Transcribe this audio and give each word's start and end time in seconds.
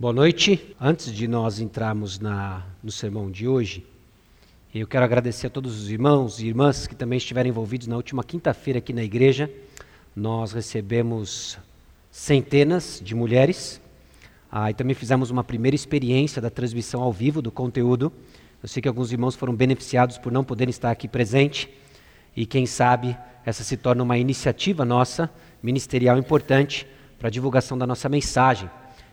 Boa 0.00 0.14
noite. 0.14 0.74
Antes 0.80 1.12
de 1.12 1.28
nós 1.28 1.60
entrarmos 1.60 2.18
na, 2.18 2.62
no 2.82 2.90
sermão 2.90 3.30
de 3.30 3.46
hoje, 3.46 3.86
eu 4.74 4.86
quero 4.86 5.04
agradecer 5.04 5.48
a 5.48 5.50
todos 5.50 5.78
os 5.78 5.90
irmãos 5.90 6.40
e 6.40 6.46
irmãs 6.46 6.86
que 6.86 6.94
também 6.94 7.18
estiveram 7.18 7.50
envolvidos 7.50 7.86
na 7.86 7.96
última 7.96 8.24
quinta-feira 8.24 8.78
aqui 8.78 8.94
na 8.94 9.02
igreja. 9.02 9.50
Nós 10.16 10.52
recebemos 10.52 11.58
centenas 12.10 12.98
de 13.04 13.14
mulheres 13.14 13.78
ah, 14.50 14.70
e 14.70 14.74
também 14.74 14.94
fizemos 14.94 15.30
uma 15.30 15.44
primeira 15.44 15.74
experiência 15.74 16.40
da 16.40 16.48
transmissão 16.48 17.02
ao 17.02 17.12
vivo 17.12 17.42
do 17.42 17.50
conteúdo. 17.50 18.10
Eu 18.62 18.70
sei 18.70 18.80
que 18.80 18.88
alguns 18.88 19.12
irmãos 19.12 19.36
foram 19.36 19.54
beneficiados 19.54 20.16
por 20.16 20.32
não 20.32 20.42
poderem 20.42 20.70
estar 20.70 20.90
aqui 20.90 21.08
presente 21.08 21.68
e 22.34 22.46
quem 22.46 22.64
sabe 22.64 23.14
essa 23.44 23.62
se 23.62 23.76
torna 23.76 24.02
uma 24.02 24.16
iniciativa 24.16 24.82
nossa, 24.82 25.28
ministerial 25.62 26.16
importante 26.16 26.86
para 27.18 27.28
a 27.28 27.30
divulgação 27.30 27.76
da 27.76 27.86
nossa 27.86 28.08
mensagem. 28.08 28.70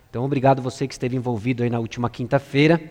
Então, 0.10 0.24
obrigado 0.24 0.62
você 0.62 0.88
que 0.88 0.94
esteve 0.94 1.16
envolvido 1.16 1.64
aí 1.64 1.70
na 1.70 1.80
última 1.80 2.10
quinta-feira 2.10 2.82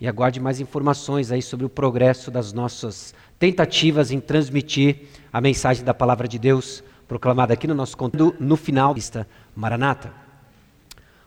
e 0.00 0.08
aguarde 0.08 0.40
mais 0.40 0.60
informações 0.60 1.30
aí 1.30 1.40
sobre 1.40 1.64
o 1.64 1.68
progresso 1.68 2.30
das 2.30 2.52
nossas 2.52 3.14
tentativas 3.38 4.10
em 4.10 4.20
transmitir 4.20 5.02
a 5.32 5.40
mensagem 5.40 5.84
da 5.84 5.94
palavra 5.94 6.26
de 6.26 6.38
Deus 6.38 6.82
proclamada 7.06 7.54
aqui 7.54 7.66
no 7.66 7.74
nosso 7.74 7.96
conteúdo 7.96 8.36
no 8.40 8.56
final 8.56 8.94
da 8.94 9.26
Maranata. 9.54 10.12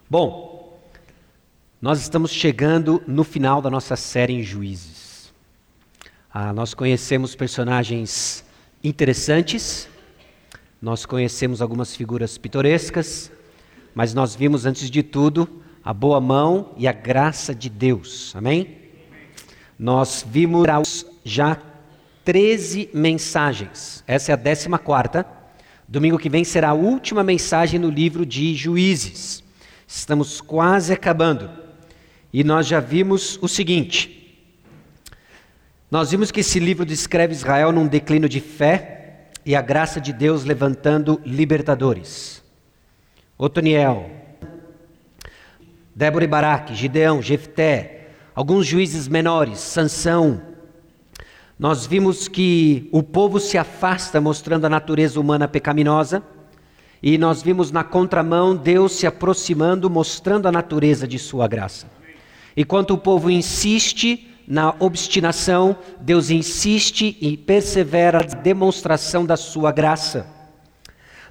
Bom, 0.09 0.77
nós 1.81 2.01
estamos 2.01 2.31
chegando 2.31 3.01
no 3.07 3.23
final 3.23 3.61
da 3.61 3.69
nossa 3.69 3.95
série 3.95 4.33
em 4.33 4.43
Juízes. 4.43 5.33
Ah, 6.33 6.51
nós 6.51 6.73
conhecemos 6.73 7.35
personagens 7.35 8.43
interessantes, 8.83 9.87
nós 10.81 11.05
conhecemos 11.05 11.61
algumas 11.61 11.95
figuras 11.95 12.37
pitorescas, 12.37 13.31
mas 13.97 14.13
nós 14.13 14.35
vimos 14.35 14.67
antes 14.67 14.91
de 14.91 15.01
tudo 15.01 15.49
a 15.83 15.91
boa 15.91 16.21
mão 16.21 16.71
e 16.77 16.87
a 16.87 16.91
graça 16.91 17.55
de 17.55 17.67
Deus. 17.67 18.31
Amém? 18.35 18.77
Nós 19.79 20.23
vimos 20.29 21.03
já 21.25 21.59
13 22.23 22.91
mensagens. 22.93 24.03
Essa 24.05 24.31
é 24.31 24.35
a 24.35 24.37
14 24.37 24.69
quarta. 24.83 25.25
Domingo 25.87 26.19
que 26.19 26.29
vem 26.29 26.43
será 26.43 26.69
a 26.69 26.73
última 26.75 27.23
mensagem 27.23 27.79
no 27.79 27.89
livro 27.89 28.23
de 28.23 28.53
Juízes. 28.53 29.43
Estamos 29.87 30.41
quase 30.41 30.93
acabando. 30.93 31.49
E 32.31 32.43
nós 32.43 32.67
já 32.67 32.79
vimos 32.79 33.39
o 33.41 33.47
seguinte: 33.47 34.45
nós 35.89 36.11
vimos 36.11 36.29
que 36.29 36.41
esse 36.41 36.59
livro 36.59 36.85
descreve 36.85 37.33
Israel 37.33 37.71
num 37.71 37.87
declínio 37.87 38.29
de 38.29 38.41
fé 38.41 39.31
e 39.43 39.55
a 39.55 39.61
graça 39.63 39.99
de 39.99 40.13
Deus 40.13 40.43
levantando 40.43 41.19
libertadores. 41.25 42.45
Otoniel, 43.39 44.09
Débora 45.95 46.25
e 46.25 46.27
Baraque, 46.27 46.73
Gideão, 46.73 47.21
Jefté, 47.21 48.09
alguns 48.33 48.65
juízes 48.65 49.07
menores, 49.07 49.59
Sansão. 49.59 50.41
Nós 51.59 51.85
vimos 51.85 52.27
que 52.27 52.89
o 52.91 53.03
povo 53.03 53.39
se 53.39 53.55
afasta 53.55 54.19
mostrando 54.19 54.65
a 54.65 54.69
natureza 54.69 55.19
humana 55.19 55.47
pecaminosa, 55.47 56.23
e 57.01 57.15
nós 57.15 57.43
vimos 57.43 57.71
na 57.71 57.83
contramão 57.83 58.55
Deus 58.55 58.93
se 58.93 59.05
aproximando, 59.05 59.87
mostrando 59.87 60.47
a 60.47 60.51
natureza 60.51 61.07
de 61.07 61.19
sua 61.19 61.47
graça. 61.47 61.85
Enquanto 62.55 62.95
o 62.95 62.97
povo 62.97 63.29
insiste 63.29 64.35
na 64.47 64.73
obstinação, 64.79 65.77
Deus 66.01 66.31
insiste 66.31 67.15
e 67.21 67.37
persevera 67.37 68.17
na 68.17 68.41
demonstração 68.41 69.23
da 69.27 69.37
sua 69.37 69.71
graça. 69.71 70.36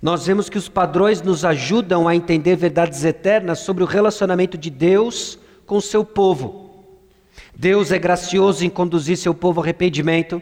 Nós 0.03 0.27
vemos 0.27 0.49
que 0.49 0.59
os 0.59 0.69
padrões 0.69 1.23
nos 1.23 1.45
ajudam 1.45 2.07
a 2.07 2.15
entender 2.15 2.57
verdades 2.57 3.05
eternas 3.05 3.61
sobre 3.61 3.83
o 3.83 3.87
relacionamento 3.87 4.59
de 4.59 4.71
Deus 4.71 5.39
com 5.65 5.79
o 5.79 5.83
seu 5.83 6.05
povo. 6.05 6.85
Deus 7.55 7.91
é 7.91 7.99
gracioso 7.99 8.65
em 8.65 8.71
conduzir 8.71 9.17
seu 9.17 9.35
povo 9.35 9.61
ao 9.61 9.65
arrependimento. 9.65 10.41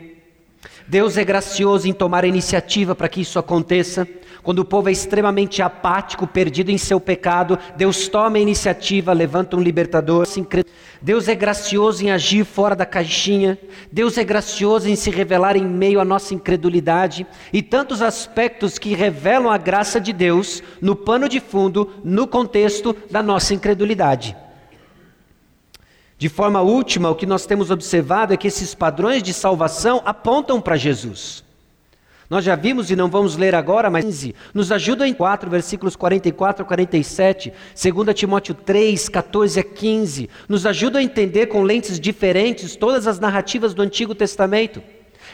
Deus 0.87 1.17
é 1.17 1.25
gracioso 1.25 1.89
em 1.89 1.93
tomar 1.93 2.25
a 2.25 2.29
iniciativa 2.29 2.95
para 2.95 3.09
que 3.09 3.21
isso 3.21 3.39
aconteça. 3.39 4.07
Quando 4.45 4.59
o 4.59 4.65
povo 4.65 4.91
é 4.91 4.93
extremamente 4.93 5.63
apático, 5.63 6.27
perdido 6.27 6.71
em 6.71 6.77
seu 6.77 7.01
pecado, 7.01 7.59
Deus 7.77 8.09
toma 8.09 8.37
a 8.37 8.41
iniciativa, 8.41 9.11
levanta 9.15 9.57
um 9.57 9.61
libertador. 9.61 10.27
Deus 11.01 11.29
é 11.29 11.35
gracioso 11.35 12.05
em 12.05 12.11
agir 12.11 12.45
fora 12.45 12.77
da 12.77 12.85
caixinha. 12.85 13.59
Deus 13.91 14.19
é 14.19 14.23
gracioso 14.23 14.87
em 14.87 14.97
se 14.97 15.09
revelar 15.09 15.57
em 15.57 15.65
meio 15.65 15.99
à 15.99 16.05
nossa 16.05 16.35
incredulidade. 16.35 17.27
E 17.55 17.63
tantos 17.63 18.03
aspectos 18.03 18.79
que 18.79 18.95
revelam 18.95 19.51
a 19.51 19.57
graça 19.57 19.99
de 19.99 20.13
Deus 20.13 20.63
no 20.79 20.95
pano 20.95 21.27
de 21.27 21.41
fundo, 21.41 21.91
no 22.05 22.27
contexto 22.27 22.95
da 23.11 23.23
nossa 23.23 23.55
incredulidade. 23.55 24.37
De 26.19 26.29
forma 26.29 26.61
última, 26.61 27.09
o 27.09 27.15
que 27.15 27.25
nós 27.25 27.47
temos 27.47 27.71
observado 27.71 28.35
é 28.35 28.37
que 28.37 28.49
esses 28.49 28.75
padrões 28.75 29.23
de 29.23 29.33
salvação 29.33 30.03
apontam 30.05 30.61
para 30.61 30.77
Jesus. 30.77 31.43
Nós 32.35 32.45
já 32.45 32.57
vimos 32.57 32.91
e 32.91 32.97
não 32.97 33.09
vamos 33.09 33.37
ler 33.37 33.55
agora, 33.55 33.89
mas 33.89 34.33
nos 34.53 34.73
ajuda 34.73 35.07
em 35.07 35.15
4, 35.15 35.49
versículos 35.49 35.95
44 35.95 36.65
a 36.65 36.67
47, 36.67 37.53
2 37.81 38.13
Timóteo 38.13 38.57
3, 38.57 39.09
14 39.09 39.61
a 39.61 39.63
15, 39.63 40.29
nos 40.49 40.67
ajuda 40.67 40.99
a 40.99 41.03
entender 41.05 41.47
com 41.47 41.63
lentes 41.63 42.01
diferentes 42.01 42.75
todas 42.75 43.07
as 43.07 43.21
narrativas 43.21 43.73
do 43.73 43.83
Antigo 43.83 44.17
Testamento. 44.17 44.83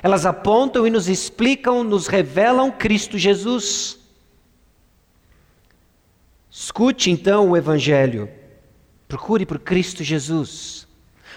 Elas 0.02 0.26
apontam 0.26 0.86
e 0.86 0.90
nos 0.90 1.08
explicam, 1.08 1.82
nos 1.82 2.06
revelam 2.06 2.70
Cristo 2.70 3.16
Jesus. 3.16 3.98
Escute 6.50 7.10
então 7.10 7.48
o 7.48 7.56
Evangelho, 7.56 8.28
procure 9.08 9.46
por 9.46 9.58
Cristo 9.58 10.04
Jesus. 10.04 10.86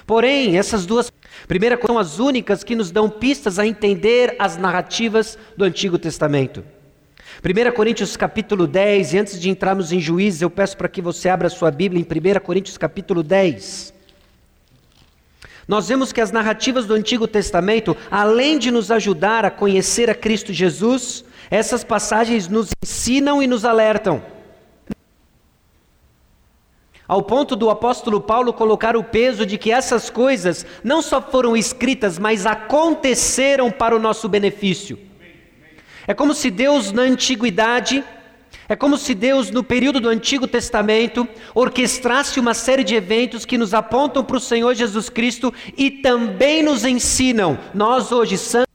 Porém, 0.06 0.58
essas 0.58 0.86
duas 0.86 1.10
Primeira 1.48 1.80
são 1.86 1.98
as 1.98 2.20
únicas 2.20 2.64
que 2.64 2.76
nos 2.76 2.92
dão 2.92 3.10
pistas 3.10 3.60
a 3.60 3.68
entender 3.68 4.36
as 4.40 4.58
narrativas 4.58 5.38
do 5.58 5.66
Antigo 5.66 5.98
Testamento. 5.98 6.64
1 7.44 7.72
Coríntios 7.74 8.16
capítulo 8.16 8.66
10, 8.68 9.14
e 9.14 9.18
antes 9.18 9.40
de 9.40 9.50
entrarmos 9.50 9.92
em 9.92 10.00
juízes, 10.00 10.42
eu 10.42 10.50
peço 10.50 10.78
para 10.78 10.88
que 10.88 11.02
você 11.02 11.28
abra 11.30 11.50
sua 11.50 11.72
Bíblia 11.72 12.00
em 12.00 12.38
1 12.38 12.40
Coríntios 12.40 12.78
capítulo 12.78 13.24
10. 13.24 13.94
Nós 15.68 15.88
vemos 15.88 16.12
que 16.12 16.22
as 16.22 16.32
narrativas 16.32 16.86
do 16.86 16.94
Antigo 16.94 17.28
Testamento, 17.28 17.96
além 18.12 18.60
de 18.60 18.70
nos 18.70 18.92
ajudar 18.92 19.46
a 19.46 19.52
conhecer 19.52 20.10
a 20.10 20.16
Cristo 20.16 20.54
Jesus, 20.54 21.26
essas 21.50 21.84
passagens 21.84 22.48
nos 22.48 22.70
ensinam 22.84 23.42
e 23.42 23.48
nos 23.48 23.66
alertam 23.66 24.22
ao 27.08 27.22
ponto 27.22 27.56
do 27.56 27.70
apóstolo 27.70 28.22
Paulo 28.22 28.54
colocar 28.54 28.96
o 28.96 29.04
peso 29.04 29.46
de 29.46 29.58
que 29.58 29.72
essas 29.72 30.10
coisas 30.10 30.66
não 30.84 31.02
só 31.02 31.22
foram 31.22 31.56
escritas, 31.56 32.18
mas 32.18 32.46
aconteceram 32.46 33.70
para 33.70 33.96
o 33.96 34.00
nosso 34.00 34.30
benefício. 34.30 34.98
É 36.08 36.14
como 36.14 36.34
se 36.34 36.50
Deus 36.50 36.92
na 36.92 37.04
antiguidade, 37.04 38.04
é 38.68 38.76
como 38.76 38.98
se 38.98 39.14
Deus 39.14 39.52
no 39.52 39.64
período 39.64 40.00
do 40.00 40.10
Antigo 40.10 40.48
Testamento 40.48 41.28
orquestrasse 41.54 42.40
uma 42.40 42.54
série 42.54 42.84
de 42.84 42.96
eventos 42.96 43.46
que 43.46 43.58
nos 43.58 43.74
apontam 43.74 44.24
para 44.24 44.38
o 44.38 44.40
Senhor 44.40 44.74
Jesus 44.74 45.10
Cristo 45.10 45.54
e 45.78 45.92
também 45.92 46.64
nos 46.64 46.86
ensinam, 46.86 47.58
nós 47.74 48.12
hoje, 48.12 48.38
santos, 48.38 48.74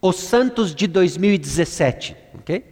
os 0.00 0.16
santos 0.16 0.74
de 0.74 0.86
2017, 0.88 2.16
ok? 2.34 2.71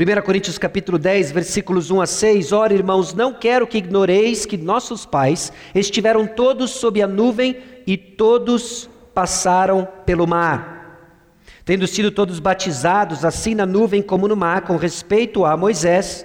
1 0.00 0.22
Coríntios 0.22 0.56
capítulo 0.56 0.98
10, 0.98 1.30
versículos 1.30 1.90
1 1.90 2.00
a 2.00 2.06
6, 2.06 2.52
Ora, 2.52 2.72
irmãos, 2.72 3.12
não 3.12 3.34
quero 3.34 3.66
que 3.66 3.76
ignoreis 3.76 4.46
que 4.46 4.56
nossos 4.56 5.04
pais 5.04 5.52
estiveram 5.74 6.26
todos 6.26 6.70
sob 6.70 7.02
a 7.02 7.06
nuvem 7.06 7.58
e 7.86 7.98
todos 7.98 8.88
passaram 9.12 9.86
pelo 10.06 10.26
mar. 10.26 11.20
Tendo 11.66 11.86
sido 11.86 12.10
todos 12.10 12.40
batizados, 12.40 13.26
assim 13.26 13.54
na 13.54 13.66
nuvem 13.66 14.00
como 14.00 14.26
no 14.26 14.34
mar, 14.34 14.62
com 14.62 14.76
respeito 14.76 15.44
a 15.44 15.54
Moisés, 15.54 16.24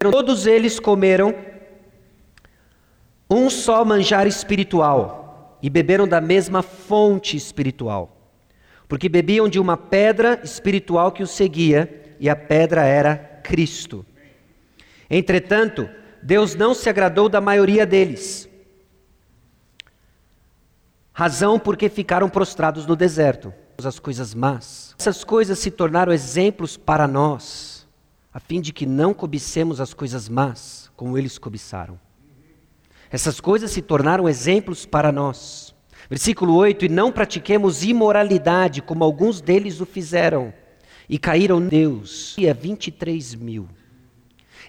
todos 0.00 0.44
eles 0.44 0.80
comeram 0.80 1.32
um 3.30 3.48
só 3.48 3.84
manjar 3.84 4.26
espiritual 4.26 5.60
e 5.62 5.70
beberam 5.70 6.08
da 6.08 6.20
mesma 6.20 6.60
fonte 6.60 7.36
espiritual, 7.36 8.16
porque 8.88 9.08
bebiam 9.08 9.48
de 9.48 9.60
uma 9.60 9.76
pedra 9.76 10.40
espiritual 10.42 11.12
que 11.12 11.22
os 11.22 11.30
seguia 11.30 12.01
e 12.22 12.30
a 12.30 12.36
pedra 12.36 12.84
era 12.84 13.16
Cristo. 13.42 14.06
Entretanto, 15.10 15.90
Deus 16.22 16.54
não 16.54 16.72
se 16.72 16.88
agradou 16.88 17.28
da 17.28 17.40
maioria 17.40 17.84
deles. 17.84 18.48
Razão 21.12 21.58
porque 21.58 21.88
ficaram 21.88 22.28
prostrados 22.28 22.86
no 22.86 22.94
deserto. 22.94 23.52
As 23.84 23.98
coisas 23.98 24.32
más. 24.32 24.94
Essas 25.00 25.24
coisas 25.24 25.58
se 25.58 25.68
tornaram 25.68 26.12
exemplos 26.12 26.76
para 26.76 27.08
nós, 27.08 27.88
a 28.32 28.38
fim 28.38 28.60
de 28.60 28.72
que 28.72 28.86
não 28.86 29.12
cobicemos 29.12 29.80
as 29.80 29.92
coisas 29.92 30.28
más, 30.28 30.92
como 30.94 31.18
eles 31.18 31.38
cobiçaram. 31.38 31.98
Essas 33.10 33.40
coisas 33.40 33.72
se 33.72 33.82
tornaram 33.82 34.28
exemplos 34.28 34.86
para 34.86 35.10
nós. 35.10 35.74
Versículo 36.08 36.54
8: 36.54 36.84
E 36.84 36.88
não 36.88 37.10
pratiquemos 37.10 37.82
imoralidade, 37.82 38.80
como 38.80 39.02
alguns 39.02 39.40
deles 39.40 39.80
o 39.80 39.86
fizeram 39.86 40.54
e 41.08 41.18
caíram 41.18 41.60
Deus, 41.66 42.34
e 42.38 42.52
23 42.52 43.34
mil. 43.34 43.68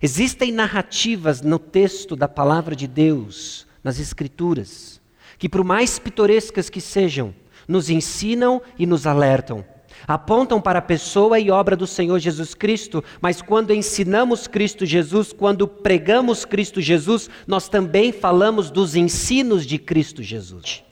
Existem 0.01 0.51
narrativas 0.51 1.41
no 1.41 1.57
texto 1.57 2.15
da 2.15 2.27
palavra 2.27 2.75
de 2.75 2.88
Deus, 2.88 3.65
nas 3.83 4.00
Escrituras, 4.00 5.01
que, 5.38 5.47
por 5.47 5.63
mais 5.63 6.00
pitorescas 6.00 6.69
que 6.69 6.81
sejam, 6.81 7.33
nos 7.68 7.89
ensinam 7.89 8.62
e 8.77 8.85
nos 8.85 9.07
alertam. 9.07 9.63
Apontam 10.07 10.59
para 10.59 10.80
a 10.80 10.81
pessoa 10.81 11.39
e 11.39 11.50
obra 11.50 11.75
do 11.75 11.88
Senhor 11.88 12.19
Jesus 12.19 12.53
Cristo, 12.53 13.03
mas 13.21 13.41
quando 13.41 13.74
ensinamos 13.74 14.47
Cristo 14.47 14.86
Jesus, 14.86 15.31
quando 15.31 15.68
pregamos 15.68 16.44
Cristo 16.44 16.81
Jesus, 16.81 17.29
nós 17.47 17.69
também 17.69 18.12
falamos 18.12 18.69
dos 18.69 18.95
ensinos 18.95 19.65
de 19.65 19.77
Cristo 19.77 20.21
Jesus. 20.21 20.83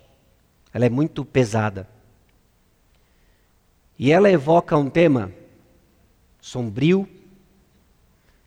Ela 0.73 0.85
é 0.85 0.89
muito 0.89 1.25
pesada. 1.25 1.87
E 4.01 4.12
ela 4.12 4.31
evoca 4.31 4.75
um 4.75 4.89
tema 4.89 5.31
sombrio, 6.42 7.07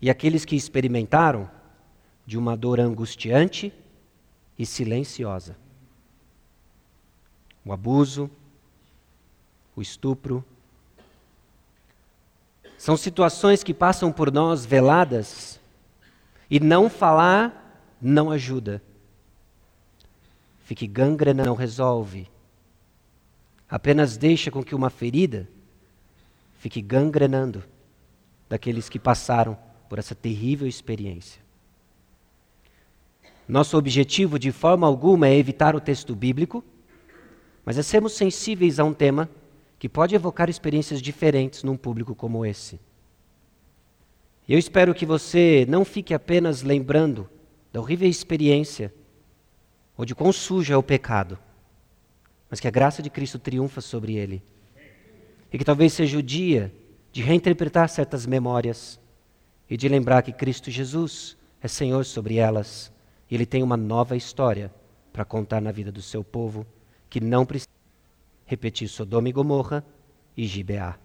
e 0.03 0.11
aqueles 0.11 0.45
que 0.45 0.57
experimentaram 0.57 1.49
de 2.27 2.37
uma 2.37 2.57
dor 2.57 2.81
angustiante 2.81 3.73
e 4.59 4.67
silenciosa. 4.67 5.57
O 7.65 7.73
abuso, 7.73 8.29
o 9.77 9.81
estupro, 9.81 10.45
são 12.77 12.97
situações 12.97 13.63
que 13.63 13.73
passam 13.73 14.11
por 14.11 14.33
nós 14.33 14.67
veladas 14.67 15.61
e 16.51 16.59
não 16.59 16.91
falar 16.91 17.95
não 18.03 18.29
ajuda. 18.29 18.83
Fique 20.65 20.89
gangrena 20.89 21.45
não 21.45 21.55
resolve. 21.55 22.34
Apenas 23.69 24.17
deixa 24.17 24.51
com 24.51 24.63
que 24.63 24.75
uma 24.75 24.91
ferida 24.91 25.49
fique 26.59 26.81
gangrenando 26.81 27.63
daqueles 28.49 28.89
que 28.89 28.99
passaram 28.99 29.57
por 29.89 29.99
essa 29.99 30.15
terrível 30.15 30.67
experiência. 30.67 31.43
Nosso 33.47 33.77
objetivo, 33.77 34.39
de 34.39 34.51
forma 34.51 34.87
alguma, 34.87 35.29
é 35.29 35.37
evitar 35.37 35.77
o 35.77 35.81
texto 35.81 36.15
bíblico, 36.15 36.65
mas 37.65 37.77
é 37.77 37.83
sermos 37.83 38.15
sensíveis 38.15 38.79
a 38.79 38.85
um 38.85 38.95
tema 38.95 39.29
que 39.79 39.89
pode 39.89 40.15
evocar 40.15 40.49
experiências 40.49 41.03
diferentes 41.03 41.63
num 41.63 41.77
público 41.77 42.15
como 42.15 42.45
esse. 42.47 42.81
Eu 44.49 44.59
espero 44.59 44.95
que 44.95 45.07
você 45.07 45.67
não 45.69 45.85
fique 45.85 46.15
apenas 46.15 46.63
lembrando 46.63 47.29
da 47.73 47.81
horrível 47.81 48.09
experiência 48.09 48.93
ou 49.97 50.05
de 50.05 50.15
quão 50.15 50.33
sujo 50.33 50.73
é 50.73 50.77
o 50.77 50.83
pecado, 50.83 51.39
mas 52.51 52.61
que 52.61 52.69
a 52.69 52.71
graça 52.71 53.03
de 53.03 53.11
Cristo 53.11 53.39
triunfa 53.39 53.81
sobre 53.81 54.17
ele. 54.17 54.43
E 55.53 55.59
que 55.59 55.65
talvez 55.65 55.93
seja 55.93 56.19
o 56.19 56.23
dia 56.23 56.73
de 57.13 57.23
reinterpretar 57.23 57.89
certas 57.89 58.27
memórias 58.27 59.01
e 59.69 59.77
de 59.77 59.89
lembrar 59.89 60.23
que 60.23 60.33
Cristo 60.33 60.71
Jesus 60.71 61.37
é 61.63 61.69
Senhor 61.69 62.05
sobre 62.05 62.37
elas 62.37 62.93
e 63.31 63.35
Ele 63.35 63.47
tem 63.47 63.63
uma 63.63 63.77
nova 63.77 64.17
história 64.17 64.73
para 65.13 65.25
contar 65.25 65.61
na 65.61 65.73
vida 65.73 65.91
do 65.93 66.03
seu 66.03 66.25
povo 66.25 66.67
que 67.09 67.21
não 67.21 67.47
precisa 67.47 67.71
repetir 68.45 68.89
Sodoma 68.89 69.29
e 69.29 69.33
Gomorra 69.33 69.85
e 70.37 70.45
Gibeá. 70.47 70.99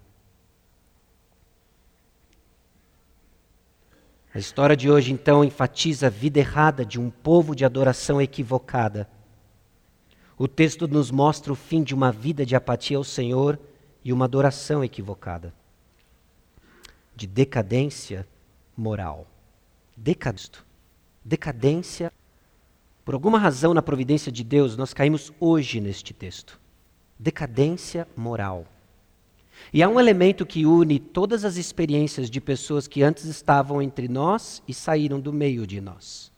A 4.34 4.38
história 4.38 4.76
de 4.76 4.90
hoje, 4.90 5.12
então, 5.12 5.44
enfatiza 5.44 6.08
a 6.08 6.10
vida 6.10 6.40
errada 6.40 6.86
de 6.86 7.00
um 7.00 7.10
povo 7.10 7.56
de 7.56 7.66
adoração 7.66 8.22
equivocada. 8.22 9.10
O 10.40 10.48
texto 10.48 10.88
nos 10.88 11.12
mostra 11.12 11.52
o 11.52 11.56
fim 11.56 11.84
de 11.84 11.94
uma 11.94 12.14
vida 12.14 12.46
de 12.46 12.56
apatia 12.56 12.96
ao 12.96 13.04
Senhor 13.04 13.60
e 14.06 14.14
uma 14.14 14.24
adoração 14.24 14.82
equivocada, 14.82 15.54
de 17.14 17.28
decadência 17.28 18.26
moral. 18.76 19.28
Decadisto. 19.98 20.66
Decadência. 21.26 22.10
Por 23.04 23.16
alguma 23.16 23.38
razão, 23.38 23.74
na 23.74 23.82
providência 23.82 24.32
de 24.32 24.46
Deus, 24.46 24.78
nós 24.78 24.94
caímos 24.94 25.30
hoje 25.42 25.82
neste 25.82 26.14
texto. 26.14 26.58
Decadência 27.20 28.08
moral. 28.16 28.66
E 29.74 29.84
há 29.84 29.90
um 29.90 30.00
elemento 30.00 30.46
que 30.46 30.66
une 30.66 31.00
todas 31.00 31.44
as 31.44 31.58
experiências 31.58 32.30
de 32.30 32.40
pessoas 32.40 32.88
que 32.88 33.04
antes 33.04 33.26
estavam 33.26 33.82
entre 33.82 34.08
nós 34.08 34.64
e 34.66 34.74
saíram 34.74 35.20
do 35.20 35.34
meio 35.34 35.68
de 35.68 35.82
nós. 35.82 36.32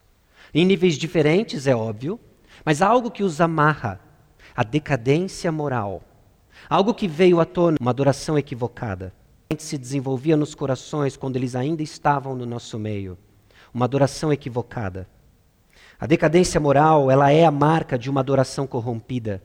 Em 0.51 0.65
níveis 0.65 0.95
diferentes, 0.95 1.67
é 1.67 1.75
óbvio, 1.75 2.19
mas 2.63 2.81
há 2.81 2.87
algo 2.87 3.11
que 3.11 3.23
os 3.23 3.41
amarra: 3.41 3.99
a 4.55 4.63
decadência 4.63 5.51
moral. 5.51 6.03
Algo 6.69 6.93
que 6.93 7.07
veio 7.07 7.39
à 7.39 7.45
tona, 7.45 7.77
uma 7.79 7.91
adoração 7.91 8.37
equivocada 8.37 9.13
se 9.59 9.77
desenvolvia 9.77 10.37
nos 10.37 10.55
corações 10.55 11.17
quando 11.17 11.35
eles 11.35 11.55
ainda 11.55 11.83
estavam 11.83 12.35
no 12.35 12.45
nosso 12.45 12.77
meio. 12.79 13.17
Uma 13.73 13.85
adoração 13.85 14.31
equivocada. 14.31 15.07
A 15.99 16.05
decadência 16.05 16.59
moral, 16.59 17.11
ela 17.11 17.31
é 17.31 17.45
a 17.45 17.51
marca 17.51 17.97
de 17.97 18.09
uma 18.09 18.21
adoração 18.21 18.65
corrompida. 18.65 19.41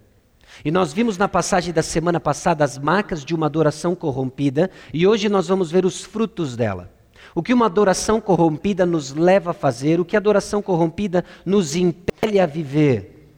E 0.65 0.71
nós 0.71 0.93
vimos 0.93 1.19
na 1.19 1.29
passagem 1.29 1.73
da 1.73 1.83
semana 1.83 2.21
passada 2.21 2.65
as 2.65 2.79
marcas 2.79 3.25
de 3.25 3.35
uma 3.35 3.47
adoração 3.47 3.95
corrompida, 3.95 4.71
e 4.93 5.07
hoje 5.07 5.29
nós 5.29 5.49
vamos 5.49 5.71
ver 5.71 5.85
os 5.85 6.03
frutos 6.03 6.57
dela. 6.57 6.91
O 7.37 7.43
que 7.43 7.53
uma 7.53 7.67
adoração 7.67 8.19
corrompida 8.19 8.87
nos 8.87 9.13
leva 9.13 9.51
a 9.51 9.53
fazer, 9.53 10.01
o 10.01 10.07
que 10.07 10.17
a 10.17 10.19
adoração 10.19 10.63
corrompida 10.63 11.23
nos 11.45 11.77
impele 11.77 12.41
a 12.41 12.47
viver. 12.47 13.29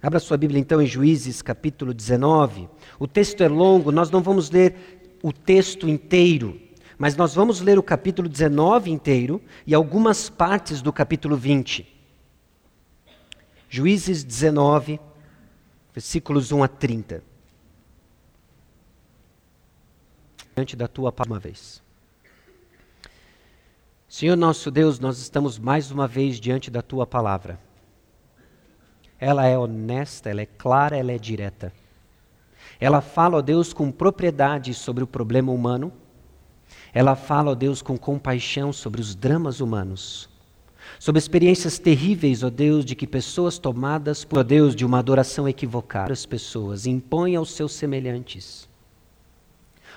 Abra 0.00 0.20
sua 0.20 0.36
Bíblia 0.36 0.60
então 0.60 0.80
em 0.80 0.86
Juízes 0.86 1.42
capítulo 1.42 1.92
19. 1.92 2.68
O 2.96 3.08
texto 3.08 3.42
é 3.42 3.48
longo, 3.48 3.90
nós 3.90 4.08
não 4.08 4.22
vamos 4.22 4.50
ler 4.50 5.18
o 5.20 5.32
texto 5.32 5.88
inteiro, 5.88 6.60
mas 6.96 7.16
nós 7.16 7.34
vamos 7.34 7.60
ler 7.60 7.76
o 7.76 7.82
capítulo 7.82 8.28
19 8.28 8.88
inteiro 8.88 9.42
e 9.66 9.74
algumas 9.74 10.30
partes 10.30 10.80
do 10.80 10.92
capítulo 10.92 11.36
20. 11.36 11.92
Juízes 13.68 14.22
19, 14.22 15.00
versículos 15.92 16.52
1 16.52 16.62
a 16.62 16.68
30. 16.68 17.24
Diante 20.54 20.76
da 20.76 20.86
tua 20.86 21.10
palavra 21.10 21.34
uma 21.34 21.40
vez. 21.40 21.84
Senhor 24.18 24.34
nosso 24.34 24.70
Deus, 24.70 24.98
nós 24.98 25.18
estamos 25.18 25.58
mais 25.58 25.90
uma 25.90 26.08
vez 26.08 26.40
diante 26.40 26.70
da 26.70 26.80
tua 26.80 27.06
palavra. 27.06 27.60
Ela 29.20 29.44
é 29.44 29.58
honesta, 29.58 30.30
ela 30.30 30.40
é 30.40 30.46
clara, 30.46 30.96
ela 30.96 31.12
é 31.12 31.18
direta. 31.18 31.70
Ela 32.80 33.02
fala, 33.02 33.36
ó 33.36 33.42
Deus, 33.42 33.74
com 33.74 33.92
propriedade 33.92 34.72
sobre 34.72 35.04
o 35.04 35.06
problema 35.06 35.52
humano. 35.52 35.92
Ela 36.94 37.14
fala, 37.14 37.50
ó 37.50 37.54
Deus, 37.54 37.82
com 37.82 37.98
compaixão 37.98 38.72
sobre 38.72 39.02
os 39.02 39.14
dramas 39.14 39.60
humanos. 39.60 40.30
Sobre 40.98 41.18
experiências 41.18 41.78
terríveis, 41.78 42.42
ó 42.42 42.48
Deus, 42.48 42.86
de 42.86 42.94
que 42.94 43.06
pessoas 43.06 43.58
tomadas 43.58 44.24
por 44.24 44.38
ó 44.38 44.42
Deus 44.42 44.74
de 44.74 44.86
uma 44.86 44.98
adoração 44.98 45.46
equivocada, 45.46 46.10
as 46.10 46.24
pessoas 46.24 46.86
impõem 46.86 47.36
aos 47.36 47.50
seus 47.50 47.74
semelhantes. 47.74 48.66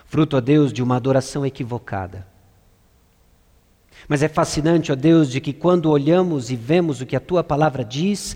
Fruto, 0.04 0.36
ó 0.36 0.42
Deus, 0.42 0.74
de 0.74 0.84
uma 0.84 0.98
adoração 0.98 1.46
equivocada. 1.46 2.28
Mas 4.10 4.24
é 4.24 4.28
fascinante, 4.28 4.92
ó 4.92 4.96
Deus, 4.96 5.30
de 5.30 5.40
que 5.40 5.54
quando 5.54 5.92
olhamos 5.92 6.50
e 6.50 6.56
vemos 6.56 7.00
o 7.00 7.06
que 7.06 7.16
a 7.16 7.20
tua 7.20 7.44
palavra 7.44 7.86
diz, 7.86 8.36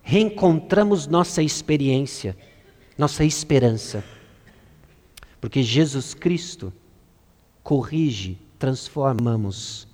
reencontramos 0.00 1.06
nossa 1.06 1.42
experiência, 1.42 2.34
nossa 2.96 3.22
esperança. 3.22 4.02
Porque 5.38 5.62
Jesus 5.62 6.14
Cristo 6.14 6.72
corrige, 7.62 8.38
transformamos. 8.58 9.86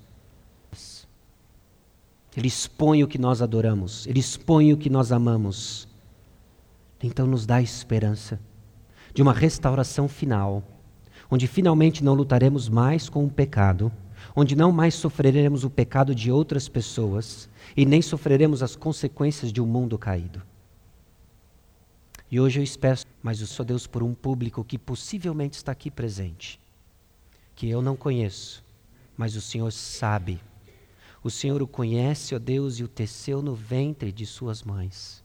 Ele 2.37 2.46
expõe 2.46 3.02
o 3.02 3.08
que 3.08 3.18
nós 3.18 3.42
adoramos, 3.42 4.06
ele 4.06 4.20
expõe 4.20 4.72
o 4.72 4.76
que 4.76 4.88
nós 4.88 5.10
amamos. 5.10 5.88
Então 7.02 7.26
nos 7.26 7.44
dá 7.44 7.60
esperança 7.60 8.38
de 9.12 9.20
uma 9.20 9.32
restauração 9.32 10.06
final, 10.06 10.62
onde 11.28 11.48
finalmente 11.48 12.04
não 12.04 12.14
lutaremos 12.14 12.68
mais 12.68 13.08
com 13.08 13.25
o 13.25 13.30
pecado, 13.30 13.90
onde 14.35 14.54
não 14.54 14.70
mais 14.70 14.94
sofreremos 14.94 15.64
o 15.64 15.70
pecado 15.70 16.14
de 16.14 16.30
outras 16.30 16.68
pessoas, 16.68 17.49
e 17.76 17.85
nem 17.85 18.02
sofreremos 18.02 18.62
as 18.62 18.76
consequências 18.76 19.52
de 19.52 19.61
um 19.61 19.66
mundo 19.66 19.99
caído. 19.99 20.42
E 22.30 22.38
hoje 22.38 22.61
eu 22.61 22.64
espero, 22.64 23.00
mas 23.23 23.40
eu 23.40 23.47
sou 23.47 23.64
Deus 23.64 23.87
por 23.87 24.02
um 24.02 24.14
público 24.14 24.62
que 24.64 24.78
possivelmente 24.78 25.56
está 25.56 25.73
aqui 25.73 25.90
presente, 25.90 26.61
que 27.54 27.68
eu 27.68 27.80
não 27.80 27.97
conheço, 27.97 28.62
mas 29.16 29.35
o 29.35 29.40
Senhor 29.40 29.70
sabe. 29.73 30.40
O 31.25 31.30
Senhor 31.30 31.62
o 31.62 31.66
conhece, 31.66 32.35
ó 32.35 32.38
Deus, 32.38 32.78
e 32.78 32.85
o 32.85 32.88
teceu 32.88 33.42
no 33.42 33.54
ventre 33.54 34.12
de 34.12 34.26
suas 34.26 34.62
mães. 34.62 35.25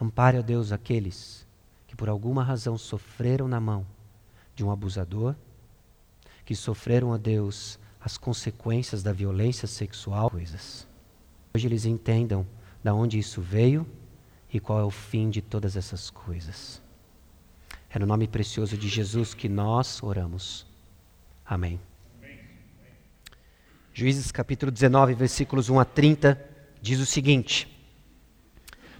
Ampare, 0.00 0.38
ó 0.38 0.42
Deus, 0.42 0.72
aqueles 0.72 1.46
que 1.86 1.94
por 1.94 2.08
alguma 2.08 2.42
razão 2.42 2.76
sofreram 2.76 3.46
na 3.46 3.60
mão 3.60 3.86
de 4.54 4.64
um 4.64 4.70
abusador, 4.70 5.34
que 6.46 6.54
sofreram, 6.54 7.10
ó 7.10 7.18
Deus, 7.18 7.78
as 8.00 8.16
consequências 8.16 9.02
da 9.02 9.12
violência 9.12 9.66
sexual, 9.66 10.30
coisas. 10.30 10.86
Hoje 11.52 11.66
eles 11.66 11.84
entendam 11.84 12.46
de 12.82 12.90
onde 12.90 13.18
isso 13.18 13.42
veio 13.42 13.84
e 14.50 14.60
qual 14.60 14.78
é 14.78 14.84
o 14.84 14.90
fim 14.90 15.28
de 15.28 15.42
todas 15.42 15.76
essas 15.76 16.08
coisas. 16.08 16.80
É 17.90 17.98
no 17.98 18.06
nome 18.06 18.28
precioso 18.28 18.78
de 18.78 18.88
Jesus 18.88 19.34
que 19.34 19.48
nós 19.48 20.00
oramos. 20.02 20.64
Amém. 21.44 21.80
Juízes 23.92 24.30
capítulo 24.30 24.70
19, 24.70 25.14
versículos 25.14 25.68
1 25.68 25.80
a 25.80 25.84
30, 25.84 26.40
diz 26.80 27.00
o 27.00 27.06
seguinte: 27.06 27.66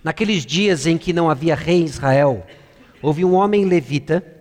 Naqueles 0.02 0.44
dias 0.44 0.84
em 0.84 0.98
que 0.98 1.12
não 1.12 1.30
havia 1.30 1.54
rei 1.54 1.82
em 1.82 1.84
Israel, 1.84 2.44
houve 3.00 3.24
um 3.24 3.34
homem 3.34 3.66
levita, 3.66 4.35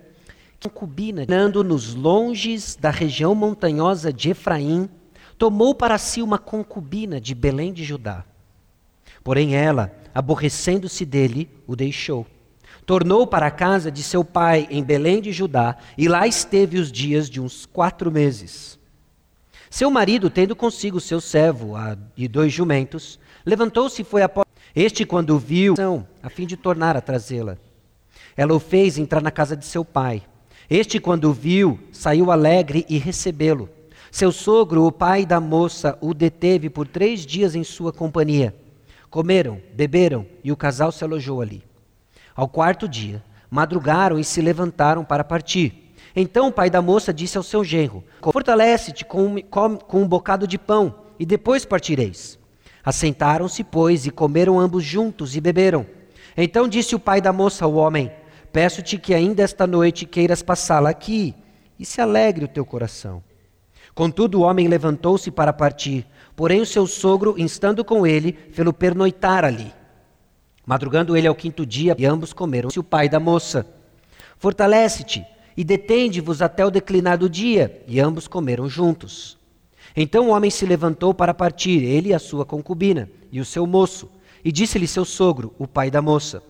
concubina, 0.70 1.26
nos 1.64 1.94
longes 1.94 2.76
da 2.76 2.90
região 2.90 3.36
montanhosa 3.36 4.12
de 4.12 4.32
Efraim, 4.32 4.90
tomou 5.38 5.76
para 5.76 5.98
si 5.98 6.22
uma 6.22 6.40
concubina 6.40 7.22
de 7.22 7.36
Belém 7.36 7.72
de 7.72 7.84
Judá. 7.84 8.26
Porém 9.24 9.56
ela, 9.56 9.94
aborrecendo-se 10.14 11.06
dele, 11.06 11.50
o 11.68 11.76
deixou. 11.76 12.26
Tornou 12.86 13.28
para 13.28 13.48
a 13.48 13.52
casa 13.52 13.92
de 13.92 14.02
seu 14.02 14.24
pai 14.24 14.68
em 14.70 14.84
Belém 14.84 15.22
de 15.22 15.32
Judá, 15.32 15.78
e 15.98 16.08
lá 16.08 16.28
esteve 16.28 16.80
os 16.80 16.92
dias 16.92 17.30
de 17.30 17.40
uns 17.40 17.66
quatro 17.66 18.12
meses. 18.12 18.80
Seu 19.70 19.92
marido, 19.92 20.30
tendo 20.30 20.56
consigo 20.56 21.00
seu 21.00 21.20
servo 21.20 21.74
e 22.16 22.28
dois 22.28 22.52
jumentos, 22.52 23.20
levantou-se 23.46 24.02
e 24.02 24.06
foi 24.06 24.22
a 24.22 24.30
porta. 24.30 24.50
Este, 24.76 25.06
quando 25.06 25.38
viu, 25.40 25.76
a 26.22 26.30
fim 26.30 26.46
de 26.46 26.58
tornar 26.58 26.98
a 26.98 27.02
trazê-la. 27.02 27.58
Ela 28.36 28.54
o 28.54 28.60
fez 28.60 28.98
entrar 28.98 29.22
na 29.22 29.32
casa 29.32 29.56
de 29.56 29.66
seu 29.66 29.86
pai. 29.86 30.24
Este, 30.70 31.00
quando 31.00 31.32
viu, 31.32 31.80
saiu 31.92 32.32
alegre 32.32 32.86
e 32.90 32.98
recebê-lo. 32.98 33.70
Seu 34.12 34.32
sogro, 34.32 34.86
o 34.86 34.92
pai 34.92 35.26
da 35.26 35.40
moça, 35.40 35.98
o 36.02 36.14
deteve 36.14 36.70
por 36.70 36.88
três 36.88 37.26
dias 37.26 37.54
em 37.56 37.64
sua 37.64 37.92
companhia. 37.92 38.56
Comeram, 39.10 39.62
beberam 39.74 40.26
e 40.44 40.52
o 40.52 40.58
casal 40.58 40.92
se 40.92 41.04
alojou 41.04 41.42
ali. 41.42 41.64
Ao 42.36 42.48
quarto 42.48 42.88
dia, 42.88 43.24
madrugaram 43.50 44.20
e 44.20 44.24
se 44.24 44.42
levantaram 44.42 45.04
para 45.04 45.24
partir. 45.24 45.94
Então 46.16 46.48
o 46.48 46.52
pai 46.52 46.70
da 46.70 46.82
moça 46.82 47.14
disse 47.14 47.38
ao 47.38 47.44
seu 47.44 47.64
genro: 47.64 48.04
Fortalece-te 48.32 49.06
com, 49.06 49.42
com 49.42 50.02
um 50.02 50.08
bocado 50.08 50.48
de 50.48 50.58
pão, 50.58 50.96
e 51.20 51.26
depois 51.26 51.66
partireis. 51.66 52.40
Assentaram-se, 52.84 53.64
pois, 53.64 54.06
e 54.06 54.12
comeram 54.12 54.60
ambos 54.60 54.84
juntos 54.84 55.36
e 55.36 55.42
beberam. 55.42 55.86
Então 56.38 56.68
disse 56.68 56.96
o 56.96 57.00
pai 57.00 57.20
da 57.20 57.34
moça 57.34 57.66
ao 57.66 57.74
homem: 57.74 58.12
Peço-te 58.56 58.98
que 58.98 59.14
ainda 59.14 59.44
esta 59.44 59.68
noite 59.68 60.06
queiras 60.06 60.42
passá-la 60.42 60.90
aqui, 60.90 61.36
e 61.78 61.86
se 61.86 62.00
alegre 62.00 62.46
o 62.46 62.48
teu 62.48 62.66
coração. 62.66 63.22
Contudo, 63.94 64.40
o 64.40 64.44
homem 64.44 64.70
levantou-se 64.70 65.30
para 65.30 65.52
partir, 65.52 66.08
porém 66.38 66.62
o 66.62 66.66
seu 66.66 66.88
sogro, 66.88 67.36
instando 67.38 67.84
com 67.84 68.08
ele, 68.08 68.32
fê-lo 68.54 68.72
pernoitar 68.72 69.44
ali. 69.44 69.74
Madrugando 70.66 71.18
ele 71.18 71.28
ao 71.28 71.36
quinto 71.36 71.66
dia, 71.66 71.98
e 72.00 72.06
ambos 72.06 72.32
comeram-se 72.32 72.80
o 72.80 72.84
pai 72.84 73.10
da 73.10 73.20
moça. 73.20 73.68
Fortalece-te 74.38 75.26
e 75.58 75.62
detende-vos 75.62 76.42
até 76.42 76.66
o 76.66 76.72
declinar 76.72 77.18
do 77.18 77.30
dia. 77.30 77.84
E 77.86 78.00
ambos 78.00 78.26
comeram 78.26 78.70
juntos. 78.70 79.38
Então 79.94 80.30
o 80.30 80.32
homem 80.32 80.50
se 80.50 80.66
levantou 80.66 81.14
para 81.14 81.34
partir, 81.34 81.84
ele 81.84 82.12
e 82.12 82.14
a 82.14 82.20
sua 82.20 82.46
concubina, 82.46 83.10
e 83.34 83.42
o 83.42 83.44
seu 83.44 83.68
moço, 83.68 84.10
e 84.46 84.50
disse-lhe 84.50 84.88
seu 84.88 85.04
sogro, 85.04 85.54
o 85.60 85.68
pai 85.68 85.92
da 85.92 86.02
moça: 86.02 86.42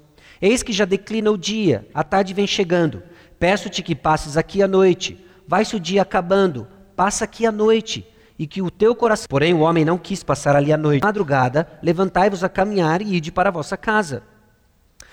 Eis 0.42 0.64
que 0.64 0.74
já 0.74 0.86
declina 0.86 1.32
o 1.32 1.38
dia, 1.38 1.88
a 1.94 2.04
tarde 2.04 2.34
vem 2.34 2.48
chegando. 2.48 3.02
Peço-te 3.40 3.82
que 3.82 3.96
passes 3.96 4.38
aqui 4.38 4.62
a 4.62 4.68
noite. 4.68 5.24
Vai-se 5.48 5.76
o 5.76 5.80
dia 5.80 6.02
acabando, 6.02 6.68
passa 6.96 7.26
aqui 7.26 7.46
a 7.46 7.52
noite, 7.52 8.08
e 8.38 8.48
que 8.48 8.62
o 8.62 8.72
teu 8.72 8.96
coração. 8.96 9.28
Porém 9.30 9.54
o 9.54 9.60
homem 9.60 9.86
não 9.86 9.98
quis 9.98 10.24
passar 10.24 10.56
ali 10.56 10.74
a 10.74 10.78
noite. 10.78 11.04
Madrugada, 11.04 11.68
levantai-vos 11.82 12.44
a 12.44 12.50
caminhar 12.50 13.02
e 13.02 13.16
ide 13.16 13.32
para 13.32 13.50
a 13.50 13.52
vossa 13.52 13.78
casa. 13.78 14.24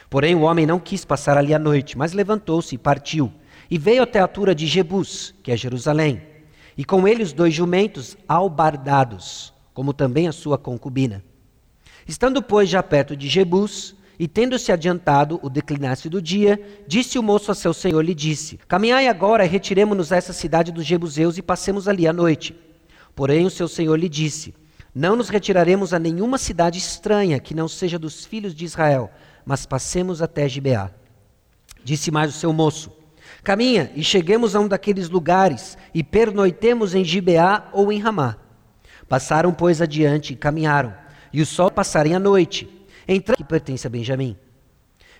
Porém 0.08 0.34
o 0.34 0.42
homem 0.42 0.66
não 0.66 0.78
quis 0.78 1.04
passar 1.04 1.36
ali 1.36 1.54
a 1.54 1.58
noite, 1.58 1.96
mas 1.96 2.12
levantou-se 2.12 2.74
e 2.74 2.78
partiu 2.78 3.32
e 3.72 3.78
veio 3.78 4.02
até 4.02 4.18
a 4.18 4.22
altura 4.24 4.54
de 4.54 4.66
Jebus, 4.66 5.34
que 5.42 5.50
é 5.50 5.56
Jerusalém, 5.56 6.22
e 6.76 6.84
com 6.84 7.08
ele 7.08 7.22
os 7.22 7.32
dois 7.32 7.54
jumentos 7.54 8.18
albardados, 8.28 9.50
como 9.72 9.94
também 9.94 10.28
a 10.28 10.32
sua 10.32 10.58
concubina. 10.58 11.24
Estando, 12.06 12.42
pois, 12.42 12.68
já 12.68 12.82
perto 12.82 13.16
de 13.16 13.30
Jebus, 13.30 13.96
e 14.22 14.28
tendo-se 14.28 14.70
adiantado 14.70 15.40
o 15.42 15.50
declinar-se 15.50 16.08
do 16.08 16.22
dia, 16.22 16.84
disse 16.86 17.18
o 17.18 17.22
moço 17.24 17.50
a 17.50 17.56
seu 17.56 17.74
senhor, 17.74 18.00
lhe 18.02 18.14
disse, 18.14 18.56
Caminhai 18.68 19.08
agora 19.08 19.44
e 19.44 19.48
retiremo-nos 19.48 20.12
a 20.12 20.16
essa 20.16 20.32
cidade 20.32 20.70
dos 20.70 20.84
Jebuseus 20.84 21.38
e 21.38 21.42
passemos 21.42 21.88
ali 21.88 22.06
a 22.06 22.12
noite. 22.12 22.54
Porém 23.16 23.44
o 23.44 23.50
seu 23.50 23.66
senhor 23.66 23.98
lhe 23.98 24.08
disse, 24.08 24.54
Não 24.94 25.16
nos 25.16 25.28
retiraremos 25.28 25.92
a 25.92 25.98
nenhuma 25.98 26.38
cidade 26.38 26.78
estranha 26.78 27.40
que 27.40 27.52
não 27.52 27.66
seja 27.66 27.98
dos 27.98 28.24
filhos 28.24 28.54
de 28.54 28.64
Israel, 28.64 29.10
mas 29.44 29.66
passemos 29.66 30.22
até 30.22 30.48
Gibeá. 30.48 30.92
Disse 31.82 32.12
mais 32.12 32.32
o 32.32 32.38
seu 32.38 32.52
moço, 32.52 32.92
Caminha 33.42 33.90
e 33.96 34.04
cheguemos 34.04 34.54
a 34.54 34.60
um 34.60 34.68
daqueles 34.68 35.08
lugares 35.08 35.76
e 35.92 36.04
pernoitemos 36.04 36.94
em 36.94 37.02
Gibeá 37.02 37.70
ou 37.72 37.90
em 37.90 37.98
Ramá. 37.98 38.36
Passaram, 39.08 39.52
pois, 39.52 39.82
adiante 39.82 40.32
e 40.32 40.36
caminharam, 40.36 40.94
e 41.32 41.42
o 41.42 41.46
sol 41.46 41.72
passaria 41.72 42.18
a 42.18 42.20
noite. 42.20 42.81
Entraram 43.08 43.36
que 43.36 43.44
pertence 43.44 43.86
a 43.86 43.90
Benjamim. 43.90 44.36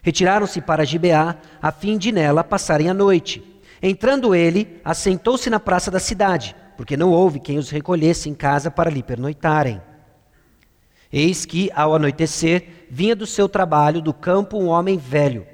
Retiraram-se 0.02 0.60
para 0.60 0.84
Gibeá, 0.84 1.36
a 1.60 1.70
fim 1.70 1.96
de 1.96 2.10
nela 2.10 2.42
passarem 2.42 2.88
a 2.88 2.94
noite. 2.94 3.42
Entrando 3.82 4.34
ele, 4.34 4.80
assentou-se 4.84 5.48
na 5.48 5.60
praça 5.60 5.90
da 5.90 6.00
cidade, 6.00 6.56
porque 6.76 6.96
não 6.96 7.10
houve 7.10 7.40
quem 7.40 7.58
os 7.58 7.70
recolhesse 7.70 8.28
em 8.28 8.34
casa 8.34 8.70
para 8.70 8.90
lhe 8.90 9.02
pernoitarem. 9.02 9.80
Eis 11.12 11.44
que, 11.44 11.70
ao 11.74 11.94
anoitecer, 11.94 12.86
vinha 12.90 13.14
do 13.14 13.26
seu 13.26 13.48
trabalho 13.48 14.00
do 14.00 14.14
campo 14.14 14.58
um 14.58 14.68
homem 14.68 14.96
velho, 14.96 15.46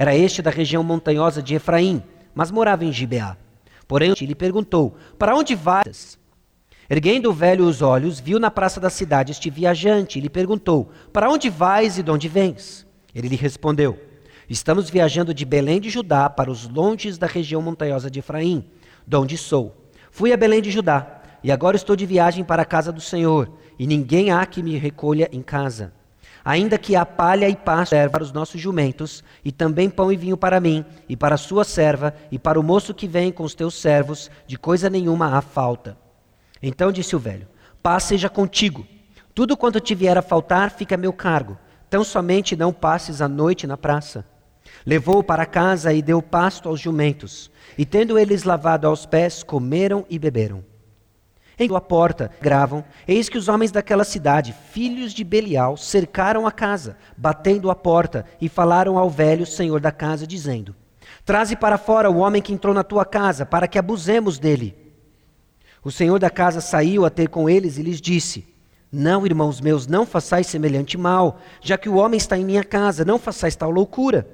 era 0.00 0.16
este 0.16 0.40
da 0.40 0.50
região 0.50 0.82
montanhosa 0.82 1.42
de 1.42 1.54
Efraim, 1.54 2.02
mas 2.34 2.50
morava 2.50 2.86
em 2.86 2.90
Gibeá. 2.90 3.36
Porém, 3.86 4.14
lhe 4.18 4.34
perguntou: 4.34 4.96
Para 5.18 5.36
onde 5.36 5.54
vais? 5.54 6.18
Erguendo 6.92 7.30
o 7.30 7.32
velho 7.32 7.66
os 7.66 7.82
olhos, 7.82 8.18
viu 8.18 8.40
na 8.40 8.50
praça 8.50 8.80
da 8.80 8.90
cidade 8.90 9.30
este 9.30 9.48
viajante 9.48 10.18
e 10.18 10.20
lhe 10.22 10.28
perguntou: 10.28 10.90
Para 11.12 11.30
onde 11.30 11.48
vais 11.48 11.96
e 11.96 12.02
de 12.02 12.10
onde 12.10 12.26
vens? 12.26 12.84
Ele 13.14 13.28
lhe 13.28 13.36
respondeu: 13.36 13.96
Estamos 14.48 14.90
viajando 14.90 15.32
de 15.32 15.44
Belém 15.44 15.80
de 15.80 15.88
Judá 15.88 16.28
para 16.28 16.50
os 16.50 16.68
longes 16.68 17.16
da 17.16 17.28
região 17.28 17.62
montanhosa 17.62 18.10
de 18.10 18.18
Efraim, 18.18 18.68
de 19.06 19.16
onde 19.16 19.38
sou. 19.38 19.88
Fui 20.10 20.32
a 20.32 20.36
Belém 20.36 20.60
de 20.60 20.72
Judá 20.72 21.20
e 21.44 21.52
agora 21.52 21.76
estou 21.76 21.94
de 21.94 22.04
viagem 22.04 22.42
para 22.42 22.62
a 22.62 22.66
casa 22.66 22.90
do 22.90 23.00
Senhor, 23.00 23.48
e 23.78 23.86
ninguém 23.86 24.32
há 24.32 24.44
que 24.44 24.60
me 24.60 24.76
recolha 24.76 25.28
em 25.30 25.42
casa. 25.42 25.92
Ainda 26.44 26.76
que 26.76 26.96
a 26.96 27.06
palha 27.06 27.48
e 27.48 27.54
pasto 27.54 27.94
para 28.10 28.24
os 28.24 28.32
nossos 28.32 28.60
jumentos, 28.60 29.22
e 29.44 29.52
também 29.52 29.88
pão 29.88 30.10
e 30.10 30.16
vinho 30.16 30.36
para 30.36 30.58
mim, 30.58 30.84
e 31.08 31.16
para 31.16 31.36
a 31.36 31.38
sua 31.38 31.62
serva, 31.62 32.12
e 32.32 32.38
para 32.38 32.58
o 32.58 32.64
moço 32.64 32.92
que 32.92 33.06
vem 33.06 33.30
com 33.30 33.44
os 33.44 33.54
teus 33.54 33.74
servos, 33.74 34.28
de 34.44 34.58
coisa 34.58 34.90
nenhuma 34.90 35.36
há 35.36 35.40
falta. 35.40 35.96
Então 36.62 36.92
disse 36.92 37.16
o 37.16 37.18
velho: 37.18 37.48
Paz 37.82 38.04
seja 38.04 38.28
contigo. 38.28 38.86
Tudo 39.34 39.56
quanto 39.56 39.80
te 39.80 39.94
vier 39.94 40.18
a 40.18 40.22
faltar, 40.22 40.70
fica 40.70 40.94
a 40.94 40.98
meu 40.98 41.12
cargo. 41.12 41.56
Tão 41.88 42.04
somente 42.04 42.54
não 42.54 42.72
passes 42.72 43.20
a 43.20 43.28
noite 43.28 43.66
na 43.66 43.76
praça. 43.76 44.24
Levou-o 44.84 45.22
para 45.22 45.46
casa 45.46 45.92
e 45.92 46.02
deu 46.02 46.22
pasto 46.22 46.68
aos 46.68 46.80
jumentos. 46.80 47.50
E 47.76 47.84
tendo 47.84 48.18
eles 48.18 48.44
lavado 48.44 48.86
aos 48.86 49.06
pés, 49.06 49.42
comeram 49.42 50.04
e 50.08 50.18
beberam. 50.18 50.64
Em 51.58 51.68
sua 51.68 51.80
porta 51.80 52.30
gravam: 52.40 52.84
Eis 53.06 53.28
que 53.28 53.36
os 53.36 53.48
homens 53.48 53.70
daquela 53.70 54.04
cidade, 54.04 54.54
filhos 54.70 55.12
de 55.12 55.22
Belial, 55.22 55.76
cercaram 55.76 56.46
a 56.46 56.52
casa, 56.52 56.96
batendo 57.16 57.70
a 57.70 57.74
porta, 57.74 58.24
e 58.40 58.48
falaram 58.48 58.96
ao 58.96 59.10
velho 59.10 59.44
senhor 59.44 59.80
da 59.80 59.92
casa, 59.92 60.26
dizendo: 60.26 60.74
Traze 61.24 61.54
para 61.56 61.76
fora 61.76 62.10
o 62.10 62.18
homem 62.18 62.40
que 62.40 62.52
entrou 62.52 62.72
na 62.72 62.82
tua 62.82 63.04
casa, 63.04 63.44
para 63.44 63.68
que 63.68 63.78
abusemos 63.78 64.38
dele. 64.38 64.74
O 65.82 65.90
senhor 65.90 66.18
da 66.18 66.28
casa 66.28 66.60
saiu 66.60 67.04
a 67.04 67.10
ter 67.10 67.28
com 67.28 67.48
eles 67.48 67.78
e 67.78 67.82
lhes 67.82 68.00
disse: 68.00 68.46
Não, 68.92 69.24
irmãos 69.24 69.60
meus, 69.60 69.86
não 69.86 70.04
façais 70.04 70.46
semelhante 70.46 70.98
mal, 70.98 71.40
já 71.60 71.78
que 71.78 71.88
o 71.88 71.96
homem 71.96 72.18
está 72.18 72.36
em 72.36 72.44
minha 72.44 72.62
casa, 72.64 73.04
não 73.04 73.18
façais 73.18 73.56
tal 73.56 73.70
loucura. 73.70 74.28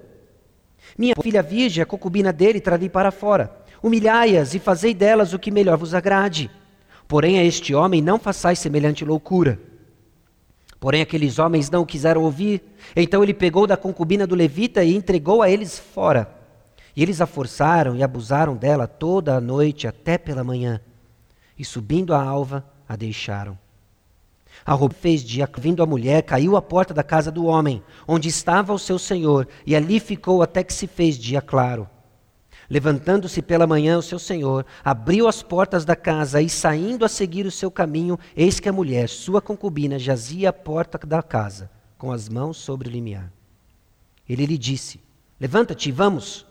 Minha 0.98 1.14
filha 1.22 1.42
virgem, 1.42 1.82
a 1.82 1.86
concubina 1.86 2.32
dele, 2.32 2.60
trarei 2.60 2.88
para 2.88 3.10
fora. 3.10 3.54
Humilhai-as 3.82 4.54
e 4.54 4.58
fazei 4.58 4.94
delas 4.94 5.32
o 5.32 5.38
que 5.38 5.50
melhor 5.50 5.76
vos 5.76 5.94
agrade. 5.94 6.50
Porém, 7.06 7.38
a 7.38 7.44
este 7.44 7.74
homem 7.74 8.02
não 8.02 8.18
façais 8.18 8.58
semelhante 8.58 9.04
loucura. 9.04 9.60
Porém, 10.80 11.02
aqueles 11.02 11.38
homens 11.38 11.70
não 11.70 11.82
o 11.82 11.86
quiseram 11.86 12.22
ouvir. 12.22 12.62
Então 12.94 13.22
ele 13.22 13.34
pegou 13.34 13.66
da 13.66 13.76
concubina 13.76 14.26
do 14.26 14.34
levita 14.34 14.82
e 14.82 14.94
entregou 14.94 15.42
a 15.42 15.50
eles 15.50 15.78
fora. 15.78 16.28
E 16.94 17.02
eles 17.02 17.20
a 17.20 17.26
forçaram 17.26 17.94
e 17.94 18.02
abusaram 18.02 18.56
dela 18.56 18.86
toda 18.86 19.36
a 19.36 19.40
noite 19.40 19.86
até 19.86 20.18
pela 20.18 20.42
manhã. 20.42 20.80
E 21.58 21.64
subindo 21.64 22.14
a 22.14 22.22
alva, 22.22 22.64
a 22.88 22.96
deixaram. 22.96 23.58
A 24.64 24.72
roupa 24.72 24.94
fez 24.94 25.22
dia, 25.22 25.48
vindo 25.58 25.82
a 25.82 25.86
mulher, 25.86 26.22
caiu 26.22 26.56
à 26.56 26.62
porta 26.62 26.94
da 26.94 27.02
casa 27.02 27.30
do 27.30 27.44
homem, 27.46 27.82
onde 28.06 28.28
estava 28.28 28.72
o 28.72 28.78
seu 28.78 28.98
senhor, 28.98 29.46
e 29.66 29.76
ali 29.76 30.00
ficou 30.00 30.42
até 30.42 30.64
que 30.64 30.72
se 30.72 30.86
fez 30.86 31.18
dia 31.18 31.40
claro. 31.40 31.88
Levantando-se 32.68 33.40
pela 33.42 33.66
manhã, 33.66 33.96
o 33.96 34.02
seu 34.02 34.18
senhor 34.18 34.66
abriu 34.84 35.28
as 35.28 35.42
portas 35.42 35.84
da 35.84 35.94
casa 35.94 36.42
e, 36.42 36.48
saindo 36.48 37.04
a 37.04 37.08
seguir 37.08 37.46
o 37.46 37.50
seu 37.50 37.70
caminho, 37.70 38.18
eis 38.36 38.58
que 38.58 38.68
a 38.68 38.72
mulher, 38.72 39.08
sua 39.08 39.40
concubina, 39.40 39.98
jazia 39.98 40.50
à 40.50 40.52
porta 40.52 40.98
da 40.98 41.22
casa, 41.22 41.70
com 41.96 42.10
as 42.10 42.28
mãos 42.28 42.56
sobre 42.56 42.88
o 42.88 42.90
limiar. 42.90 43.32
Ele 44.28 44.46
lhe 44.46 44.58
disse: 44.58 45.00
Levanta-te, 45.40 45.92
vamos. 45.92 46.44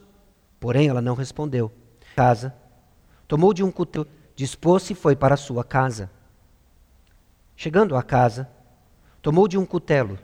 Porém, 0.58 0.88
ela 0.88 1.02
não 1.02 1.16
respondeu. 1.16 1.70
Casa, 2.16 2.56
tomou 3.28 3.54
de 3.54 3.62
um 3.62 3.70
cutelo, 3.70 4.08
dispôs-se 4.36 4.94
e 4.94 4.96
foi 4.96 5.16
para 5.16 5.38
sua 5.38 5.64
casa. 5.64 6.10
Chegando 7.56 7.96
à 7.96 8.04
casa, 8.04 8.50
tomou 9.22 9.48
de 9.48 9.58
um 9.58 9.66
cutelo 9.66 10.20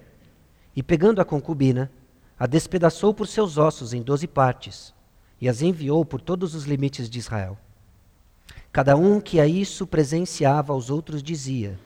e, 0.75 0.83
pegando 0.83 1.21
a 1.21 1.25
concubina, 1.25 1.91
a 2.37 2.45
despedaçou 2.45 3.13
por 3.13 3.27
seus 3.27 3.57
ossos 3.57 3.93
em 3.93 4.01
doze 4.01 4.27
partes 4.27 4.93
e 5.39 5.47
as 5.47 5.61
enviou 5.61 6.03
por 6.03 6.19
todos 6.19 6.53
os 6.53 6.65
limites 6.65 7.09
de 7.09 7.19
Israel. 7.19 7.57
Cada 8.71 8.95
um 8.95 9.19
que 9.19 9.39
a 9.39 9.47
isso 9.47 9.85
presenciava 9.87 10.73
aos 10.73 10.89
outros 10.89 11.21
dizia: 11.21 11.79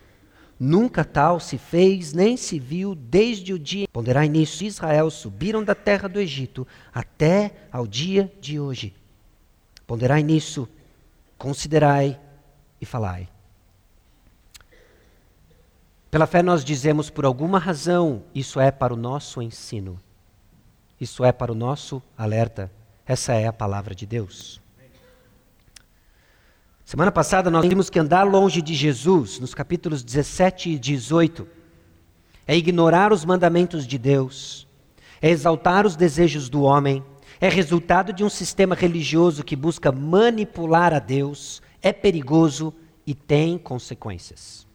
Nunca 0.59 1.03
tal 1.03 1.39
se 1.39 1.57
fez, 1.57 2.13
nem 2.13 2.37
se 2.37 2.59
viu 2.59 2.95
desde 2.95 3.53
o 3.53 3.59
dia. 3.59 3.87
Ponderai 3.91 4.29
nisso, 4.29 4.63
Israel 4.63 5.09
subiram 5.11 5.63
da 5.63 5.75
terra 5.75 6.07
do 6.07 6.19
Egito 6.19 6.65
até 6.93 7.67
ao 7.71 7.85
dia 7.85 8.31
de 8.39 8.59
hoje. 8.59 8.93
Ponderai 9.85 10.23
nisso, 10.23 10.67
considerai 11.37 12.19
e 12.79 12.85
falai. 12.85 13.27
Pela 16.09 16.25
fé 16.25 16.41
nós 16.41 16.63
dizemos, 16.63 17.09
por 17.09 17.25
alguma 17.25 17.59
razão, 17.59 18.23
isso 18.33 18.59
é 18.59 18.71
para 18.71 18.93
o 18.93 18.97
nosso 18.97 19.41
ensino. 19.41 19.99
Isso 20.99 21.25
é 21.25 21.31
para 21.31 21.51
o 21.51 21.55
nosso 21.55 22.01
alerta. 22.17 22.71
Essa 23.05 23.33
é 23.33 23.47
a 23.47 23.53
palavra 23.53 23.93
de 23.93 24.05
Deus. 24.05 24.61
Semana 26.85 27.11
passada 27.11 27.49
nós 27.49 27.65
vimos 27.65 27.89
que 27.89 27.99
andar 27.99 28.23
longe 28.23 28.61
de 28.61 28.73
Jesus, 28.73 29.39
nos 29.39 29.53
capítulos 29.53 30.03
17 30.03 30.69
e 30.69 30.79
18, 30.79 31.47
é 32.47 32.55
ignorar 32.55 33.11
os 33.11 33.25
mandamentos 33.25 33.87
de 33.87 33.97
Deus, 33.97 34.67
é 35.21 35.29
exaltar 35.29 35.85
os 35.85 35.95
desejos 35.95 36.47
do 36.47 36.61
homem, 36.61 37.03
é 37.45 37.49
resultado 37.49 38.11
de 38.11 38.23
um 38.23 38.29
sistema 38.29 38.73
religioso 38.73 39.43
que 39.43 39.55
busca 39.55 39.91
manipular 39.91 40.91
a 40.91 40.97
Deus, 40.97 41.61
é 41.79 41.93
perigoso 41.93 42.73
e 43.05 43.13
tem 43.13 43.55
consequências. 43.55 44.65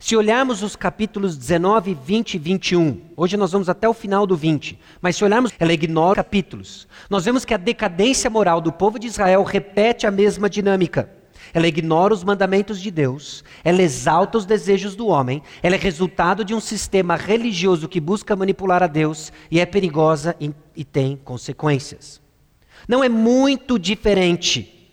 Se 0.00 0.16
olharmos 0.16 0.64
os 0.64 0.74
capítulos 0.74 1.36
19, 1.36 1.94
20 1.94 2.34
e 2.34 2.38
21, 2.38 3.00
hoje 3.16 3.36
nós 3.36 3.52
vamos 3.52 3.68
até 3.68 3.88
o 3.88 3.94
final 3.94 4.26
do 4.26 4.36
20, 4.36 4.76
mas 5.00 5.14
se 5.14 5.24
olharmos, 5.24 5.52
ela 5.58 5.72
ignora 5.72 6.16
capítulos. 6.16 6.88
Nós 7.08 7.24
vemos 7.24 7.44
que 7.44 7.54
a 7.54 7.56
decadência 7.56 8.28
moral 8.28 8.60
do 8.60 8.72
povo 8.72 8.98
de 8.98 9.06
Israel 9.06 9.44
repete 9.44 10.08
a 10.08 10.10
mesma 10.10 10.50
dinâmica. 10.50 11.08
Ela 11.54 11.68
ignora 11.68 12.12
os 12.12 12.24
mandamentos 12.24 12.80
de 12.80 12.90
Deus, 12.90 13.44
ela 13.62 13.80
exalta 13.80 14.36
os 14.36 14.44
desejos 14.44 14.96
do 14.96 15.06
homem, 15.06 15.40
ela 15.62 15.76
é 15.76 15.78
resultado 15.78 16.44
de 16.44 16.52
um 16.52 16.58
sistema 16.58 17.14
religioso 17.14 17.88
que 17.88 18.00
busca 18.00 18.34
manipular 18.34 18.82
a 18.82 18.88
Deus 18.88 19.32
e 19.48 19.60
é 19.60 19.64
perigosa 19.64 20.34
e, 20.40 20.50
e 20.74 20.84
tem 20.84 21.16
consequências. 21.16 22.20
Não 22.88 23.04
é 23.04 23.08
muito 23.08 23.78
diferente, 23.78 24.92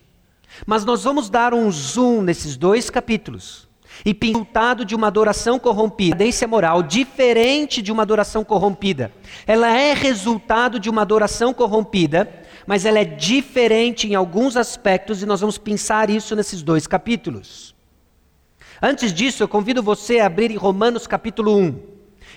mas 0.63 0.86
nós 0.86 1.03
vamos 1.03 1.32
dar 1.32 1.51
um 1.51 1.70
zoom 1.72 2.22
nesses 2.22 2.56
dois 2.56 2.91
capítulos 2.91 3.68
e 4.06 4.13
pintado 4.13 4.86
de 4.86 4.96
uma 4.96 5.08
adoração 5.08 5.60
corrompida. 5.60 6.15
A 6.15 6.18
cadência 6.18 6.48
moral, 6.48 6.84
diferente 6.84 7.82
de 7.82 7.91
uma 7.91 8.03
adoração 8.03 8.44
corrompida. 8.44 9.12
Ela 9.46 9.77
é 9.77 9.94
resultado 9.94 10.80
de 10.80 10.89
uma 10.89 11.01
adoração 11.01 11.53
corrompida, 11.53 12.40
mas 12.65 12.86
ela 12.86 13.00
é 13.00 13.06
diferente 13.06 14.08
em 14.08 14.15
alguns 14.15 14.56
aspectos 14.58 15.22
e 15.22 15.25
nós 15.25 15.41
vamos 15.41 15.58
pensar 15.58 16.10
isso 16.10 16.36
nesses 16.36 16.62
dois 16.62 16.88
capítulos. 16.88 17.75
Antes 18.82 19.13
disso, 19.13 19.44
eu 19.44 19.48
convido 19.48 19.84
você 19.84 20.20
a 20.20 20.25
abrir 20.25 20.51
em 20.51 20.56
Romanos 20.56 21.06
capítulo 21.06 21.56
1 21.58 21.80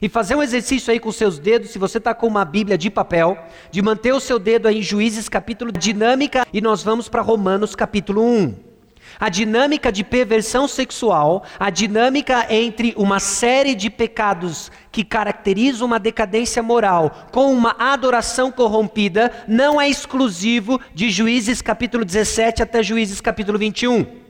e 0.02 0.08
fazer 0.08 0.34
um 0.34 0.42
exercício 0.42 0.92
aí 0.92 0.98
com 0.98 1.10
seus 1.12 1.38
dedos, 1.38 1.70
se 1.70 1.78
você 1.78 1.98
está 1.98 2.14
com 2.14 2.26
uma 2.26 2.44
Bíblia 2.44 2.76
de 2.76 2.90
papel, 2.90 3.38
de 3.70 3.80
manter 3.80 4.12
o 4.12 4.20
seu 4.20 4.38
dedo 4.38 4.68
aí 4.68 4.78
em 4.78 4.82
Juízes 4.82 5.28
capítulo 5.28 5.72
dinâmica 5.72 6.46
e 6.52 6.60
nós 6.60 6.82
vamos 6.82 7.08
para 7.08 7.22
Romanos 7.22 7.74
capítulo 7.74 8.22
1 8.22 8.73
a 9.18 9.28
dinâmica 9.28 9.90
de 9.90 10.04
perversão 10.04 10.66
sexual, 10.66 11.44
a 11.58 11.70
dinâmica 11.70 12.46
entre 12.52 12.94
uma 12.96 13.20
série 13.20 13.74
de 13.74 13.90
pecados 13.90 14.70
que 14.90 15.04
caracterizam 15.04 15.86
uma 15.86 15.98
decadência 15.98 16.62
moral 16.62 17.28
com 17.32 17.52
uma 17.52 17.74
adoração 17.78 18.50
corrompida, 18.50 19.32
não 19.48 19.80
é 19.80 19.88
exclusivo 19.88 20.80
de 20.94 21.10
Juízes 21.10 21.60
capítulo 21.60 22.04
17 22.04 22.62
até 22.62 22.82
Juízes 22.82 23.20
capítulo 23.20 23.58
21. 23.58 24.24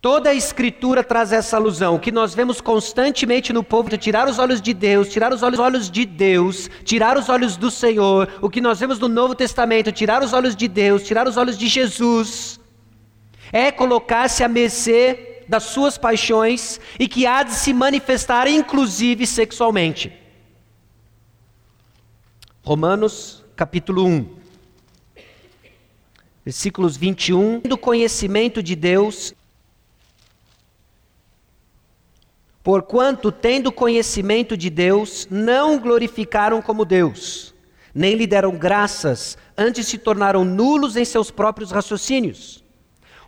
Toda 0.00 0.30
a 0.30 0.34
escritura 0.34 1.02
traz 1.02 1.32
essa 1.32 1.56
alusão. 1.56 1.96
O 1.96 1.98
que 1.98 2.12
nós 2.12 2.32
vemos 2.32 2.60
constantemente 2.60 3.52
no 3.52 3.64
povo 3.64 3.90
de 3.90 3.98
tirar 3.98 4.28
os 4.28 4.38
olhos 4.38 4.62
de 4.62 4.72
Deus, 4.72 5.08
tirar 5.08 5.32
os 5.32 5.42
olhos 5.42 5.90
de 5.90 6.06
Deus, 6.06 6.70
tirar 6.84 7.18
os 7.18 7.28
olhos 7.28 7.56
do 7.56 7.68
Senhor. 7.68 8.28
O 8.40 8.48
que 8.48 8.60
nós 8.60 8.78
vemos 8.78 9.00
no 9.00 9.08
Novo 9.08 9.34
Testamento, 9.34 9.90
tirar 9.90 10.22
os 10.22 10.32
olhos 10.32 10.54
de 10.54 10.68
Deus, 10.68 11.02
tirar 11.02 11.26
os 11.26 11.36
olhos 11.36 11.58
de 11.58 11.66
Jesus 11.66 12.57
é 13.52 13.70
colocar-se 13.70 14.44
à 14.44 14.48
mercê 14.48 15.42
das 15.48 15.64
suas 15.64 15.96
paixões 15.96 16.78
e 16.98 17.08
que 17.08 17.26
há 17.26 17.42
de 17.42 17.54
se 17.54 17.72
manifestar, 17.72 18.46
inclusive 18.46 19.26
sexualmente. 19.26 20.12
Romanos 22.62 23.42
capítulo 23.56 24.04
1, 24.04 24.36
versículos 26.44 26.96
21. 26.96 27.60
Do 27.60 27.78
conhecimento 27.78 28.62
de 28.62 28.76
Deus, 28.76 29.32
porquanto, 32.62 33.32
tendo 33.32 33.72
conhecimento 33.72 34.54
de 34.54 34.68
Deus, 34.68 35.26
não 35.30 35.78
glorificaram 35.78 36.60
como 36.60 36.84
Deus, 36.84 37.54
nem 37.94 38.14
lhe 38.14 38.26
deram 38.26 38.54
graças, 38.54 39.38
antes 39.56 39.86
se 39.86 39.96
tornaram 39.96 40.44
nulos 40.44 40.94
em 40.94 41.06
seus 41.06 41.30
próprios 41.30 41.70
raciocínios 41.70 42.67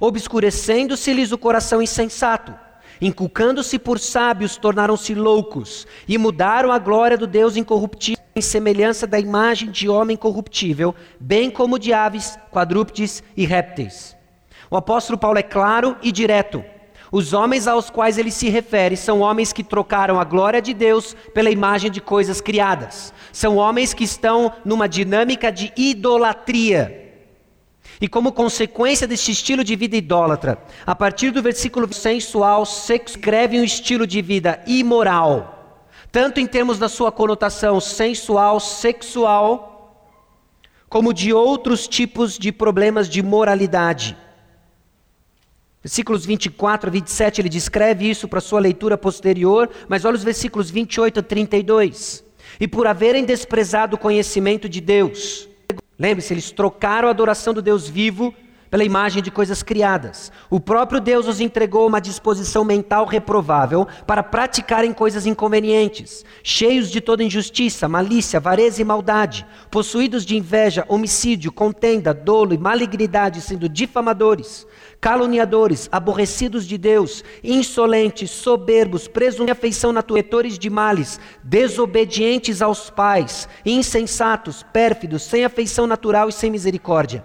obscurecendo-se-lhes 0.01 1.31
o 1.31 1.39
coração 1.39 1.83
insensato. 1.83 2.55
Inculcando-se 3.01 3.79
por 3.79 3.99
sábios, 3.99 4.57
tornaram-se 4.57 5.15
loucos 5.15 5.87
e 6.09 6.19
mudaram 6.19 6.73
a 6.73 6.79
glória 6.79 7.17
do 7.17 7.27
Deus 7.27 7.57
incorruptível 7.57 8.23
em 8.35 8.41
semelhança 8.41 9.07
da 9.07 9.19
imagem 9.19 9.71
de 9.71 9.89
homem 9.89 10.17
corruptível, 10.17 10.95
bem 11.19 11.51
como 11.51 11.79
de 11.79 11.93
aves, 11.93 12.39
quadrúpedes 12.51 13.23
e 13.37 13.45
répteis. 13.45 14.17
O 14.71 14.77
apóstolo 14.77 15.19
Paulo 15.19 15.39
é 15.39 15.43
claro 15.43 15.97
e 16.03 16.13
direto. 16.13 16.65
Os 17.11 17.33
homens 17.33 17.67
aos 17.67 17.91
quais 17.91 18.19
ele 18.19 18.31
se 18.31 18.49
refere 18.49 18.97
são 18.97 19.21
homens 19.21 19.53
que 19.53 19.65
trocaram 19.65 20.21
a 20.21 20.25
glória 20.25 20.63
de 20.63 20.73
Deus 20.73 21.17
pela 21.35 21.51
imagem 21.51 21.91
de 21.91 22.01
coisas 22.01 22.41
criadas. 22.41 23.13
São 23.33 23.57
homens 23.57 23.93
que 23.93 24.05
estão 24.05 24.53
numa 24.65 24.89
dinâmica 24.89 25.51
de 25.51 25.73
idolatria. 25.77 27.10
E 28.01 28.09
como 28.09 28.33
consequência 28.33 29.07
desse 29.07 29.31
estilo 29.31 29.63
de 29.63 29.77
vida 29.77 29.97
idólatra, 29.97 30.59
a 30.87 30.95
partir 30.95 31.31
do 31.31 31.43
versículo 31.43 31.93
sensual, 31.93 32.65
sexo, 32.65 33.17
escreve 33.17 33.61
um 33.61 33.65
estilo 33.65 34.07
de 34.07 34.23
vida 34.23 34.63
imoral, 34.67 35.85
tanto 36.11 36.41
em 36.41 36.47
termos 36.47 36.79
da 36.79 36.89
sua 36.89 37.13
conotação 37.13 37.79
sensual, 37.79 38.59
sexual, 38.59 39.71
como 40.89 41.13
de 41.13 41.33
outros 41.33 41.87
tipos 41.87 42.39
de 42.39 42.51
problemas 42.51 43.07
de 43.09 43.23
moralidade. 43.23 44.17
Versículos 45.83 46.25
24 46.25 46.89
a 46.89 46.93
27, 46.93 47.41
ele 47.41 47.49
descreve 47.51 48.09
isso 48.09 48.27
para 48.27 48.41
sua 48.41 48.61
leitura 48.61 48.97
posterior, 48.97 49.69
mas 49.89 50.05
olha 50.07 50.17
os 50.17 50.25
versículos 50.25 50.71
28 50.71 51.21
a 51.21 51.23
32. 51.23 52.25
E 52.59 52.67
por 52.67 52.87
haverem 52.87 53.25
desprezado 53.25 53.97
o 53.97 53.99
conhecimento 53.99 54.69
de 54.69 54.81
Deus, 54.81 55.50
Lembre-se, 56.01 56.33
eles 56.33 56.51
trocaram 56.51 57.09
a 57.09 57.11
adoração 57.11 57.53
do 57.53 57.61
Deus 57.61 57.87
vivo 57.87 58.35
pela 58.71 58.85
imagem 58.85 59.23
de 59.23 59.31
coisas 59.31 59.63
criadas. 59.63 60.31
O 60.49 60.61
próprio 60.61 61.01
Deus 61.01 61.27
os 61.27 61.41
entregou 61.41 61.87
uma 61.87 62.01
disposição 62.01 62.65
mental 62.65 63.05
reprovável 63.05 63.87
para 64.07 64.23
praticarem 64.23 64.93
coisas 64.93 65.27
inconvenientes, 65.27 66.25
cheios 66.43 66.91
de 66.91 67.01
toda 67.01 67.25
injustiça, 67.25 67.89
malícia, 67.89 68.39
avareza 68.39 68.81
e 68.81 68.85
maldade, 68.85 69.45
possuídos 69.71 70.25
de 70.25 70.37
inveja, 70.37 70.85
homicídio, 70.89 71.51
contenda, 71.51 72.15
dolo 72.15 72.55
e 72.55 72.59
malignidade, 72.59 73.41
sendo 73.41 73.69
difamadores, 73.69 74.67
caluniadores, 75.01 75.89
aborrecidos 75.91 76.67
de 76.67 76.79
Deus, 76.79 77.25
insolentes, 77.43 78.31
soberbos, 78.31 79.09
presos 79.09 79.41
em 79.41 79.51
afeição 79.51 79.93
naturetores 79.93 80.59
de 80.59 80.71
males, 80.71 81.19
desobedientes 81.43 82.63
aos 82.63 82.91
pais, 82.91 83.49
insensatos, 83.65 84.63
pérfidos, 84.73 85.23
sem 85.23 85.45
afeição 85.45 85.87
natural 85.87 86.29
e 86.29 86.33
sem 86.33 86.51
misericórdia. 86.51 87.25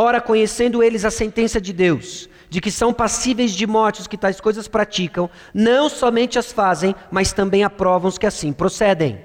Ora, 0.00 0.20
conhecendo 0.20 0.80
eles 0.80 1.04
a 1.04 1.10
sentença 1.10 1.60
de 1.60 1.72
Deus, 1.72 2.28
de 2.48 2.60
que 2.60 2.70
são 2.70 2.92
passíveis 2.92 3.50
de 3.50 3.66
morte 3.66 4.00
os 4.00 4.06
que 4.06 4.16
tais 4.16 4.40
coisas 4.40 4.68
praticam, 4.68 5.28
não 5.52 5.88
somente 5.88 6.38
as 6.38 6.52
fazem, 6.52 6.94
mas 7.10 7.32
também 7.32 7.64
aprovam 7.64 8.08
os 8.08 8.16
que 8.16 8.24
assim 8.24 8.52
procedem. 8.52 9.18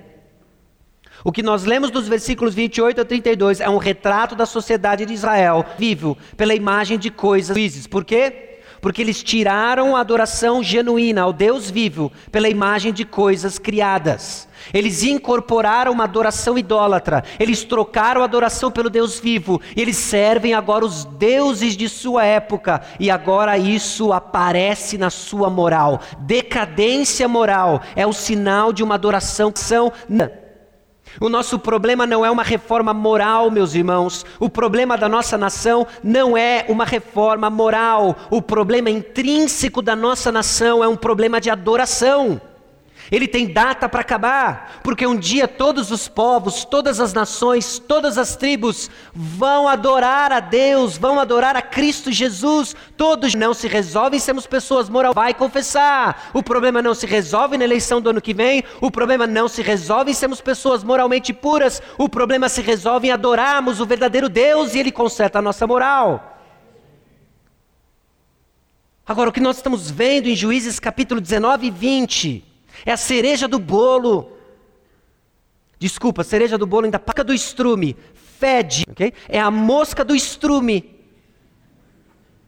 O 1.23 1.31
que 1.31 1.43
nós 1.43 1.63
lemos 1.63 1.91
dos 1.91 2.07
versículos 2.07 2.55
28 2.55 3.01
a 3.01 3.05
32 3.05 3.61
é 3.61 3.69
um 3.69 3.77
retrato 3.77 4.35
da 4.35 4.47
sociedade 4.47 5.05
de 5.05 5.13
Israel, 5.13 5.63
vivo 5.77 6.17
pela 6.35 6.55
imagem 6.55 6.97
de 6.97 7.11
coisas. 7.11 7.85
Por 7.85 8.03
quê? 8.03 8.52
Porque 8.83 9.01
eles 9.01 9.23
tiraram 9.23 9.95
a 9.95 10.01
adoração 10.01 10.61
genuína 10.61 11.21
ao 11.21 11.31
Deus 11.31 11.71
vivo 11.71 12.11
pela 12.29 12.49
imagem 12.49 12.91
de 12.91 13.05
coisas 13.05 13.57
criadas. 13.57 14.45
Eles 14.73 15.03
incorporaram 15.03 15.93
uma 15.93 16.03
adoração 16.03 16.57
idólatra, 16.57 17.23
eles 17.39 17.63
trocaram 17.63 18.21
a 18.21 18.25
adoração 18.25 18.69
pelo 18.69 18.89
Deus 18.89 19.21
vivo, 19.21 19.61
e 19.73 19.81
eles 19.81 19.95
servem 19.95 20.53
agora 20.53 20.83
os 20.83 21.05
deuses 21.05 21.77
de 21.77 21.87
sua 21.87 22.25
época, 22.25 22.81
e 22.99 23.09
agora 23.09 23.57
isso 23.57 24.11
aparece 24.11 24.97
na 24.97 25.09
sua 25.09 25.49
moral. 25.49 26.01
Decadência 26.19 27.25
moral 27.25 27.81
é 27.95 28.05
o 28.05 28.11
sinal 28.11 28.73
de 28.73 28.83
uma 28.83 28.95
adoração 28.95 29.49
que 29.49 29.59
são. 29.59 29.93
O 31.19 31.29
nosso 31.29 31.59
problema 31.59 32.05
não 32.05 32.25
é 32.25 32.31
uma 32.31 32.43
reforma 32.43 32.93
moral, 32.93 33.51
meus 33.51 33.75
irmãos. 33.75 34.25
O 34.39 34.49
problema 34.49 34.97
da 34.97 35.07
nossa 35.07 35.37
nação 35.37 35.85
não 36.03 36.37
é 36.37 36.65
uma 36.67 36.85
reforma 36.85 37.49
moral. 37.49 38.15
O 38.29 38.41
problema 38.41 38.89
intrínseco 38.89 39.81
da 39.81 39.95
nossa 39.95 40.31
nação 40.31 40.83
é 40.83 40.87
um 40.87 40.95
problema 40.95 41.39
de 41.39 41.49
adoração. 41.49 42.41
Ele 43.11 43.27
tem 43.27 43.51
data 43.51 43.87
para 43.89 44.01
acabar, 44.01 44.79
porque 44.83 45.05
um 45.05 45.15
dia 45.15 45.47
todos 45.47 45.91
os 45.91 46.07
povos, 46.07 46.63
todas 46.65 46.99
as 46.99 47.13
nações, 47.13 47.79
todas 47.79 48.17
as 48.17 48.35
tribos 48.35 48.89
vão 49.13 49.67
adorar 49.67 50.31
a 50.31 50.39
Deus, 50.39 50.97
vão 50.97 51.19
adorar 51.19 51.55
a 51.55 51.61
Cristo 51.61 52.11
Jesus. 52.11 52.75
Todos 52.97 53.35
não 53.35 53.53
se 53.53 53.67
resolvem 53.67 54.19
sermos 54.19 54.47
pessoas 54.47 54.89
moral. 54.89 55.13
Vai 55.13 55.33
confessar. 55.33 56.29
O 56.33 56.41
problema 56.41 56.81
não 56.81 56.93
se 56.93 57.05
resolve 57.05 57.57
na 57.57 57.63
eleição 57.63 58.01
do 58.01 58.09
ano 58.09 58.21
que 58.21 58.33
vem. 58.33 58.63
O 58.79 58.89
problema 58.89 59.27
não 59.27 59.47
se 59.47 59.61
resolve 59.61 60.11
em 60.11 60.13
sermos 60.13 60.41
pessoas 60.41 60.83
moralmente 60.83 61.33
puras. 61.33 61.81
O 61.97 62.07
problema 62.07 62.49
se 62.49 62.61
resolve 62.61 63.07
em 63.07 63.11
adorarmos 63.11 63.79
o 63.79 63.85
verdadeiro 63.85 64.29
Deus 64.29 64.73
e 64.73 64.79
Ele 64.79 64.91
conserta 64.91 65.39
a 65.39 65.41
nossa 65.41 65.67
moral. 65.67 66.29
Agora, 69.05 69.29
o 69.29 69.33
que 69.33 69.41
nós 69.41 69.57
estamos 69.57 69.91
vendo 69.91 70.29
em 70.29 70.35
Juízes 70.35 70.79
capítulo 70.79 71.19
19 71.19 71.67
e 71.67 71.71
20 71.71 72.52
é 72.85 72.91
a 72.91 72.97
cereja 72.97 73.47
do 73.47 73.59
bolo. 73.59 74.31
Desculpa, 75.79 76.23
cereja 76.23 76.57
do 76.57 76.65
bolo 76.65 76.85
ainda 76.85 76.99
paca 76.99 77.23
do 77.23 77.33
estrume. 77.33 77.95
Fede, 78.39 78.85
ok? 78.89 79.13
É 79.27 79.39
a 79.39 79.51
mosca 79.51 80.03
do 80.03 80.15
estrume. 80.15 80.99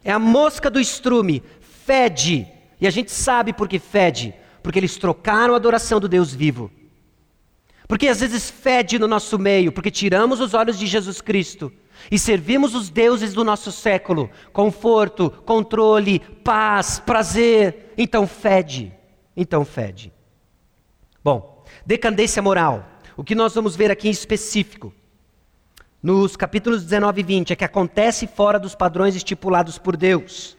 É 0.03 0.11
a 0.11 0.19
mosca 0.19 0.69
do 0.69 0.79
estrume. 0.79 1.41
Fede. 1.85 2.47
E 2.79 2.87
a 2.87 2.89
gente 2.89 3.11
sabe 3.11 3.53
por 3.53 3.67
que 3.67 3.79
fede. 3.79 4.33
Porque 4.61 4.79
eles 4.79 4.97
trocaram 4.97 5.53
a 5.53 5.57
adoração 5.57 5.99
do 5.99 6.07
Deus 6.07 6.33
vivo. 6.33 6.71
Porque 7.87 8.07
às 8.07 8.19
vezes 8.19 8.49
fede 8.49 8.97
no 8.97 9.07
nosso 9.07 9.37
meio, 9.37 9.71
porque 9.71 9.91
tiramos 9.91 10.39
os 10.39 10.53
olhos 10.53 10.79
de 10.79 10.87
Jesus 10.87 11.21
Cristo 11.21 11.71
e 12.11 12.17
servimos 12.17 12.73
os 12.73 12.89
deuses 12.89 13.33
do 13.33 13.43
nosso 13.43 13.71
século 13.71 14.29
conforto, 14.51 15.29
controle, 15.29 16.19
paz, 16.19 16.99
prazer. 16.99 17.93
Então 17.97 18.27
fede. 18.27 18.91
Então 19.35 19.63
fede. 19.63 20.11
Bom, 21.25 21.65
decadência 21.83 22.39
moral. 22.39 22.88
O 23.17 23.23
que 23.23 23.33
nós 23.33 23.55
vamos 23.55 23.75
ver 23.75 23.89
aqui 23.89 24.07
em 24.07 24.11
específico, 24.11 24.93
nos 26.03 26.35
capítulos 26.35 26.83
19 26.83 27.19
e 27.19 27.23
20, 27.23 27.51
é 27.51 27.55
que 27.55 27.65
acontece 27.65 28.27
fora 28.27 28.59
dos 28.59 28.75
padrões 28.75 29.15
estipulados 29.15 29.79
por 29.79 29.97
Deus. 29.97 30.55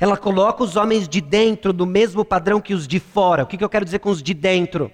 Ela 0.00 0.16
coloca 0.16 0.64
os 0.64 0.74
homens 0.74 1.08
de 1.08 1.20
dentro 1.20 1.72
no 1.72 1.86
mesmo 1.86 2.24
padrão 2.24 2.60
que 2.60 2.74
os 2.74 2.88
de 2.88 2.98
fora. 2.98 3.44
O 3.44 3.46
que 3.46 3.62
eu 3.62 3.68
quero 3.68 3.84
dizer 3.84 4.00
com 4.00 4.10
os 4.10 4.20
de 4.20 4.34
dentro? 4.34 4.90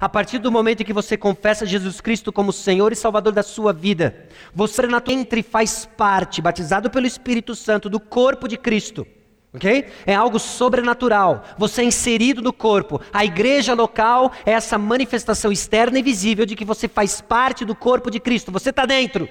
A 0.00 0.08
partir 0.08 0.38
do 0.38 0.50
momento 0.50 0.80
em 0.80 0.86
que 0.86 0.92
você 0.94 1.14
confessa 1.14 1.66
Jesus 1.66 2.00
Cristo 2.00 2.32
como 2.32 2.54
Senhor 2.54 2.90
e 2.90 2.96
Salvador 2.96 3.34
da 3.34 3.42
sua 3.42 3.74
vida, 3.74 4.30
você 4.54 4.80
entre 5.08 5.40
e 5.40 5.42
faz 5.42 5.84
parte, 5.84 6.40
batizado 6.40 6.88
pelo 6.88 7.06
Espírito 7.06 7.54
Santo, 7.54 7.90
do 7.90 8.00
corpo 8.00 8.48
de 8.48 8.56
Cristo. 8.56 9.06
Ok? 9.54 9.86
É 10.04 10.14
algo 10.14 10.40
sobrenatural. 10.40 11.44
Você 11.56 11.82
é 11.82 11.84
inserido 11.84 12.42
no 12.42 12.52
corpo. 12.52 13.00
A 13.12 13.24
igreja 13.24 13.72
local 13.72 14.32
é 14.44 14.50
essa 14.50 14.76
manifestação 14.76 15.52
externa 15.52 15.98
e 15.98 16.02
visível 16.02 16.44
de 16.44 16.56
que 16.56 16.64
você 16.64 16.88
faz 16.88 17.20
parte 17.20 17.64
do 17.64 17.74
corpo 17.74 18.10
de 18.10 18.18
Cristo. 18.18 18.50
Você 18.50 18.70
está 18.70 18.84
dentro. 18.84 19.28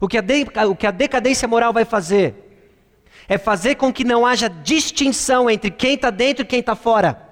O 0.00 0.08
que, 0.08 0.18
o 0.18 0.74
que 0.74 0.86
a 0.86 0.90
decadência 0.90 1.46
moral 1.46 1.72
vai 1.72 1.84
fazer 1.84 2.34
é 3.28 3.38
fazer 3.38 3.76
com 3.76 3.92
que 3.92 4.02
não 4.02 4.26
haja 4.26 4.48
distinção 4.48 5.48
entre 5.48 5.70
quem 5.70 5.94
está 5.94 6.10
dentro 6.10 6.42
e 6.42 6.46
quem 6.46 6.58
está 6.58 6.74
fora. 6.74 7.28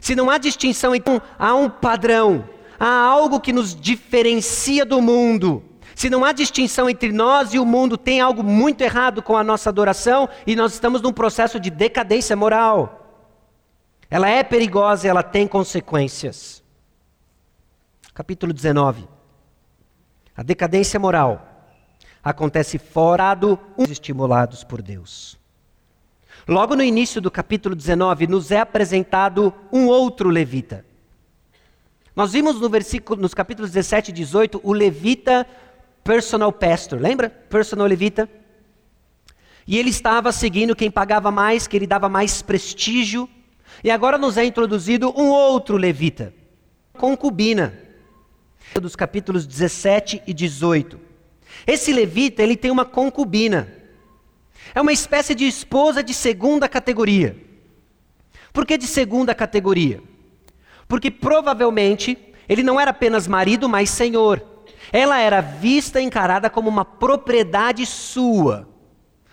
Se 0.00 0.14
não 0.14 0.30
há 0.30 0.38
distinção, 0.38 0.94
então 0.94 1.20
há 1.36 1.52
um 1.56 1.68
padrão, 1.68 2.48
há 2.78 2.88
algo 2.88 3.40
que 3.40 3.52
nos 3.52 3.74
diferencia 3.74 4.84
do 4.84 5.02
mundo. 5.02 5.64
Se 5.98 6.08
não 6.08 6.24
há 6.24 6.30
distinção 6.30 6.88
entre 6.88 7.10
nós 7.10 7.52
e 7.52 7.58
o 7.58 7.66
mundo, 7.66 7.98
tem 7.98 8.20
algo 8.20 8.44
muito 8.44 8.82
errado 8.82 9.20
com 9.20 9.36
a 9.36 9.42
nossa 9.42 9.68
adoração 9.68 10.28
e 10.46 10.54
nós 10.54 10.72
estamos 10.72 11.02
num 11.02 11.12
processo 11.12 11.58
de 11.58 11.70
decadência 11.70 12.36
moral. 12.36 13.26
Ela 14.08 14.30
é 14.30 14.44
perigosa 14.44 15.04
e 15.04 15.10
ela 15.10 15.24
tem 15.24 15.48
consequências. 15.48 16.62
Capítulo 18.14 18.52
19. 18.52 19.08
A 20.36 20.42
decadência 20.44 21.00
moral 21.00 21.66
acontece 22.22 22.78
fora 22.78 23.34
do 23.34 23.58
estimulados 23.90 24.62
por 24.62 24.80
Deus. 24.80 25.36
Logo 26.46 26.76
no 26.76 26.82
início 26.84 27.20
do 27.20 27.28
capítulo 27.28 27.74
19, 27.74 28.28
nos 28.28 28.52
é 28.52 28.60
apresentado 28.60 29.52
um 29.72 29.88
outro 29.88 30.28
levita. 30.28 30.86
Nós 32.14 32.32
vimos 32.32 32.60
no 32.60 32.68
versículo, 32.68 33.20
nos 33.20 33.34
capítulos 33.34 33.72
17 33.72 34.10
e 34.10 34.14
18 34.14 34.60
o 34.62 34.72
levita 34.72 35.44
personal 36.08 36.50
pastor, 36.50 36.98
lembra? 36.98 37.28
Personal 37.28 37.86
levita. 37.86 38.26
E 39.66 39.76
ele 39.76 39.90
estava 39.90 40.32
seguindo 40.32 40.74
quem 40.74 40.90
pagava 40.90 41.30
mais, 41.30 41.66
que 41.66 41.76
ele 41.76 41.86
dava 41.86 42.08
mais 42.08 42.40
prestígio. 42.40 43.28
E 43.84 43.90
agora 43.90 44.16
nos 44.16 44.38
é 44.38 44.44
introduzido 44.46 45.12
um 45.14 45.28
outro 45.28 45.76
levita, 45.76 46.32
concubina, 46.94 47.78
dos 48.80 48.96
capítulos 48.96 49.46
17 49.46 50.22
e 50.26 50.32
18. 50.32 50.98
Esse 51.66 51.92
levita, 51.92 52.42
ele 52.42 52.56
tem 52.56 52.70
uma 52.70 52.86
concubina. 52.86 53.70
É 54.74 54.80
uma 54.80 54.94
espécie 54.94 55.34
de 55.34 55.46
esposa 55.46 56.02
de 56.02 56.14
segunda 56.14 56.70
categoria. 56.70 57.36
Por 58.50 58.64
que 58.64 58.78
de 58.78 58.86
segunda 58.86 59.34
categoria? 59.34 60.02
Porque 60.88 61.10
provavelmente 61.10 62.16
ele 62.48 62.62
não 62.62 62.80
era 62.80 62.92
apenas 62.92 63.28
marido, 63.28 63.68
mas 63.68 63.90
senhor. 63.90 64.57
Ela 64.92 65.20
era 65.20 65.40
vista 65.40 66.00
e 66.00 66.04
encarada 66.04 66.48
como 66.48 66.68
uma 66.68 66.84
propriedade 66.84 67.84
sua. 67.84 68.68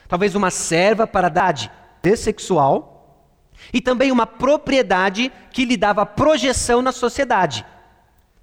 Talvez 0.08 0.36
uma 0.36 0.52
serva 0.52 1.08
para 1.08 1.30
dar 1.30 1.54
sexual 2.16 3.32
e 3.74 3.82
também 3.82 4.12
uma 4.12 4.28
propriedade 4.28 5.32
que 5.52 5.66
lhe 5.66 5.76
dava 5.76 6.06
projeção 6.06 6.82
na 6.82 6.92
sociedade. 6.92 7.66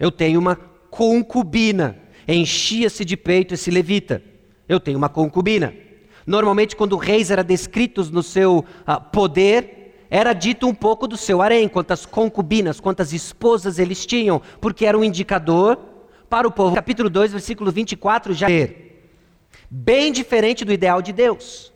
Eu 0.01 0.11
tenho 0.11 0.41
uma 0.41 0.57
concubina. 0.91 1.97
Enchia-se 2.27 3.05
de 3.05 3.17
peito 3.17 3.55
esse 3.55 3.71
levita. 3.71 4.21
Eu 4.69 4.81
tenho 4.81 4.99
uma 4.99 5.09
concubina. 5.09 5.73
Normalmente, 6.27 6.75
quando 6.75 6.97
reis 6.97 7.31
eram 7.31 7.45
descritos 7.45 8.11
no 8.11 8.23
seu 8.23 8.59
uh, 8.59 9.01
poder, 9.13 10.07
era 10.11 10.33
dito 10.33 10.67
um 10.67 10.75
pouco 10.75 11.07
do 11.07 11.17
seu 11.17 11.41
harém, 11.41 11.69
quantas 11.69 12.05
concubinas, 12.05 12.81
quantas 12.81 13.13
esposas 13.13 13.79
eles 13.79 14.05
tinham, 14.05 14.43
porque 14.61 14.87
era 14.87 14.99
um 14.99 15.05
indicador 15.05 15.79
para 16.33 16.49
o 16.49 16.51
povo. 16.51 16.75
Capítulo 16.75 17.11
2, 17.11 17.33
versículo 17.33 17.71
24 17.71 18.33
já 18.33 18.51
é 18.51 18.75
bem 19.71 20.11
diferente 20.11 20.65
do 20.65 20.73
ideal 20.73 21.03
de 21.03 21.13
Deus. 21.13 21.71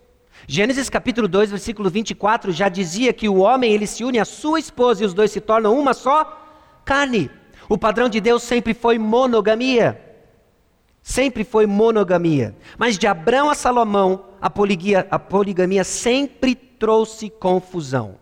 Gênesis 0.48 0.88
capítulo 0.88 1.28
2, 1.28 1.50
versículo 1.50 1.90
24 1.90 2.50
já 2.52 2.70
dizia 2.70 3.12
que 3.12 3.28
o 3.28 3.36
homem 3.36 3.70
ele 3.70 3.86
se 3.86 4.02
une 4.02 4.18
à 4.18 4.24
sua 4.24 4.58
esposa 4.58 5.02
e 5.02 5.06
os 5.06 5.12
dois 5.12 5.30
se 5.30 5.42
tornam 5.42 5.78
uma 5.78 5.92
só 5.92 6.80
carne. 6.86 7.30
O 7.68 7.76
padrão 7.76 8.08
de 8.08 8.18
Deus 8.18 8.42
sempre 8.44 8.72
foi 8.72 8.96
monogamia. 8.96 10.00
Sempre 11.02 11.44
foi 11.44 11.66
monogamia. 11.66 12.56
Mas 12.78 12.96
de 12.96 13.06
Abraão 13.06 13.50
a 13.50 13.54
Salomão, 13.54 14.24
a 14.40 14.48
poligamia, 14.48 15.06
a 15.10 15.18
poligamia 15.18 15.84
sempre 15.84 16.54
trouxe 16.54 17.28
confusão. 17.28 18.14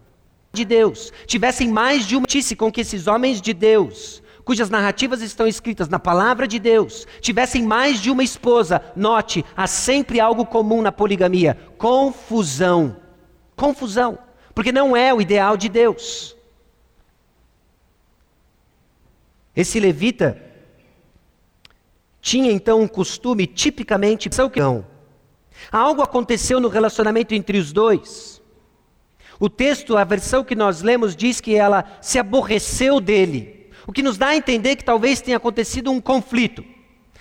De 0.53 0.65
Deus, 0.65 1.13
tivessem 1.27 1.69
mais 1.69 2.05
de 2.09 2.17
uma 2.17 2.23
notícia 2.23 2.57
com 2.57 2.73
que 2.73 2.81
esses 2.81 3.07
homens 3.07 3.41
de 3.41 3.55
Deus 3.55 4.24
cujas 4.45 4.71
narrativas 4.71 5.23
estão 5.23 5.47
escritas 5.47 5.89
na 5.89 5.99
palavra 5.99 6.47
de 6.47 6.59
Deus, 6.59 7.07
tivessem 7.21 7.63
mais 7.63 8.01
de 8.01 8.11
uma 8.11 8.23
esposa, 8.23 8.83
note, 8.95 9.45
há 9.57 9.67
sempre 9.67 10.21
algo 10.21 10.45
comum 10.45 10.83
na 10.83 10.93
poligamia: 10.93 11.57
confusão. 11.79 12.97
Confusão. 13.57 14.19
Porque 14.55 14.73
não 14.73 14.97
é 14.97 15.13
o 15.13 15.21
ideal 15.21 15.57
de 15.57 15.69
Deus. 15.69 16.37
Esse 19.57 19.79
levita 19.79 20.41
tinha 22.21 22.51
então 22.51 22.81
um 22.81 22.89
costume 22.89 23.47
tipicamente 23.47 24.29
não. 24.29 24.85
Algo 25.71 26.03
aconteceu 26.03 26.59
no 26.59 26.69
relacionamento 26.69 27.35
entre 27.35 27.59
os 27.59 27.73
dois. 27.73 28.43
O 29.39 29.49
texto, 29.49 29.97
a 29.97 30.05
versão 30.05 30.45
que 30.45 30.55
nós 30.55 30.83
lemos, 30.83 31.15
diz 31.15 31.41
que 31.41 31.55
ela 31.55 31.85
se 32.01 32.19
aborreceu 32.19 33.01
dele. 33.01 33.64
O 33.87 33.93
que 33.93 34.03
nos 34.03 34.17
dá 34.17 34.29
a 34.29 34.37
entender 34.37 34.77
que 34.77 34.85
talvez 34.85 35.21
tenha 35.21 35.37
acontecido 35.37 35.91
um 35.91 36.01
conflito. 36.01 36.65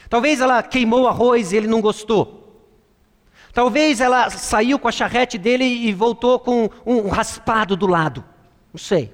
Talvez 0.09 0.39
ela 0.39 0.61
queimou 0.61 1.07
arroz 1.07 1.51
e 1.51 1.57
ele 1.57 1.67
não 1.67 1.81
gostou. 1.81 2.43
Talvez 3.51 3.99
ela 3.99 4.29
saiu 4.29 4.79
com 4.79 4.87
a 4.87 4.91
charrete 4.91 5.37
dele 5.37 5.63
e 5.63 5.93
voltou 5.93 6.39
com 6.39 6.69
um 6.85 7.07
raspado 7.07 7.75
do 7.75 7.85
lado. 7.85 8.23
Não 8.71 8.79
sei. 8.79 9.11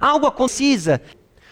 Algo 0.00 0.26
aconteceu, 0.26 0.98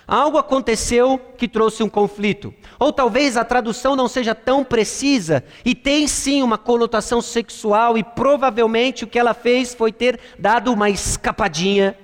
algo 0.07 0.39
aconteceu 0.39 1.21
que 1.37 1.47
trouxe 1.47 1.83
um 1.83 1.89
conflito. 1.89 2.53
Ou 2.79 2.93
talvez 2.93 3.37
a 3.37 3.45
tradução 3.45 3.95
não 3.95 4.09
seja 4.09 4.35
tão 4.35 4.65
precisa 4.65 5.45
e 5.65 5.75
tem 5.75 6.09
sim 6.09 6.43
uma 6.43 6.59
conotação 6.59 7.21
sexual 7.23 7.97
e 7.97 8.03
provavelmente 8.03 9.05
o 9.05 9.07
que 9.07 9.19
ela 9.19 9.35
fez 9.35 9.75
foi 9.75 9.93
ter 9.93 10.19
dado 10.39 10.73
uma 10.73 10.91
escapadinha, 10.91 11.97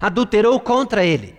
adulterou 0.00 0.60
contra 0.60 1.04
ele. 1.04 1.35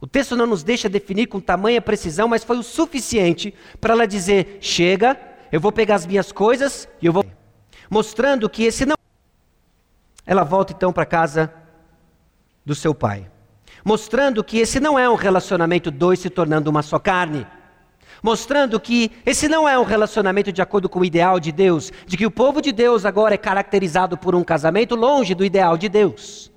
O 0.00 0.06
texto 0.06 0.36
não 0.36 0.46
nos 0.46 0.62
deixa 0.62 0.88
definir 0.88 1.26
com 1.26 1.40
tamanha 1.40 1.82
precisão, 1.82 2.28
mas 2.28 2.44
foi 2.44 2.56
o 2.56 2.62
suficiente 2.62 3.52
para 3.80 3.94
ela 3.94 4.06
dizer: 4.06 4.58
chega, 4.60 5.18
eu 5.50 5.60
vou 5.60 5.72
pegar 5.72 5.96
as 5.96 6.06
minhas 6.06 6.30
coisas 6.30 6.88
e 7.02 7.06
eu 7.06 7.12
vou. 7.12 7.24
Mostrando 7.90 8.48
que 8.48 8.64
esse 8.64 8.86
não. 8.86 8.96
Ela 10.24 10.44
volta 10.44 10.72
então 10.72 10.92
para 10.92 11.06
casa 11.06 11.52
do 12.64 12.74
seu 12.74 12.94
pai. 12.94 13.28
Mostrando 13.84 14.44
que 14.44 14.58
esse 14.58 14.78
não 14.78 14.98
é 14.98 15.08
um 15.08 15.14
relacionamento 15.14 15.90
dois 15.90 16.20
se 16.20 16.30
tornando 16.30 16.70
uma 16.70 16.82
só 16.82 16.98
carne. 16.98 17.46
Mostrando 18.22 18.78
que 18.78 19.10
esse 19.24 19.48
não 19.48 19.68
é 19.68 19.78
um 19.78 19.84
relacionamento 19.84 20.52
de 20.52 20.60
acordo 20.60 20.88
com 20.88 21.00
o 21.00 21.04
ideal 21.04 21.38
de 21.40 21.52
Deus, 21.52 21.92
de 22.06 22.16
que 22.16 22.26
o 22.26 22.30
povo 22.30 22.60
de 22.60 22.72
Deus 22.72 23.04
agora 23.04 23.34
é 23.34 23.38
caracterizado 23.38 24.18
por 24.18 24.34
um 24.34 24.44
casamento 24.44 24.94
longe 24.94 25.34
do 25.34 25.44
ideal 25.44 25.76
de 25.76 25.88
Deus. 25.88 26.50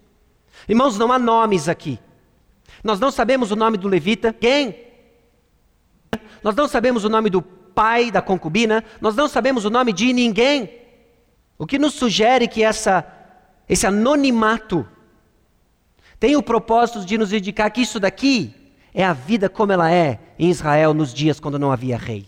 Irmãos, 0.67 0.97
não 0.97 1.11
há 1.11 1.19
nomes 1.19 1.69
aqui. 1.69 1.99
Nós 2.83 2.99
não 2.99 3.11
sabemos 3.11 3.51
o 3.51 3.55
nome 3.55 3.77
do 3.77 3.87
levita, 3.87 4.33
quem? 4.33 4.75
Nós 6.43 6.55
não 6.55 6.67
sabemos 6.67 7.03
o 7.03 7.09
nome 7.09 7.29
do 7.29 7.41
pai 7.41 8.11
da 8.11 8.21
concubina, 8.21 8.83
nós 8.99 9.15
não 9.15 9.27
sabemos 9.27 9.65
o 9.65 9.69
nome 9.69 9.93
de 9.93 10.11
ninguém. 10.11 10.69
O 11.57 11.65
que 11.65 11.77
nos 11.77 11.93
sugere 11.93 12.47
que 12.47 12.63
essa, 12.63 13.05
esse 13.69 13.85
anonimato 13.85 14.87
tem 16.19 16.35
o 16.35 16.43
propósito 16.43 17.05
de 17.05 17.17
nos 17.17 17.31
indicar 17.31 17.71
que 17.71 17.81
isso 17.81 17.99
daqui 17.99 18.53
é 18.93 19.03
a 19.03 19.13
vida 19.13 19.49
como 19.49 19.71
ela 19.71 19.91
é 19.91 20.19
em 20.37 20.49
Israel 20.49 20.93
nos 20.93 21.13
dias 21.13 21.39
quando 21.39 21.59
não 21.59 21.71
havia 21.71 21.97
rei. 21.97 22.27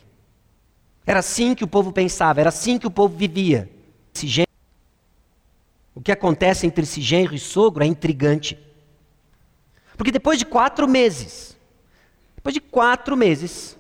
Era 1.06 1.20
assim 1.20 1.54
que 1.54 1.64
o 1.64 1.68
povo 1.68 1.92
pensava, 1.92 2.40
era 2.40 2.50
assim 2.50 2.78
que 2.78 2.88
o 2.88 2.92
povo 2.92 3.16
vivia. 3.18 3.70
O 5.94 6.02
que 6.02 6.12
acontece 6.12 6.66
entre 6.66 6.84
esse 6.84 7.02
genro 7.02 7.36
e 7.36 7.40
sogro 7.40 7.84
é 7.84 7.88
intrigante. 7.88 8.58
Porque 9.98 10.12
depois 10.12 10.40
de 10.40 10.46
quatro 10.46 10.88
meses, 10.88 11.58
depois 12.36 12.54
de 12.54 12.60
quatro 12.60 13.16
meses, 13.16 13.78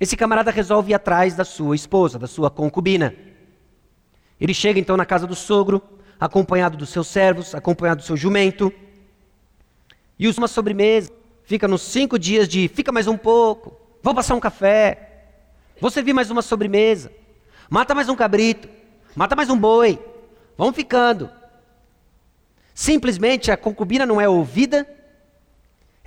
esse 0.00 0.16
camarada 0.16 0.50
resolve 0.50 0.92
ir 0.92 0.94
atrás 0.94 1.34
da 1.34 1.44
sua 1.44 1.74
esposa, 1.74 2.18
da 2.18 2.26
sua 2.26 2.50
concubina. 2.50 3.14
Ele 4.40 4.54
chega 4.54 4.78
então 4.78 4.96
na 4.96 5.04
casa 5.04 5.26
do 5.26 5.34
sogro, 5.34 5.82
acompanhado 6.18 6.76
dos 6.76 6.90
seus 6.90 7.08
servos, 7.08 7.54
acompanhado 7.54 8.00
do 8.00 8.06
seu 8.06 8.16
jumento, 8.16 8.72
e 10.18 10.28
usa 10.28 10.40
uma 10.40 10.48
sobremesa. 10.48 11.10
Fica 11.44 11.66
nos 11.66 11.82
cinco 11.82 12.18
dias 12.18 12.46
de 12.48 12.68
fica 12.68 12.92
mais 12.92 13.06
um 13.06 13.16
pouco, 13.16 13.80
vou 14.02 14.14
passar 14.14 14.34
um 14.34 14.40
café, 14.40 15.24
vou 15.80 15.90
servir 15.90 16.12
mais 16.12 16.30
uma 16.30 16.42
sobremesa, 16.42 17.10
mata 17.70 17.94
mais 17.94 18.08
um 18.08 18.14
cabrito, 18.14 18.68
mata 19.16 19.34
mais 19.34 19.48
um 19.48 19.58
boi, 19.58 19.98
vamos 20.56 20.76
ficando. 20.76 21.30
Simplesmente 22.74 23.50
a 23.50 23.56
concubina 23.56 24.04
não 24.04 24.20
é 24.20 24.28
ouvida, 24.28 24.86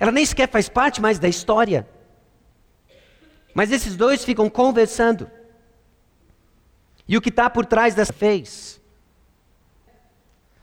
ela 0.02 0.10
nem 0.10 0.26
sequer 0.26 0.48
faz 0.48 0.68
parte 0.68 1.00
mais 1.00 1.20
da 1.20 1.28
história. 1.28 1.88
Mas 3.54 3.70
esses 3.70 3.94
dois 3.94 4.24
ficam 4.24 4.50
conversando. 4.50 5.30
E 7.06 7.16
o 7.16 7.20
que 7.20 7.28
está 7.28 7.48
por 7.48 7.64
trás 7.64 7.94
dessa 7.94 8.12
fez? 8.12 8.80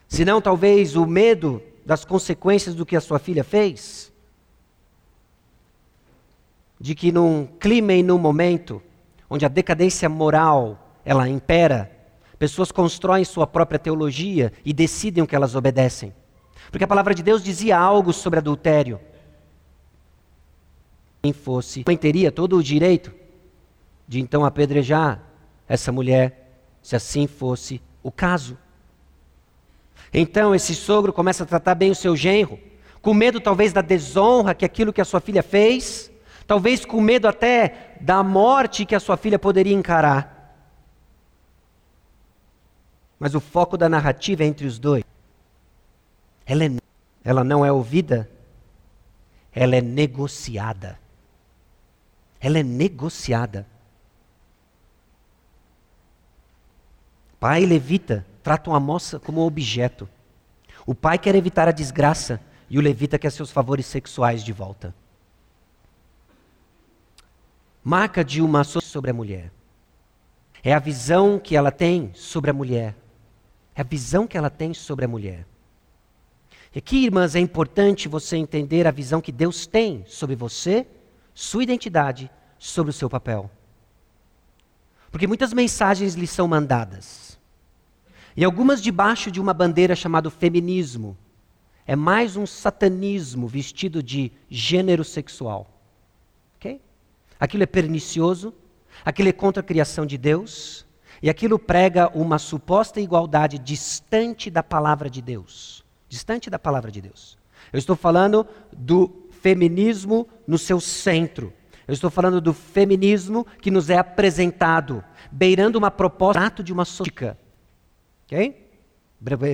Se 0.10 0.26
não, 0.26 0.42
talvez 0.42 0.98
o 0.98 1.06
medo 1.06 1.64
das 1.86 2.04
consequências 2.04 2.76
do 2.76 2.86
que 2.86 2.98
a 2.98 3.00
sua 3.00 3.18
filha 3.18 3.42
fez? 3.42 4.12
De 6.78 6.94
que 6.94 7.10
num 7.10 7.46
clima 7.46 7.94
e 7.94 8.04
num 8.04 8.18
momento 8.18 8.84
onde 9.30 9.46
a 9.46 9.50
decadência 9.50 10.10
moral 10.10 11.00
ela 11.06 11.30
impera, 11.30 11.90
pessoas 12.38 12.74
constroem 12.74 13.24
sua 13.24 13.48
própria 13.48 13.80
teologia 13.80 14.52
e 14.66 14.74
decidem 14.74 15.24
o 15.24 15.28
que 15.28 15.36
elas 15.36 15.56
obedecem. 15.56 16.14
Porque 16.70 16.84
a 16.84 16.88
palavra 16.90 17.16
de 17.16 17.24
Deus 17.24 17.42
dizia 17.42 17.78
algo 17.78 18.12
sobre 18.12 18.40
adultério 18.40 19.00
quem 21.22 21.34
fosse, 21.34 21.84
mãe 21.86 21.98
teria 21.98 22.32
todo 22.32 22.58
o 22.58 22.64
direito 22.64 23.14
de 24.08 24.20
então 24.20 24.46
apedrejar 24.46 25.22
essa 25.68 25.92
mulher, 25.92 26.50
se 26.82 26.96
assim 26.96 27.28
fosse 27.28 27.82
o 28.02 28.12
caso. 28.12 28.58
Então 30.14 30.56
esse 30.56 30.74
sogro 30.74 31.12
começa 31.12 31.44
a 31.44 31.48
tratar 31.48 31.76
bem 31.76 31.92
o 31.92 31.96
seu 31.96 32.16
genro, 32.16 32.58
com 33.02 33.14
medo 33.14 33.40
talvez 33.40 33.74
da 33.74 33.82
desonra 33.82 34.56
que 34.56 34.66
aquilo 34.66 34.94
que 34.94 35.02
a 35.02 35.06
sua 35.06 35.20
filha 35.20 35.44
fez, 35.44 36.10
talvez 36.48 36.86
com 36.86 37.02
medo 37.02 37.28
até 37.28 37.98
da 38.02 38.24
morte 38.24 38.86
que 38.86 38.96
a 38.96 39.00
sua 39.00 39.18
filha 39.18 39.38
poderia 39.38 39.76
encarar. 39.76 40.38
Mas 43.20 43.36
o 43.36 43.42
foco 43.42 43.78
da 43.78 43.90
narrativa 43.90 44.44
é 44.44 44.48
entre 44.48 44.66
os 44.66 44.80
dois. 44.80 45.04
Ela, 46.46 46.64
é, 46.64 46.72
ela 47.24 47.44
não 47.44 47.66
é 47.66 47.72
ouvida, 47.72 48.30
ela 49.54 49.76
é 49.76 49.82
negociada 49.82 50.98
ela 52.40 52.60
é 52.60 52.64
negociada. 52.64 53.68
Pai 57.40 57.66
levita 57.66 58.26
tratam 58.42 58.74
a 58.74 58.80
moça 58.80 59.20
como 59.20 59.46
objeto. 59.46 60.10
O 60.86 60.96
pai 60.96 61.18
quer 61.18 61.36
evitar 61.36 61.68
a 61.68 61.72
desgraça 61.72 62.42
e 62.70 62.78
o 62.78 62.82
levita 62.82 63.20
quer 63.20 63.32
seus 63.32 63.52
favores 63.52 63.86
sexuais 63.86 64.44
de 64.44 64.52
volta. 64.52 64.94
Marca 67.84 68.24
de 68.24 68.42
uma 68.42 68.64
sobre 68.64 69.12
a 69.12 69.14
mulher. 69.14 69.52
É 70.64 70.74
a 70.74 70.80
visão 70.80 71.40
que 71.40 71.56
ela 71.56 71.72
tem 71.72 72.12
sobre 72.14 72.52
a 72.52 72.54
mulher. 72.54 72.96
É 73.76 73.82
a 73.82 73.86
visão 73.86 74.28
que 74.28 74.38
ela 74.38 74.50
tem 74.50 74.74
sobre 74.74 75.06
a 75.06 75.08
mulher. 75.08 75.46
E 76.74 76.80
aqui, 76.80 77.06
irmãs, 77.06 77.36
é 77.36 77.40
importante 77.40 78.08
você 78.08 78.36
entender 78.36 78.86
a 78.86 78.92
visão 78.92 79.22
que 79.22 79.32
Deus 79.32 79.66
tem 79.66 80.04
sobre 80.06 80.36
você 80.36 80.86
sua 81.40 81.64
identidade 81.64 82.30
sobre 82.58 82.90
o 82.90 82.94
seu 82.94 83.10
papel. 83.10 83.50
Porque 85.10 85.26
muitas 85.26 85.54
mensagens 85.54 86.14
lhe 86.14 86.28
são 86.28 86.50
mandadas. 86.50 87.40
E 88.36 88.44
algumas 88.44 88.82
debaixo 88.82 89.32
de 89.32 89.40
uma 89.40 89.54
bandeira 89.54 89.96
chamada 89.96 90.30
feminismo. 90.30 91.18
É 91.88 91.96
mais 91.96 92.36
um 92.36 92.46
satanismo 92.46 93.48
vestido 93.48 94.04
de 94.04 94.34
gênero 94.50 95.06
sexual. 95.06 95.82
Ok? 96.58 96.82
Aquilo 97.40 97.64
é 97.64 97.68
pernicioso, 97.68 98.54
aquilo 99.06 99.30
é 99.30 99.34
contra 99.34 99.62
a 99.62 99.66
criação 99.66 100.06
de 100.06 100.18
Deus, 100.18 100.86
e 101.24 101.30
aquilo 101.30 101.58
prega 101.58 102.12
uma 102.14 102.38
suposta 102.38 103.00
igualdade 103.00 103.58
distante 103.58 104.50
da 104.52 104.62
palavra 104.62 105.10
de 105.10 105.22
Deus. 105.22 105.86
Distante 106.10 106.50
da 106.50 106.60
palavra 106.60 106.92
de 106.92 107.00
Deus. 107.00 107.38
Eu 107.72 107.80
estou 107.80 107.96
falando 107.96 108.46
do 108.74 109.29
feminismo 109.42 110.28
no 110.48 110.58
seu 110.58 110.80
centro. 110.80 111.54
Eu 111.88 111.94
estou 111.94 112.10
falando 112.10 112.40
do 112.40 112.54
feminismo 112.54 113.46
que 113.62 113.72
nos 113.72 113.90
é 113.90 113.98
apresentado, 113.98 115.04
beirando 115.32 115.78
uma 115.78 115.90
proposta 115.90 116.62
de 116.62 116.72
uma 116.72 116.86
política. 116.86 117.38
Ok? 118.26 118.70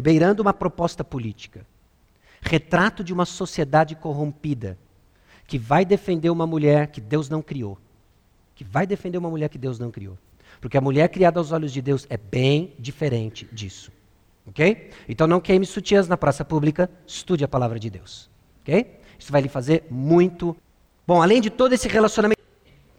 Beirando 0.04 0.42
uma 0.42 0.54
proposta 0.54 1.04
política. 1.04 1.66
Retrato 2.42 3.04
de 3.04 3.14
uma 3.14 3.26
sociedade 3.26 3.96
corrompida 3.96 4.78
que 5.48 5.58
vai 5.58 5.86
defender 5.86 6.30
uma 6.30 6.46
mulher 6.46 6.88
que 6.88 7.00
Deus 7.00 7.30
não 7.30 7.42
criou. 7.42 7.78
Que 8.54 8.64
vai 8.64 8.86
defender 8.86 9.18
uma 9.18 9.30
mulher 9.30 9.50
que 9.50 9.58
Deus 9.58 9.80
não 9.80 9.92
criou. 9.92 10.18
Porque 10.60 10.78
a 10.78 10.82
mulher 10.82 11.08
criada 11.10 11.40
aos 11.40 11.52
olhos 11.52 11.72
de 11.72 11.82
Deus 11.82 12.06
é 12.10 12.18
bem 12.18 12.74
diferente 12.78 13.48
disso. 13.52 13.92
Ok? 14.46 14.92
Então 15.08 15.26
não 15.26 15.40
queime 15.40 15.66
sutiãs 15.66 16.08
na 16.08 16.18
praça 16.18 16.46
pública, 16.46 16.90
estude 17.08 17.44
a 17.44 17.48
palavra 17.48 17.80
de 17.80 17.90
Deus. 17.90 18.30
Ok? 18.62 19.00
Isso 19.20 19.32
vai 19.32 19.42
lhe 19.42 19.50
fazer 19.50 19.84
muito. 19.90 20.56
Bom, 21.06 21.22
além 21.22 21.42
de 21.42 21.50
todo 21.50 21.74
esse 21.74 21.88
relacionamento. 21.88 22.42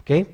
Ok? 0.01 0.27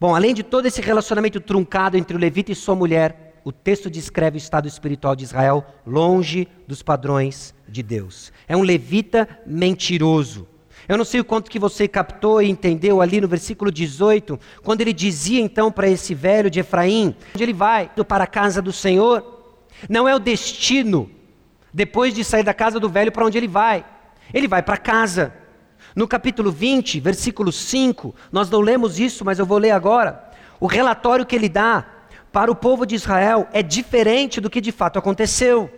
Bom, 0.00 0.14
além 0.14 0.34
de 0.34 0.42
todo 0.42 0.66
esse 0.66 0.80
relacionamento 0.80 1.40
truncado 1.40 1.96
entre 1.96 2.16
o 2.16 2.18
levita 2.18 2.50
e 2.50 2.54
sua 2.54 2.74
mulher, 2.74 3.40
o 3.44 3.52
texto 3.52 3.90
descreve 3.90 4.36
o 4.36 4.38
estado 4.38 4.66
espiritual 4.66 5.14
de 5.14 5.24
Israel 5.24 5.64
longe 5.86 6.48
dos 6.66 6.82
padrões 6.82 7.54
de 7.68 7.82
Deus. 7.82 8.32
É 8.48 8.56
um 8.56 8.62
levita 8.62 9.28
mentiroso. 9.46 10.46
Eu 10.88 10.96
não 10.96 11.04
sei 11.04 11.20
o 11.20 11.24
quanto 11.24 11.50
que 11.50 11.58
você 11.58 11.86
captou 11.86 12.42
e 12.42 12.48
entendeu 12.50 13.00
ali 13.00 13.20
no 13.20 13.28
versículo 13.28 13.70
18, 13.70 14.40
quando 14.62 14.80
ele 14.80 14.92
dizia 14.92 15.40
então 15.40 15.70
para 15.70 15.88
esse 15.88 16.14
velho 16.14 16.50
de 16.50 16.60
Efraim, 16.60 17.14
onde 17.34 17.44
ele 17.44 17.52
vai 17.52 17.90
para 18.08 18.24
a 18.24 18.26
casa 18.26 18.60
do 18.60 18.72
Senhor, 18.72 19.54
não 19.88 20.08
é 20.08 20.14
o 20.14 20.18
destino 20.18 21.10
depois 21.72 22.12
de 22.12 22.24
sair 22.24 22.42
da 22.42 22.52
casa 22.52 22.80
do 22.80 22.88
velho 22.88 23.12
para 23.12 23.24
onde 23.24 23.38
ele 23.38 23.46
vai. 23.46 23.84
Ele 24.32 24.48
vai 24.48 24.62
para 24.62 24.76
casa. 24.76 25.32
No 25.94 26.06
capítulo 26.06 26.52
20, 26.52 27.00
versículo 27.00 27.50
5, 27.50 28.14
nós 28.30 28.48
não 28.48 28.60
lemos 28.60 28.98
isso, 28.98 29.24
mas 29.24 29.38
eu 29.38 29.46
vou 29.46 29.58
ler 29.58 29.72
agora. 29.72 30.30
O 30.60 30.66
relatório 30.66 31.26
que 31.26 31.34
ele 31.34 31.48
dá 31.48 31.84
para 32.32 32.50
o 32.50 32.54
povo 32.54 32.86
de 32.86 32.94
Israel 32.94 33.48
é 33.52 33.62
diferente 33.62 34.40
do 34.40 34.50
que 34.50 34.60
de 34.60 34.70
fato 34.70 34.98
aconteceu. 34.98 35.70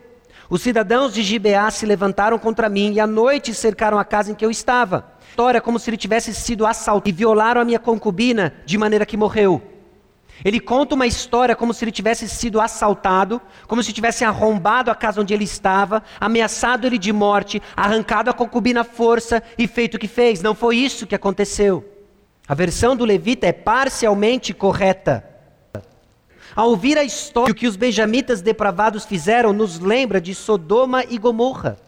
Os 0.50 0.60
cidadãos 0.60 1.14
de 1.14 1.22
Gibeá 1.22 1.70
se 1.70 1.86
levantaram 1.86 2.38
contra 2.38 2.68
mim 2.68 2.92
e 2.92 3.00
à 3.00 3.06
noite 3.06 3.54
cercaram 3.54 3.98
a 3.98 4.04
casa 4.04 4.32
em 4.32 4.34
que 4.34 4.44
eu 4.44 4.50
estava. 4.50 5.12
História 5.30 5.62
como 5.62 5.78
se 5.78 5.88
ele 5.88 5.96
tivesse 5.96 6.34
sido 6.34 6.66
assaltado 6.66 7.08
e 7.08 7.12
violaram 7.12 7.62
a 7.62 7.64
minha 7.64 7.78
concubina 7.78 8.52
de 8.66 8.76
maneira 8.76 9.06
que 9.06 9.16
morreu. 9.16 9.71
Ele 10.44 10.58
conta 10.58 10.94
uma 10.94 11.06
história 11.06 11.54
como 11.54 11.72
se 11.72 11.84
ele 11.84 11.92
tivesse 11.92 12.28
sido 12.28 12.60
assaltado, 12.60 13.40
como 13.66 13.82
se 13.82 13.92
tivesse 13.92 14.24
arrombado 14.24 14.90
a 14.90 14.94
casa 14.94 15.20
onde 15.20 15.32
ele 15.32 15.44
estava, 15.44 16.02
ameaçado 16.20 16.86
ele 16.86 16.98
de 16.98 17.12
morte, 17.12 17.62
arrancado 17.76 18.30
a 18.30 18.34
concubina 18.34 18.80
à 18.80 18.84
força 18.84 19.42
e 19.56 19.68
feito 19.68 19.94
o 19.94 19.98
que 19.98 20.08
fez. 20.08 20.42
Não 20.42 20.54
foi 20.54 20.76
isso 20.76 21.06
que 21.06 21.14
aconteceu. 21.14 21.84
A 22.48 22.54
versão 22.54 22.96
do 22.96 23.04
levita 23.04 23.46
é 23.46 23.52
parcialmente 23.52 24.52
correta. 24.52 25.24
Ao 26.54 26.68
ouvir 26.68 26.98
a 26.98 27.04
história 27.04 27.54
que 27.54 27.66
os 27.66 27.76
benjamitas 27.76 28.42
depravados 28.42 29.04
fizeram, 29.04 29.52
nos 29.52 29.78
lembra 29.78 30.20
de 30.20 30.34
Sodoma 30.34 31.04
e 31.08 31.18
Gomorra. 31.18 31.78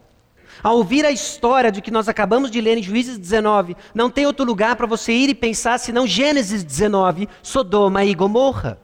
Ao 0.63 0.77
ouvir 0.77 1.05
a 1.05 1.11
história 1.11 1.71
de 1.71 1.81
que 1.81 1.91
nós 1.91 2.07
acabamos 2.07 2.49
de 2.49 2.61
ler 2.61 2.77
em 2.77 2.83
Juízes 2.83 3.17
19, 3.17 3.75
não 3.93 4.09
tem 4.09 4.25
outro 4.25 4.45
lugar 4.45 4.75
para 4.75 4.87
você 4.87 5.11
ir 5.13 5.29
e 5.29 5.35
pensar 5.35 5.77
senão 5.79 6.07
Gênesis 6.07 6.63
19, 6.63 7.27
Sodoma 7.43 8.03
e 8.03 8.13
Gomorra. 8.13 8.79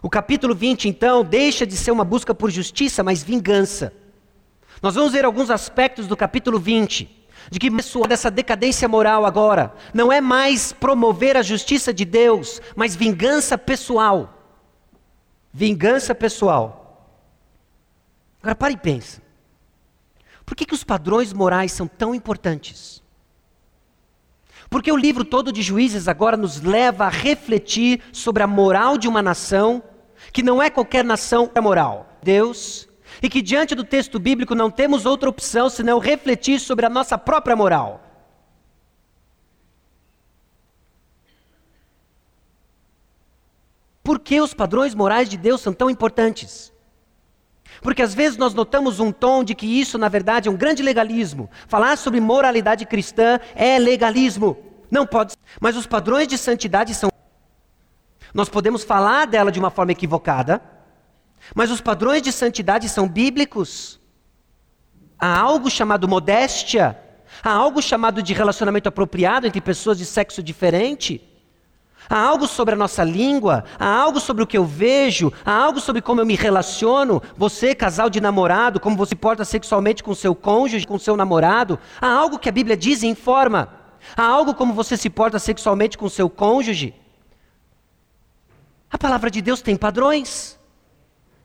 O 0.00 0.08
capítulo 0.08 0.54
20, 0.54 0.88
então, 0.88 1.24
deixa 1.24 1.66
de 1.66 1.76
ser 1.76 1.90
uma 1.90 2.04
busca 2.04 2.34
por 2.34 2.50
justiça, 2.50 3.02
mas 3.02 3.22
vingança. 3.22 3.92
Nós 4.80 4.94
vamos 4.94 5.12
ver 5.12 5.24
alguns 5.24 5.50
aspectos 5.50 6.06
do 6.06 6.16
capítulo 6.16 6.58
20 6.58 7.18
de 7.50 7.58
que 7.58 7.70
dessa 8.06 8.30
decadência 8.30 8.86
moral 8.86 9.24
agora 9.24 9.72
não 9.94 10.12
é 10.12 10.20
mais 10.20 10.72
promover 10.72 11.36
a 11.36 11.42
justiça 11.42 11.92
de 11.92 12.04
Deus, 12.04 12.60
mas 12.76 12.94
vingança 12.94 13.56
pessoal. 13.56 14.34
Vingança 15.52 16.14
pessoal. 16.14 17.16
Agora 18.40 18.54
pare 18.54 18.74
e 18.74 18.76
pense. 18.76 19.20
Por 20.48 20.56
que, 20.56 20.64
que 20.64 20.72
os 20.72 20.82
padrões 20.82 21.30
morais 21.30 21.72
são 21.72 21.86
tão 21.86 22.14
importantes? 22.14 23.02
Porque 24.70 24.90
o 24.90 24.96
livro 24.96 25.22
todo 25.22 25.52
de 25.52 25.60
Juízes 25.60 26.08
agora 26.08 26.38
nos 26.38 26.62
leva 26.62 27.04
a 27.04 27.10
refletir 27.10 28.00
sobre 28.14 28.42
a 28.42 28.46
moral 28.46 28.96
de 28.96 29.06
uma 29.06 29.20
nação, 29.20 29.82
que 30.32 30.42
não 30.42 30.62
é 30.62 30.70
qualquer 30.70 31.04
nação 31.04 31.50
é 31.54 31.60
moral. 31.60 32.18
Deus, 32.22 32.88
e 33.22 33.28
que 33.28 33.42
diante 33.42 33.74
do 33.74 33.84
texto 33.84 34.18
bíblico 34.18 34.54
não 34.54 34.70
temos 34.70 35.04
outra 35.04 35.28
opção 35.28 35.68
senão 35.68 35.98
refletir 35.98 36.58
sobre 36.58 36.86
a 36.86 36.88
nossa 36.88 37.18
própria 37.18 37.54
moral. 37.54 38.02
Por 44.02 44.18
que 44.18 44.40
os 44.40 44.54
padrões 44.54 44.94
morais 44.94 45.28
de 45.28 45.36
Deus 45.36 45.60
são 45.60 45.74
tão 45.74 45.90
importantes? 45.90 46.72
Porque 47.80 48.02
às 48.02 48.14
vezes 48.14 48.36
nós 48.36 48.54
notamos 48.54 49.00
um 49.00 49.12
tom 49.12 49.44
de 49.44 49.54
que 49.54 49.66
isso, 49.66 49.98
na 49.98 50.08
verdade, 50.08 50.48
é 50.48 50.50
um 50.50 50.56
grande 50.56 50.82
legalismo. 50.82 51.48
Falar 51.66 51.96
sobre 51.96 52.20
moralidade 52.20 52.84
cristã 52.86 53.38
é 53.54 53.78
legalismo. 53.78 54.56
Não 54.90 55.06
pode 55.06 55.32
ser. 55.32 55.38
Mas 55.60 55.76
os 55.76 55.86
padrões 55.86 56.26
de 56.26 56.36
santidade 56.36 56.94
são. 56.94 57.10
Nós 58.34 58.48
podemos 58.48 58.84
falar 58.84 59.26
dela 59.26 59.52
de 59.52 59.58
uma 59.58 59.70
forma 59.70 59.92
equivocada, 59.92 60.60
mas 61.54 61.70
os 61.70 61.80
padrões 61.80 62.22
de 62.22 62.32
santidade 62.32 62.88
são 62.88 63.08
bíblicos. 63.08 64.00
Há 65.18 65.38
algo 65.38 65.70
chamado 65.70 66.06
modéstia, 66.06 66.98
há 67.42 67.50
algo 67.50 67.80
chamado 67.80 68.22
de 68.22 68.32
relacionamento 68.32 68.88
apropriado 68.88 69.46
entre 69.46 69.60
pessoas 69.60 69.98
de 69.98 70.04
sexo 70.04 70.42
diferente. 70.42 71.22
Há 72.08 72.18
algo 72.18 72.46
sobre 72.46 72.74
a 72.74 72.76
nossa 72.76 73.04
língua, 73.04 73.64
há 73.78 73.86
algo 73.86 74.18
sobre 74.18 74.42
o 74.42 74.46
que 74.46 74.56
eu 74.56 74.64
vejo, 74.64 75.32
há 75.44 75.52
algo 75.52 75.78
sobre 75.80 76.00
como 76.00 76.20
eu 76.20 76.26
me 76.26 76.34
relaciono. 76.34 77.22
Você, 77.36 77.74
casal 77.74 78.08
de 78.08 78.20
namorado, 78.20 78.80
como 78.80 78.96
você 78.96 79.14
porta 79.14 79.44
sexualmente 79.44 80.02
com 80.02 80.14
seu 80.14 80.34
cônjuge, 80.34 80.86
com 80.86 80.98
seu 80.98 81.16
namorado. 81.16 81.78
Há 82.00 82.08
algo 82.08 82.38
que 82.38 82.48
a 82.48 82.52
Bíblia 82.52 82.76
diz 82.76 83.02
e 83.02 83.06
informa. 83.06 83.74
Há 84.16 84.22
algo 84.22 84.54
como 84.54 84.72
você 84.72 84.96
se 84.96 85.10
porta 85.10 85.38
sexualmente 85.38 85.98
com 85.98 86.08
seu 86.08 86.30
cônjuge. 86.30 86.94
A 88.90 88.96
palavra 88.96 89.30
de 89.30 89.42
Deus 89.42 89.60
tem 89.60 89.76
padrões. 89.76 90.58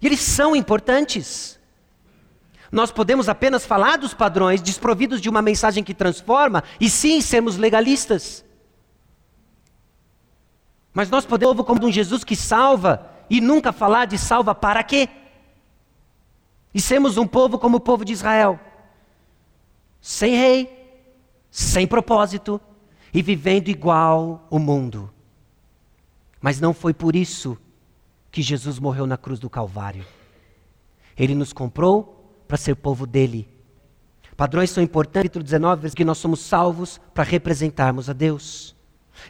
E 0.02 0.06
eles 0.06 0.22
são 0.22 0.56
importantes. 0.56 1.60
Nós 2.72 2.92
podemos 2.92 3.30
apenas 3.30 3.66
falar 3.66 3.98
dos 3.98 4.14
padrões 4.14 4.62
desprovidos 4.62 5.22
de 5.22 5.30
uma 5.30 5.42
mensagem 5.42 5.84
que 5.84 5.94
transforma 5.94 6.64
e 6.80 6.90
sim 6.90 7.22
sermos 7.22 7.58
legalistas. 7.58 8.44
Mas 10.94 11.10
nós 11.10 11.26
podemos, 11.26 11.66
como 11.66 11.86
um 11.86 11.92
Jesus 11.92 12.24
que 12.24 12.36
salva, 12.36 13.10
e 13.30 13.42
nunca 13.42 13.74
falar 13.74 14.06
de 14.06 14.18
salva 14.18 14.54
para 14.54 14.84
quê? 14.84 15.10
E 16.74 16.80
sermos 16.80 17.18
um 17.18 17.28
povo 17.28 17.58
como 17.58 17.78
o 17.78 17.82
povo 17.82 18.06
de 18.06 18.14
Israel, 18.14 18.60
sem 20.02 20.36
rei, 20.36 20.84
sem 21.50 21.88
propósito 21.88 22.60
e 23.14 23.22
vivendo 23.22 23.70
igual 23.70 24.46
o 24.50 24.60
mundo. 24.60 25.12
Mas 26.42 26.60
não 26.60 26.74
foi 26.74 26.94
por 26.94 27.16
isso 27.16 27.58
que 28.32 28.42
Jesus 28.42 28.80
morreu 28.80 29.06
na 29.06 29.18
cruz 29.18 29.40
do 29.40 29.50
Calvário. 29.50 30.06
Ele 31.16 31.36
nos 31.36 31.54
comprou 31.54 32.44
para 32.48 32.58
ser 32.58 32.76
povo 32.76 33.06
dele. 33.06 33.48
Padrões 34.36 34.72
são 34.72 34.84
importantes, 34.84 35.30
capítulo 35.30 35.44
19, 35.44 35.92
que 35.92 36.04
nós 36.04 36.18
somos 36.18 36.40
salvos 36.40 37.00
para 37.14 37.24
representarmos 37.24 38.10
a 38.10 38.14
Deus. 38.14 38.76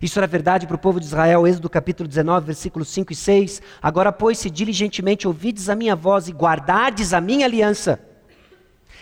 Isso 0.02 0.20
era 0.20 0.28
verdade 0.28 0.68
para 0.68 0.76
o 0.76 0.80
povo 0.80 1.00
de 1.00 1.06
Israel, 1.06 1.48
Êxodo 1.48 1.70
capítulo 1.70 2.08
19, 2.08 2.46
versículos 2.46 2.88
5 2.90 3.14
e 3.14 3.16
6. 3.16 3.62
Agora, 3.82 4.12
pois, 4.12 4.38
se 4.38 4.50
diligentemente 4.50 5.28
ouvides 5.28 5.70
a 5.70 5.76
minha 5.76 5.96
voz 5.96 6.28
e 6.28 6.32
guardardes 6.32 7.14
a 7.14 7.22
minha 7.22 7.46
aliança, 7.46 8.00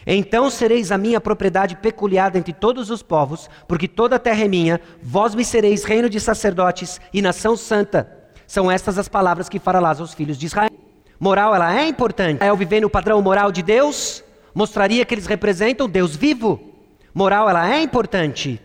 então 0.05 0.49
sereis 0.49 0.91
a 0.91 0.97
minha 0.97 1.21
propriedade 1.21 1.75
peculiar 1.75 2.35
entre 2.35 2.53
todos 2.53 2.89
os 2.89 3.03
povos, 3.03 3.49
porque 3.67 3.87
toda 3.87 4.15
a 4.15 4.19
terra 4.19 4.45
é 4.45 4.47
minha, 4.47 4.81
vós 5.01 5.35
me 5.35 5.45
sereis 5.45 5.83
reino 5.83 6.09
de 6.09 6.19
sacerdotes 6.19 6.99
e 7.13 7.21
nação 7.21 7.55
santa. 7.55 8.19
São 8.47 8.69
estas 8.69 8.97
as 8.97 9.07
palavras 9.07 9.47
que 9.47 9.59
farás 9.59 9.99
aos 9.99 10.13
filhos 10.13 10.37
de 10.37 10.47
Israel. 10.47 10.71
Moral, 11.19 11.53
ela 11.53 11.79
é 11.79 11.87
importante. 11.87 12.43
É 12.43 12.51
o 12.51 12.57
viver 12.57 12.81
no 12.81 12.89
padrão 12.89 13.21
moral 13.21 13.51
de 13.51 13.61
Deus, 13.61 14.23
mostraria 14.53 15.05
que 15.05 15.13
eles 15.13 15.27
representam 15.27 15.87
Deus 15.87 16.15
vivo. 16.15 16.59
Moral, 17.13 17.47
ela 17.47 17.71
é 17.71 17.81
importante 17.81 18.59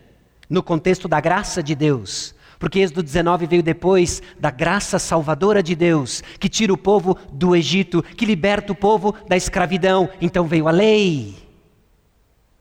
no 0.49 0.63
contexto 0.63 1.09
da 1.09 1.21
graça 1.21 1.63
de 1.63 1.75
Deus. 1.75 2.35
Porque 2.59 2.81
Êxodo 2.81 3.03
19 3.03 3.47
veio 3.47 3.63
depois 3.63 4.23
da 4.39 4.51
graça 4.51 4.99
salvadora 4.99 5.63
de 5.63 5.75
Deus, 5.75 6.23
que 6.41 6.49
tira 6.49 6.73
o 6.73 6.79
povo 6.79 7.17
do 7.33 7.55
Egito, 7.55 8.03
que 8.03 8.25
liberta 8.25 8.73
o 8.73 8.77
povo 8.77 9.15
da 9.29 9.37
escravidão. 9.37 10.09
Então 10.21 10.47
veio 10.47 10.67
a 10.67 10.71
lei. 10.71 11.37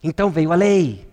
Então 0.04 0.30
veio 0.30 0.52
a 0.52 0.56
lei. 0.56 1.08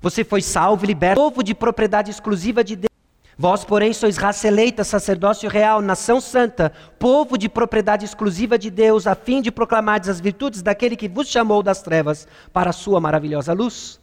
Você 0.00 0.24
foi 0.24 0.42
salvo 0.42 0.84
e 0.84 0.88
liberto, 0.88 1.20
povo 1.20 1.42
de 1.42 1.54
propriedade 1.54 2.10
exclusiva 2.10 2.64
de 2.64 2.76
Deus. 2.76 2.92
Vós, 3.38 3.64
porém, 3.64 3.92
sois 3.92 4.16
raça 4.16 4.46
eleita, 4.48 4.84
sacerdócio 4.84 5.48
real, 5.48 5.80
nação 5.80 6.20
santa, 6.20 6.72
povo 6.98 7.38
de 7.38 7.48
propriedade 7.48 8.04
exclusiva 8.04 8.58
de 8.58 8.70
Deus, 8.70 9.06
a 9.06 9.14
fim 9.14 9.40
de 9.40 9.50
proclamar 9.50 10.00
as 10.08 10.20
virtudes 10.20 10.62
daquele 10.62 10.96
que 10.96 11.08
vos 11.08 11.28
chamou 11.28 11.62
das 11.62 11.82
trevas 11.82 12.26
para 12.52 12.70
a 12.70 12.72
sua 12.72 13.00
maravilhosa 13.00 13.52
luz. 13.52 14.01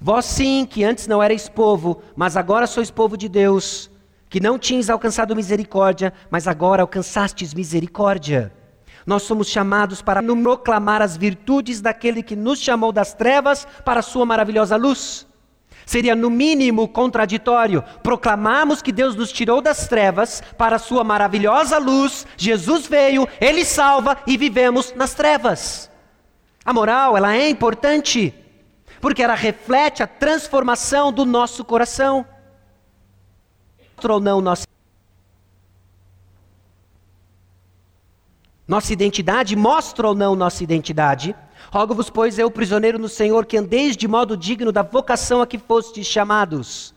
Vós 0.00 0.26
sim, 0.26 0.64
que 0.64 0.84
antes 0.84 1.08
não 1.08 1.22
erais 1.22 1.48
povo, 1.48 2.00
mas 2.14 2.36
agora 2.36 2.68
sois 2.68 2.90
povo 2.90 3.16
de 3.16 3.28
Deus, 3.28 3.90
que 4.30 4.38
não 4.38 4.58
tinhas 4.58 4.88
alcançado 4.88 5.34
misericórdia, 5.34 6.12
mas 6.30 6.46
agora 6.46 6.82
alcançastes 6.82 7.52
misericórdia. 7.52 8.52
Nós 9.04 9.22
somos 9.22 9.48
chamados 9.48 10.00
para 10.00 10.22
proclamar 10.22 11.02
as 11.02 11.16
virtudes 11.16 11.80
daquele 11.80 12.22
que 12.22 12.36
nos 12.36 12.60
chamou 12.60 12.92
das 12.92 13.12
trevas 13.12 13.66
para 13.84 14.00
a 14.00 14.02
sua 14.02 14.24
maravilhosa 14.24 14.76
luz. 14.76 15.26
Seria 15.84 16.14
no 16.14 16.28
mínimo 16.28 16.86
contraditório 16.86 17.82
proclamarmos 18.02 18.82
que 18.82 18.92
Deus 18.92 19.16
nos 19.16 19.32
tirou 19.32 19.62
das 19.62 19.88
trevas 19.88 20.42
para 20.58 20.76
a 20.76 20.78
sua 20.78 21.02
maravilhosa 21.02 21.78
luz, 21.78 22.26
Jesus 22.36 22.86
veio, 22.86 23.26
ele 23.40 23.64
salva 23.64 24.18
e 24.26 24.36
vivemos 24.36 24.92
nas 24.94 25.14
trevas. 25.14 25.90
A 26.62 26.72
moral, 26.72 27.16
ela 27.16 27.34
é 27.34 27.48
importante 27.48 28.34
porque 29.00 29.22
ela 29.22 29.34
reflete 29.34 30.02
a 30.02 30.06
transformação 30.06 31.12
do 31.12 31.24
nosso 31.24 31.64
coração. 31.64 32.26
Ou 34.08 34.20
não 34.20 34.40
nossa 34.40 34.68
Nossa 38.68 38.92
identidade 38.92 39.56
mostra 39.56 40.08
ou 40.08 40.14
não 40.14 40.36
nossa 40.36 40.62
identidade. 40.62 41.34
Rogo-vos, 41.72 42.10
pois, 42.10 42.38
eu, 42.38 42.50
prisioneiro 42.50 42.98
no 42.98 43.08
Senhor, 43.08 43.46
que 43.46 43.56
andeis 43.56 43.96
de 43.96 44.06
modo 44.06 44.36
digno 44.36 44.70
da 44.70 44.82
vocação 44.82 45.40
a 45.40 45.46
que 45.46 45.56
fostes 45.58 46.06
chamados. 46.06 46.94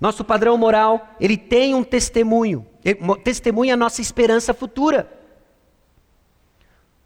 Nosso 0.00 0.24
padrão 0.24 0.58
moral, 0.58 1.08
ele 1.20 1.36
tem 1.36 1.74
um 1.74 1.84
testemunho, 1.84 2.66
testemunha 3.22 3.74
a 3.74 3.76
nossa 3.76 4.00
esperança 4.00 4.52
futura. 4.52 5.15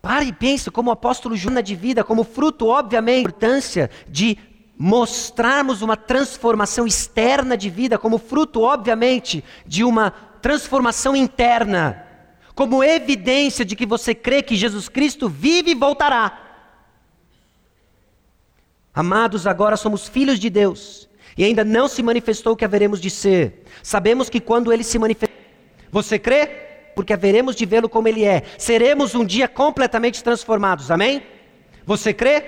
Pare 0.00 0.26
e 0.26 0.32
pense 0.32 0.70
como 0.70 0.88
o 0.88 0.92
apóstolo 0.92 1.36
Joana 1.36 1.62
de 1.62 1.74
vida, 1.74 2.02
como 2.02 2.24
fruto, 2.24 2.66
obviamente, 2.66 3.24
da 3.24 3.28
importância 3.28 3.90
de 4.08 4.38
mostrarmos 4.78 5.82
uma 5.82 5.94
transformação 5.94 6.86
externa 6.86 7.54
de 7.54 7.68
vida, 7.68 7.98
como 7.98 8.16
fruto, 8.16 8.62
obviamente, 8.62 9.44
de 9.66 9.84
uma 9.84 10.10
transformação 10.40 11.14
interna, 11.14 12.06
como 12.54 12.82
evidência 12.82 13.62
de 13.62 13.76
que 13.76 13.84
você 13.84 14.14
crê 14.14 14.42
que 14.42 14.56
Jesus 14.56 14.88
Cristo 14.88 15.28
vive 15.28 15.72
e 15.72 15.74
voltará. 15.74 16.46
Amados, 18.94 19.46
agora 19.46 19.76
somos 19.76 20.08
filhos 20.08 20.38
de 20.38 20.48
Deus 20.48 21.10
e 21.36 21.44
ainda 21.44 21.62
não 21.62 21.86
se 21.86 22.02
manifestou 22.02 22.54
o 22.54 22.56
que 22.56 22.64
haveremos 22.64 23.00
de 23.00 23.10
ser. 23.10 23.64
Sabemos 23.82 24.30
que 24.30 24.40
quando 24.40 24.72
ele 24.72 24.82
se 24.82 24.98
manifestar, 24.98 25.36
você 25.92 26.18
crê? 26.18 26.69
Porque 26.94 27.12
haveremos 27.12 27.56
de 27.56 27.64
vê-lo 27.64 27.88
como 27.88 28.08
ele 28.08 28.24
é. 28.24 28.42
Seremos 28.58 29.14
um 29.14 29.24
dia 29.24 29.48
completamente 29.48 30.22
transformados. 30.22 30.90
Amém? 30.90 31.22
Você 31.86 32.12
crê? 32.12 32.44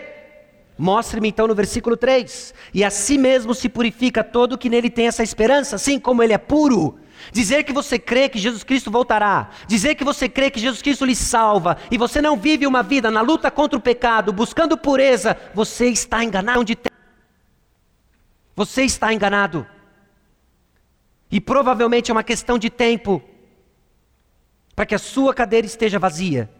Mostre-me 0.79 1.29
então 1.29 1.47
no 1.47 1.55
versículo 1.55 1.97
3. 1.97 2.55
E 2.75 2.83
a 2.83 2.91
si 2.91 3.19
mesmo 3.19 3.55
se 3.55 3.69
purifica 3.69 4.25
todo 4.25 4.59
que 4.59 4.69
nele 4.69 4.91
tem 4.91 5.07
essa 5.07 5.23
esperança, 5.23 5.77
assim 5.77 5.99
como 5.99 6.23
ele 6.23 6.33
é 6.33 6.39
puro. 6.39 6.99
Dizer 7.31 7.63
que 7.63 7.73
você 7.73 7.99
crê 7.99 8.29
que 8.29 8.39
Jesus 8.39 8.65
Cristo 8.65 8.91
voltará, 8.91 9.51
dizer 9.69 9.95
que 9.95 10.03
você 10.03 10.29
crê 10.29 10.51
que 10.51 10.59
Jesus 10.59 10.83
Cristo 10.83 11.05
lhe 11.05 11.15
salva, 11.15 11.77
e 11.89 11.97
você 11.97 12.21
não 12.21 12.37
vive 12.37 12.67
uma 12.67 12.83
vida 12.83 13.13
na 13.13 13.21
luta 13.21 13.49
contra 13.49 13.79
o 13.79 13.83
pecado, 13.83 14.33
buscando 14.33 14.77
pureza, 14.77 15.37
você 15.55 15.87
está 15.87 16.25
enganado. 16.25 16.65
Você 18.57 18.83
está 18.83 19.13
enganado. 19.13 19.67
E 21.31 21.41
provavelmente 21.41 22.11
é 22.11 22.15
uma 22.15 22.25
questão 22.25 22.59
de 22.59 22.69
tempo 22.69 23.23
para 24.75 24.87
que 24.87 24.95
a 24.95 24.99
sua 24.99 25.35
cadeira 25.35 25.67
esteja 25.67 25.99
vazia. 25.99 26.51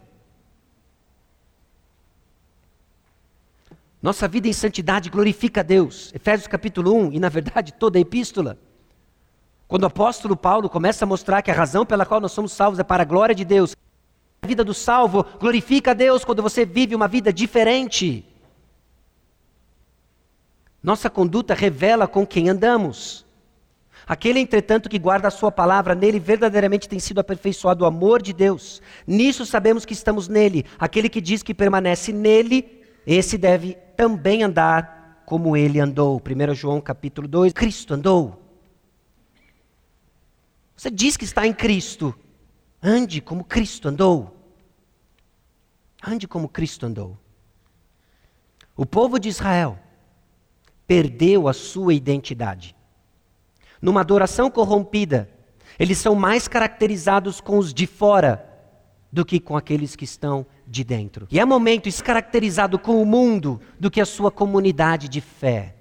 Nossa 4.01 4.27
vida 4.27 4.47
em 4.47 4.53
santidade 4.53 5.09
glorifica 5.09 5.61
a 5.61 5.63
Deus. 5.63 6.11
Efésios 6.13 6.47
capítulo 6.47 6.93
1 6.93 7.13
e, 7.13 7.19
na 7.19 7.29
verdade, 7.29 7.73
toda 7.73 7.97
a 7.97 8.01
epístola. 8.01 8.57
Quando 9.67 9.83
o 9.83 9.87
apóstolo 9.87 10.35
Paulo 10.35 10.69
começa 10.69 11.05
a 11.05 11.07
mostrar 11.07 11.41
que 11.41 11.49
a 11.49 11.53
razão 11.53 11.85
pela 11.85 12.05
qual 12.05 12.19
nós 12.19 12.33
somos 12.33 12.51
salvos 12.51 12.79
é 12.79 12.83
para 12.83 13.03
a 13.03 13.05
glória 13.05 13.33
de 13.33 13.45
Deus, 13.45 13.75
a 14.41 14.45
vida 14.45 14.63
do 14.63 14.73
salvo 14.73 15.23
glorifica 15.39 15.91
a 15.91 15.93
Deus 15.93 16.25
quando 16.25 16.43
você 16.43 16.65
vive 16.65 16.93
uma 16.93 17.07
vida 17.07 17.31
diferente. 17.31 18.25
Nossa 20.83 21.09
conduta 21.09 21.53
revela 21.53 22.05
com 22.05 22.27
quem 22.27 22.49
andamos. 22.49 23.22
Aquele, 24.07 24.39
entretanto, 24.39 24.89
que 24.89 24.99
guarda 24.99 25.27
a 25.27 25.31
sua 25.31 25.51
palavra, 25.51 25.95
nele 25.95 26.19
verdadeiramente 26.19 26.89
tem 26.89 26.99
sido 26.99 27.19
aperfeiçoado 27.19 27.83
o 27.83 27.87
amor 27.87 28.21
de 28.21 28.33
Deus. 28.33 28.81
Nisso 29.07 29.45
sabemos 29.45 29.85
que 29.85 29.93
estamos 29.93 30.27
nele. 30.27 30.65
Aquele 30.77 31.09
que 31.09 31.21
diz 31.21 31.41
que 31.41 31.53
permanece 31.53 32.11
nele, 32.11 32.83
esse 33.05 33.37
deve 33.37 33.75
também 33.95 34.43
andar 34.43 35.23
como 35.25 35.55
ele 35.55 35.79
andou. 35.79 36.21
1 36.21 36.53
João 36.53 36.81
capítulo 36.81 37.27
2. 37.27 37.53
Cristo 37.53 37.93
andou. 37.93 38.41
Você 40.75 40.91
diz 40.91 41.15
que 41.15 41.23
está 41.23 41.47
em 41.47 41.53
Cristo. 41.53 42.13
Ande 42.81 43.21
como 43.21 43.43
Cristo 43.43 43.87
andou. 43.87 44.35
Ande 46.05 46.27
como 46.27 46.49
Cristo 46.49 46.85
andou. 46.85 47.17
O 48.75 48.85
povo 48.85 49.19
de 49.19 49.29
Israel 49.29 49.79
perdeu 50.85 51.47
a 51.47 51.53
sua 51.53 51.93
identidade. 51.93 52.75
Numa 53.83 53.99
adoração 53.99 54.49
corrompida, 54.49 55.29
eles 55.77 55.97
são 55.97 56.15
mais 56.15 56.47
caracterizados 56.47 57.41
com 57.41 57.57
os 57.57 57.73
de 57.73 57.85
fora 57.85 58.49
do 59.11 59.25
que 59.25 59.41
com 59.41 59.57
aqueles 59.57 59.93
que 59.93 60.05
estão 60.05 60.45
de 60.65 60.85
dentro. 60.85 61.27
E 61.29 61.37
é 61.37 61.43
momento 61.43 61.89
caracterizado 62.01 62.79
com 62.79 63.01
o 63.01 63.05
mundo 63.05 63.59
do 63.77 63.91
que 63.91 63.99
a 63.99 64.05
sua 64.05 64.31
comunidade 64.31 65.09
de 65.09 65.19
fé. 65.19 65.75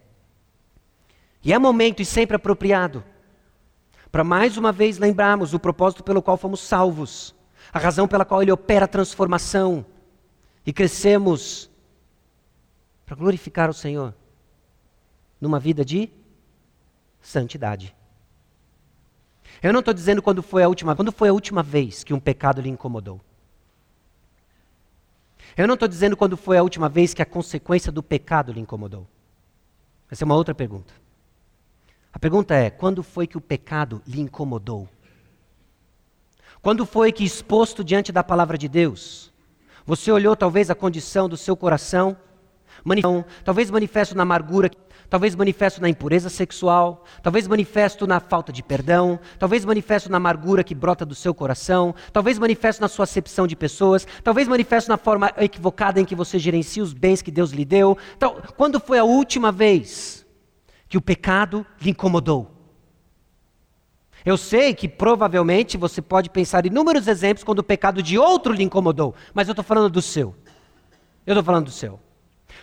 E 1.45 1.53
é 1.53 1.59
momento 1.61 2.03
e 2.03 2.05
sempre 2.05 2.35
apropriado 2.35 3.05
para 4.11 4.25
mais 4.25 4.57
uma 4.57 4.73
vez 4.73 4.99
lembrarmos 4.99 5.55
o 5.55 5.61
propósito 5.61 6.03
pelo 6.03 6.21
qual 6.21 6.37
fomos 6.37 6.59
salvos, 6.59 7.33
a 7.73 7.79
razão 7.79 8.09
pela 8.09 8.25
qual 8.25 8.43
Ele 8.43 8.51
opera 8.51 8.87
a 8.87 8.89
transformação 8.89 9.87
e 10.67 10.73
crescemos 10.73 11.71
para 13.07 13.15
glorificar 13.15 13.71
o 13.71 13.73
Senhor 13.73 14.13
numa 15.41 15.61
vida 15.61 15.85
de 15.85 16.11
santidade. 17.23 17.95
Eu 19.63 19.73
não 19.73 19.81
estou 19.81 19.95
dizendo 19.95 20.21
quando 20.21 20.43
foi 20.43 20.63
a 20.63 20.69
última, 20.69 20.97
quando 20.97 21.13
foi 21.13 21.29
a 21.29 21.33
última 21.33 21.63
vez 21.63 22.03
que 22.03 22.13
um 22.13 22.21
pecado 22.21 22.61
lhe 22.61 22.69
incomodou. 22.69 23.21
Eu 25.57 25.67
não 25.67 25.75
estou 25.75 25.89
dizendo 25.89 26.17
quando 26.17 26.37
foi 26.37 26.59
a 26.59 26.63
última 26.63 26.89
vez 26.89 27.15
que 27.15 27.23
a 27.23 27.27
consequência 27.27 27.93
do 27.93 28.03
pecado 28.03 28.53
lhe 28.53 28.61
incomodou. 28.61 29.07
Essa 30.11 30.25
é 30.25 30.27
uma 30.27 30.35
outra 30.35 30.55
pergunta. 30.55 30.93
A 32.13 32.19
pergunta 32.19 32.55
é: 32.55 32.71
quando 32.71 33.03
foi 33.03 33.27
que 33.27 33.39
o 33.39 33.41
pecado 33.41 34.03
lhe 34.07 34.21
incomodou? 34.21 34.89
Quando 36.61 36.87
foi 36.87 37.11
que, 37.13 37.25
exposto 37.25 37.83
diante 37.83 38.13
da 38.13 38.23
palavra 38.23 38.57
de 38.57 38.69
Deus, 38.69 39.33
você 39.85 40.13
olhou 40.13 40.37
talvez 40.37 40.71
a 40.71 40.75
condição 40.75 41.29
do 41.29 41.37
seu 41.37 41.57
coração, 41.57 42.17
talvez 43.45 43.71
manifesto 43.71 44.17
na 44.17 44.23
amargura, 44.23 44.71
talvez 45.13 45.35
manifesto 45.35 45.79
na 45.79 45.91
impureza 45.91 46.31
sexual, 46.31 47.05
talvez 47.23 47.47
manifesto 47.47 48.07
na 48.07 48.19
falta 48.19 48.51
de 48.51 48.63
perdão, 48.63 49.21
talvez 49.39 49.63
manifesto 49.63 50.11
na 50.11 50.17
amargura 50.17 50.65
que 50.65 50.75
brota 50.75 51.05
do 51.05 51.15
seu 51.15 51.35
coração, 51.35 51.95
talvez 52.15 52.39
manifesto 52.39 52.81
na 52.81 52.89
sua 52.89 53.03
acepção 53.03 53.47
de 53.47 53.55
pessoas, 53.55 54.07
talvez 54.25 54.49
manifesto 54.49 54.89
na 54.89 54.97
forma 54.97 55.31
equivocada 55.37 56.01
em 56.01 56.07
que 56.07 56.15
você 56.15 56.39
gerencia 56.39 56.83
os 56.83 56.95
bens 56.95 57.21
que 57.21 57.31
Deus 57.31 57.51
lhe 57.51 57.63
deu. 57.63 57.99
Então, 58.17 58.41
quando 58.57 58.81
foi 58.81 58.99
a 58.99 59.05
última 59.05 59.53
vez 59.53 60.25
que 60.89 60.97
o 60.97 61.03
pecado 61.03 61.67
lhe 61.79 61.91
incomodou. 61.91 62.51
Eu 64.25 64.39
sei 64.39 64.73
que 64.73 64.89
provavelmente 64.89 65.77
você 65.77 66.01
pode 66.01 66.31
pensar 66.31 66.65
em 66.65 66.71
inúmeros 66.71 67.07
exemplos 67.07 67.45
quando 67.45 67.59
o 67.59 67.63
pecado 67.63 68.03
de 68.03 68.19
outro 68.19 68.55
lhe 68.55 68.65
incomodou, 68.65 69.15
mas 69.35 69.47
eu 69.47 69.53
estou 69.53 69.63
falando 69.63 69.91
do 69.91 70.01
seu. 70.01 70.35
Eu 71.27 71.35
estou 71.35 71.45
falando 71.45 71.67
do 71.67 71.71
seu. 71.71 72.01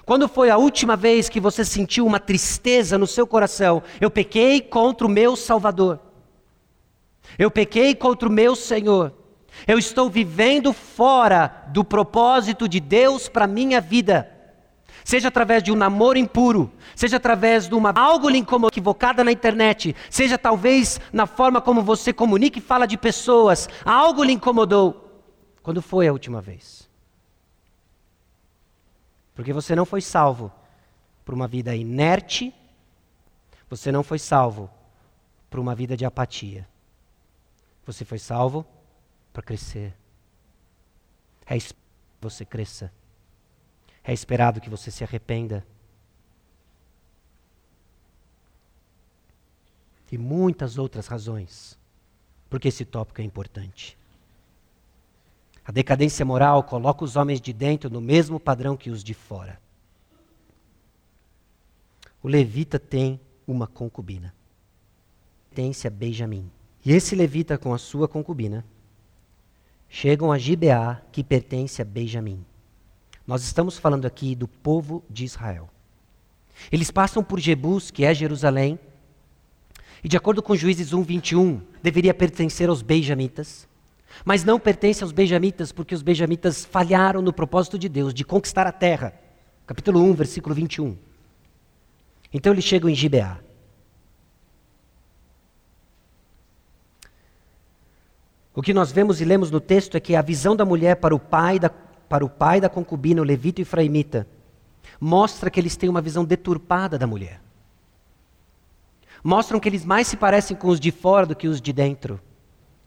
Quando 0.10 0.28
foi 0.28 0.50
a 0.50 0.58
última 0.58 0.96
vez 0.96 1.30
que 1.30 1.40
você 1.40 1.64
sentiu 1.64 2.04
uma 2.04 2.20
tristeza 2.20 2.98
no 2.98 3.06
seu 3.06 3.28
coração? 3.28 3.84
Eu 4.02 4.10
pequei 4.10 4.60
contra 4.60 5.06
o 5.06 5.10
meu 5.10 5.36
Salvador. 5.36 6.00
Eu 7.38 7.52
pequei 7.52 7.94
contra 7.94 8.28
o 8.28 8.32
meu 8.32 8.56
Senhor. 8.56 9.14
Eu 9.68 9.78
estou 9.78 10.10
vivendo 10.10 10.74
fora 10.74 11.64
do 11.68 11.84
propósito 11.84 12.68
de 12.68 12.80
Deus 12.80 13.30
para 13.30 13.46
minha 13.46 13.80
vida 13.80 14.36
seja 15.06 15.28
através 15.28 15.64
de 15.64 15.72
um 15.72 15.76
namoro 15.76 16.20
impuro, 16.20 16.72
seja 16.96 17.18
através 17.18 17.68
de 17.68 17.74
uma 17.74 17.92
algo 17.96 18.30
lhe 18.30 18.44
equivocada 18.68 19.24
na 19.24 19.32
internet, 19.32 19.96
seja 20.10 20.38
talvez 20.38 21.00
na 21.12 21.26
forma 21.26 21.62
como 21.62 21.82
você 21.82 22.14
comunica 22.14 22.60
e 22.60 22.62
fala 22.62 22.86
de 22.86 22.96
pessoas, 22.96 23.68
algo 23.84 24.24
lhe 24.24 24.34
incomodou. 24.34 25.26
Quando 25.64 25.82
foi 25.82 26.08
a 26.08 26.12
última 26.12 26.42
vez? 26.42 26.79
Porque 29.40 29.54
você 29.54 29.74
não 29.74 29.86
foi 29.86 30.02
salvo 30.02 30.52
por 31.24 31.34
uma 31.34 31.48
vida 31.48 31.74
inerte, 31.74 32.54
você 33.70 33.90
não 33.90 34.04
foi 34.04 34.20
salvo 34.20 34.70
por 35.50 35.62
uma 35.62 35.74
vida 35.74 35.96
de 35.96 36.04
apatia. 36.04 36.68
Você 37.86 38.04
foi 38.04 38.20
salvo 38.20 38.66
para 39.32 39.42
crescer. 39.42 39.96
É 41.46 41.56
isso 41.56 41.74
que 41.74 41.80
você 42.20 42.44
cresça. 42.44 42.92
É 44.04 44.12
esperado 44.12 44.60
que 44.60 44.70
você 44.70 44.92
se 44.92 45.06
arrependa. 45.06 45.66
E 50.12 50.18
muitas 50.18 50.78
outras 50.78 51.08
razões 51.08 51.80
porque 52.50 52.68
esse 52.68 52.84
tópico 52.84 53.22
é 53.22 53.24
importante. 53.24 53.98
A 55.70 55.72
decadência 55.72 56.26
moral 56.26 56.64
coloca 56.64 57.04
os 57.04 57.16
homens 57.16 57.40
de 57.40 57.54
dentro 57.54 57.92
no 57.92 58.02
mesmo 58.02 58.40
padrão 58.40 58.76
que 58.76 58.90
os 58.90 59.04
de 59.04 59.14
fora. 59.14 59.62
O 62.24 62.28
levita 62.28 62.80
tem 62.80 63.22
uma 63.46 63.68
concubina. 63.68 64.34
Pertence 65.52 65.86
a 65.86 65.92
Benjamim. 65.92 66.50
E 66.84 66.92
esse 66.92 67.14
levita 67.14 67.56
com 67.56 67.72
a 67.72 67.78
sua 67.78 68.08
concubina 68.08 68.66
chegam 69.88 70.32
a 70.32 70.40
Gibeá, 70.40 71.04
que 71.12 71.24
pertence 71.24 71.84
a 71.84 71.86
Benjamim. 71.86 72.44
Nós 73.28 73.44
estamos 73.44 73.78
falando 73.78 74.08
aqui 74.08 74.34
do 74.34 74.48
povo 74.48 75.04
de 75.08 75.24
Israel. 75.24 75.70
Eles 76.72 76.90
passam 76.90 77.24
por 77.24 77.40
Jebus, 77.40 77.92
que 77.92 78.06
é 78.06 78.12
Jerusalém, 78.12 78.80
e 80.04 80.08
de 80.08 80.18
acordo 80.18 80.42
com 80.42 80.56
Juízes 80.56 80.94
1, 80.94 81.04
21, 81.04 81.62
deveria 81.84 82.14
pertencer 82.16 82.70
aos 82.70 82.82
benjamitas, 82.82 83.69
mas 84.26 84.44
não 84.44 84.60
pertence 84.60 85.04
aos 85.04 85.12
benjamitas 85.12 85.72
porque 85.72 85.96
os 85.96 86.02
benjamitas 86.02 86.66
falharam 86.66 87.22
no 87.22 87.34
propósito 87.34 87.78
de 87.78 87.88
Deus 87.88 88.14
de 88.14 88.24
conquistar 88.24 88.68
a 88.68 88.72
terra. 88.72 89.14
Capítulo 89.66 90.02
1, 90.02 90.14
versículo 90.14 90.56
21. 90.56 90.98
Então 92.34 92.54
eles 92.54 92.66
chegam 92.66 92.90
em 92.90 92.96
Gibeá. 92.96 93.40
O 98.54 98.62
que 98.62 98.74
nós 98.74 98.92
vemos 98.92 99.22
e 99.22 99.26
lemos 99.26 99.52
no 99.52 99.62
texto 99.62 99.96
é 99.96 100.00
que 100.00 100.16
a 100.16 100.22
visão 100.22 100.56
da 100.56 100.66
mulher 100.66 100.98
para 100.98 101.16
o 101.16 101.20
pai 101.20 101.60
da 101.60 101.70
para 102.10 102.26
o 102.26 102.30
pai 102.30 102.60
da 102.60 102.68
concubina, 102.68 103.22
o 103.22 103.24
levita 103.24 103.62
e 103.62 103.64
efraimita, 103.64 104.28
mostra 105.00 105.52
que 105.52 105.60
eles 105.60 105.78
têm 105.78 105.88
uma 105.88 106.02
visão 106.02 106.26
deturpada 106.26 106.98
da 106.98 107.06
mulher. 107.06 107.40
Mostram 109.24 109.60
que 109.60 109.70
eles 109.70 109.86
mais 109.86 110.08
se 110.08 110.18
parecem 110.18 110.58
com 110.58 110.70
os 110.70 110.80
de 110.80 110.92
fora 110.92 111.26
do 111.26 111.36
que 111.36 111.48
os 111.48 111.62
de 111.62 111.72
dentro. 111.72 112.20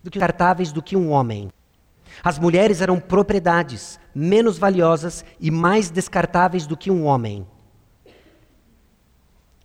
Do 0.03 0.11
que 0.11 0.19
descartáveis 0.19 0.73
do 0.73 0.83
que 0.83 0.97
um 0.97 1.11
homem. 1.11 1.51
As 2.23 2.39
mulheres 2.39 2.81
eram 2.81 3.01
propriedades 3.01 3.99
menos 4.15 4.59
valiosas 4.59 5.25
e 5.41 5.51
mais 5.51 5.91
descartáveis 5.91 6.67
do 6.67 6.77
que 6.77 6.91
um 6.91 7.05
homem. 7.05 7.47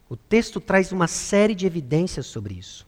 O 0.09 0.15
texto 0.15 0.61
traz 0.61 0.91
uma 0.91 1.07
série 1.07 1.53
de 1.53 1.65
evidências 1.65 2.25
sobre 2.25 2.53
isso. 2.53 2.87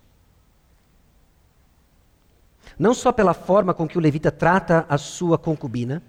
Não 2.78 2.93
só 2.93 3.12
pela 3.12 3.34
forma 3.34 3.74
com 3.74 3.88
que 3.88 3.97
o 3.97 4.02
levita 4.02 4.32
trata 4.32 4.86
a 4.88 4.97
sua 4.97 5.38
concubina, 5.38 6.02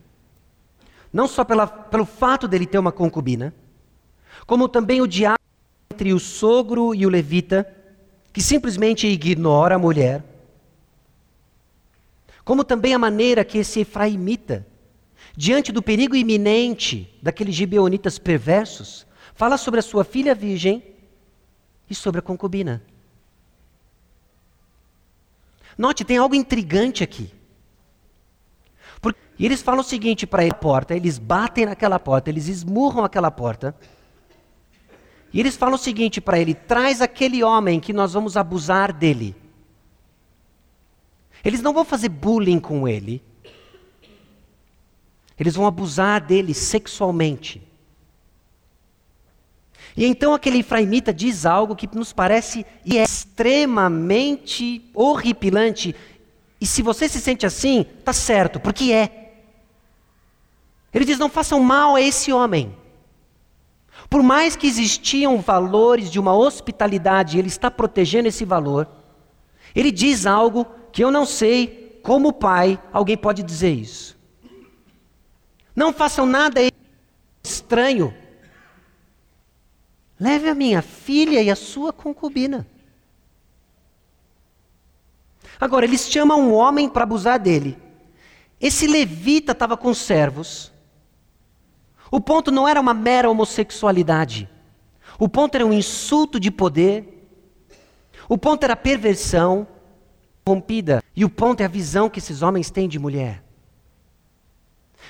não 1.12 1.26
só 1.26 1.44
pela, 1.44 1.66
pelo 1.66 2.04
fato 2.04 2.46
dele 2.46 2.66
ter 2.66 2.78
uma 2.78 2.92
concubina, 2.92 3.52
como 4.46 4.68
também 4.68 5.00
o 5.00 5.08
diálogo 5.08 5.40
entre 5.92 6.14
o 6.14 6.20
sogro 6.20 6.94
e 6.94 7.04
o 7.04 7.08
levita, 7.08 7.66
que 8.32 8.40
simplesmente 8.40 9.08
ignora 9.08 9.74
a 9.74 9.78
mulher, 9.78 10.22
como 12.44 12.64
também 12.64 12.94
a 12.94 12.98
maneira 12.98 13.44
que 13.44 13.58
esse 13.58 13.80
efraimita, 13.80 14.66
diante 15.36 15.72
do 15.72 15.82
perigo 15.82 16.16
iminente 16.16 17.18
daqueles 17.22 17.54
gibeonitas 17.54 18.18
perversos, 18.18 19.06
fala 19.34 19.56
sobre 19.56 19.80
a 19.80 19.82
sua 19.82 20.04
filha 20.04 20.34
virgem 20.34 20.82
e 21.88 21.94
sobre 21.94 22.18
a 22.18 22.22
concubina. 22.22 22.82
Note, 25.76 26.04
tem 26.04 26.18
algo 26.18 26.34
intrigante 26.34 27.02
aqui. 27.02 27.32
Porque, 29.00 29.18
eles 29.38 29.62
falam 29.62 29.80
o 29.80 29.84
seguinte 29.84 30.26
para 30.26 30.46
a 30.46 30.54
porta, 30.54 30.94
eles 30.94 31.18
batem 31.18 31.64
naquela 31.64 31.98
porta, 31.98 32.28
eles 32.28 32.48
esmurram 32.48 33.02
aquela 33.02 33.30
porta. 33.30 33.74
E 35.32 35.40
eles 35.40 35.56
falam 35.56 35.76
o 35.76 35.78
seguinte 35.78 36.20
para 36.20 36.38
ele: 36.38 36.54
traz 36.54 37.00
aquele 37.00 37.42
homem 37.42 37.80
que 37.80 37.92
nós 37.92 38.12
vamos 38.12 38.36
abusar 38.36 38.92
dele. 38.92 39.34
Eles 41.44 41.62
não 41.62 41.72
vão 41.72 41.84
fazer 41.84 42.08
bullying 42.08 42.60
com 42.60 42.86
ele. 42.86 43.22
Eles 45.38 45.54
vão 45.54 45.66
abusar 45.66 46.20
dele 46.20 46.52
sexualmente. 46.52 47.62
E 49.96 50.04
então 50.04 50.34
aquele 50.34 50.58
efraimita 50.58 51.12
diz 51.12 51.46
algo 51.46 51.74
que 51.74 51.88
nos 51.96 52.12
parece 52.12 52.64
extremamente 52.84 54.88
horripilante. 54.94 55.96
E 56.60 56.66
se 56.66 56.82
você 56.82 57.08
se 57.08 57.20
sente 57.20 57.46
assim, 57.46 57.86
tá 58.04 58.12
certo, 58.12 58.60
porque 58.60 58.92
é. 58.92 59.32
Ele 60.92 61.04
diz: 61.04 61.18
não 61.18 61.30
façam 61.30 61.60
mal 61.60 61.96
a 61.96 62.02
esse 62.02 62.32
homem. 62.32 62.76
Por 64.08 64.22
mais 64.22 64.56
que 64.56 64.66
existiam 64.66 65.40
valores 65.40 66.10
de 66.10 66.18
uma 66.18 66.34
hospitalidade, 66.34 67.38
ele 67.38 67.48
está 67.48 67.70
protegendo 67.70 68.28
esse 68.28 68.44
valor. 68.44 68.88
Ele 69.74 69.90
diz 69.90 70.26
algo 70.26 70.66
que 70.92 71.02
eu 71.02 71.10
não 71.10 71.24
sei 71.24 72.00
como 72.02 72.32
pai 72.32 72.80
alguém 72.92 73.16
pode 73.16 73.42
dizer 73.42 73.70
isso. 73.70 74.18
Não 75.74 75.92
façam 75.92 76.26
nada 76.26 76.60
estranho 77.42 78.14
Leve 80.20 80.50
a 80.50 80.54
minha 80.54 80.82
filha 80.82 81.40
e 81.42 81.50
a 81.50 81.56
sua 81.56 81.94
concubina. 81.94 82.66
Agora, 85.58 85.86
eles 85.86 86.10
chamam 86.10 86.42
um 86.42 86.52
homem 86.52 86.90
para 86.90 87.04
abusar 87.04 87.38
dele. 87.38 87.78
Esse 88.60 88.86
levita 88.86 89.52
estava 89.52 89.78
com 89.78 89.94
servos. 89.94 90.70
O 92.10 92.20
ponto 92.20 92.50
não 92.50 92.68
era 92.68 92.78
uma 92.78 92.92
mera 92.92 93.30
homossexualidade. 93.30 94.46
O 95.18 95.26
ponto 95.26 95.54
era 95.54 95.64
um 95.64 95.72
insulto 95.72 96.38
de 96.38 96.50
poder. 96.50 97.26
O 98.28 98.36
ponto 98.36 98.62
era 98.62 98.76
perversão 98.76 99.66
rompida. 100.46 101.02
E 101.14 101.24
o 101.24 101.30
ponto 101.30 101.60
é 101.60 101.64
a 101.64 101.68
visão 101.68 102.08
que 102.08 102.18
esses 102.18 102.42
homens 102.42 102.70
têm 102.70 102.88
de 102.88 102.98
mulher. 102.98 103.42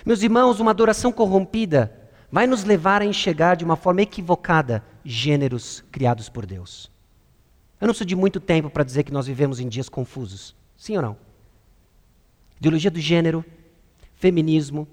Meus 0.05 0.23
irmãos, 0.23 0.61
uma 0.61 0.71
adoração 0.71 1.13
corrompida 1.13 1.97
vai 2.31 2.47
nos 2.47 2.65
levar 2.65 3.03
a 3.03 3.05
enxergar 3.05 3.57
de 3.57 3.65
uma 3.65 3.77
forma 3.77 4.03
equivocada 4.03 4.85
gêneros 5.05 5.83
criados 5.91 6.29
por 6.29 6.47
Deus. 6.47 6.91
Eu 7.81 7.87
não 7.87 7.93
preciso 7.93 8.07
de 8.07 8.17
muito 8.17 8.39
tempo 8.39 8.71
para 8.71 8.85
dizer 8.85 9.03
que 9.05 9.13
nós 9.13 9.27
vivemos 9.27 9.59
em 9.59 9.69
dias 9.69 9.89
confusos. 9.89 10.55
Sim 10.77 10.97
ou 10.97 11.03
não? 11.03 11.17
Ideologia 12.59 12.91
do 12.91 13.01
gênero, 13.01 13.45
feminismo, 14.15 14.87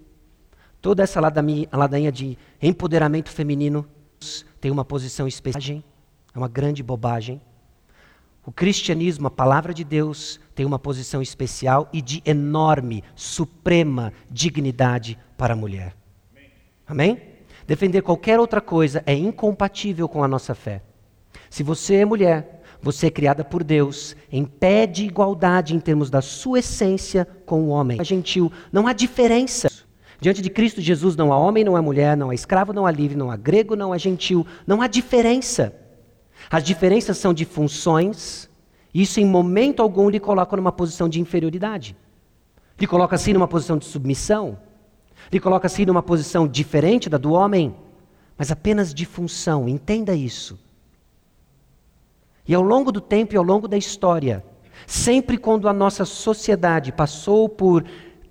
toda 0.81 1.03
essa 1.03 1.19
ladainha 1.19 2.11
de 2.11 2.37
empoderamento 2.61 3.29
feminino 3.29 3.85
tem 4.59 4.71
uma 4.71 4.85
posição 4.85 5.27
especial, 5.27 5.83
é 6.33 6.37
uma 6.37 6.47
grande 6.47 6.81
bobagem. 6.81 7.41
O 8.47 8.51
cristianismo, 8.53 9.27
a 9.27 9.29
palavra 9.29 9.73
de 9.73 9.83
Deus, 9.83 10.39
tem 10.55 10.65
uma 10.65 10.79
posição 10.79 11.21
especial 11.21 11.89
e 11.91 12.01
de 12.01 12.23
enorme, 12.25 13.03
suprema 13.13 14.13
dignidade 14.31 15.19
para 15.37 15.51
a 15.53 15.57
mulher. 15.57 15.93
Amém? 16.87 17.21
Defender 17.67 18.01
qualquer 18.01 18.39
outra 18.39 18.61
coisa 18.61 19.03
é 19.05 19.13
incompatível 19.13 20.07
com 20.07 20.23
a 20.23 20.29
nossa 20.29 20.55
fé. 20.55 20.81
Se 21.49 21.61
você 21.61 21.95
é 21.95 22.05
mulher, 22.05 22.63
você 22.81 23.07
é 23.07 23.11
criada 23.11 23.43
por 23.43 23.65
Deus, 23.65 24.15
em 24.31 24.45
pé 24.45 24.87
de 24.87 25.03
igualdade 25.03 25.75
em 25.75 25.79
termos 25.81 26.09
da 26.09 26.21
sua 26.21 26.59
essência 26.59 27.27
com 27.45 27.63
o 27.63 27.67
homem. 27.67 27.99
É 27.99 28.03
gentil, 28.05 28.49
não 28.71 28.87
há 28.87 28.93
diferença. 28.93 29.69
Diante 30.21 30.41
de 30.41 30.49
Cristo 30.49 30.79
Jesus 30.79 31.17
não 31.17 31.33
há 31.33 31.37
homem, 31.37 31.65
não 31.65 31.75
há 31.75 31.81
mulher, 31.81 32.15
não 32.15 32.29
há 32.29 32.33
escravo, 32.33 32.71
não 32.71 32.85
há 32.85 32.91
livre, 32.91 33.17
não 33.17 33.29
há 33.29 33.35
grego, 33.35 33.75
não 33.75 33.91
há 33.91 33.97
gentil, 33.97 34.47
não 34.65 34.81
há 34.81 34.87
diferença. 34.87 35.75
As 36.49 36.63
diferenças 36.63 37.17
são 37.17 37.33
de 37.33 37.45
funções, 37.45 38.49
isso 38.93 39.19
em 39.19 39.25
momento 39.25 39.81
algum 39.81 40.09
lhe 40.09 40.19
coloca 40.19 40.55
numa 40.55 40.71
posição 40.71 41.09
de 41.09 41.19
inferioridade. 41.19 41.95
Lhe 42.79 42.87
coloca 42.87 43.15
assim 43.15 43.33
numa 43.33 43.47
posição 43.47 43.77
de 43.77 43.85
submissão. 43.85 44.57
Lhe 45.31 45.39
coloca 45.39 45.67
assim 45.67 45.85
numa 45.85 46.01
posição 46.01 46.47
diferente 46.47 47.09
da 47.09 47.17
do 47.17 47.33
homem, 47.33 47.75
mas 48.37 48.51
apenas 48.51 48.93
de 48.93 49.05
função, 49.05 49.67
entenda 49.67 50.15
isso. 50.15 50.57
E 52.47 52.53
ao 52.55 52.61
longo 52.61 52.91
do 52.91 53.01
tempo 53.01 53.33
e 53.33 53.37
ao 53.37 53.43
longo 53.43 53.67
da 53.67 53.77
história, 53.77 54.43
sempre 54.85 55.37
quando 55.37 55.67
a 55.67 55.73
nossa 55.73 56.05
sociedade 56.05 56.93
passou 56.93 57.49
por 57.49 57.83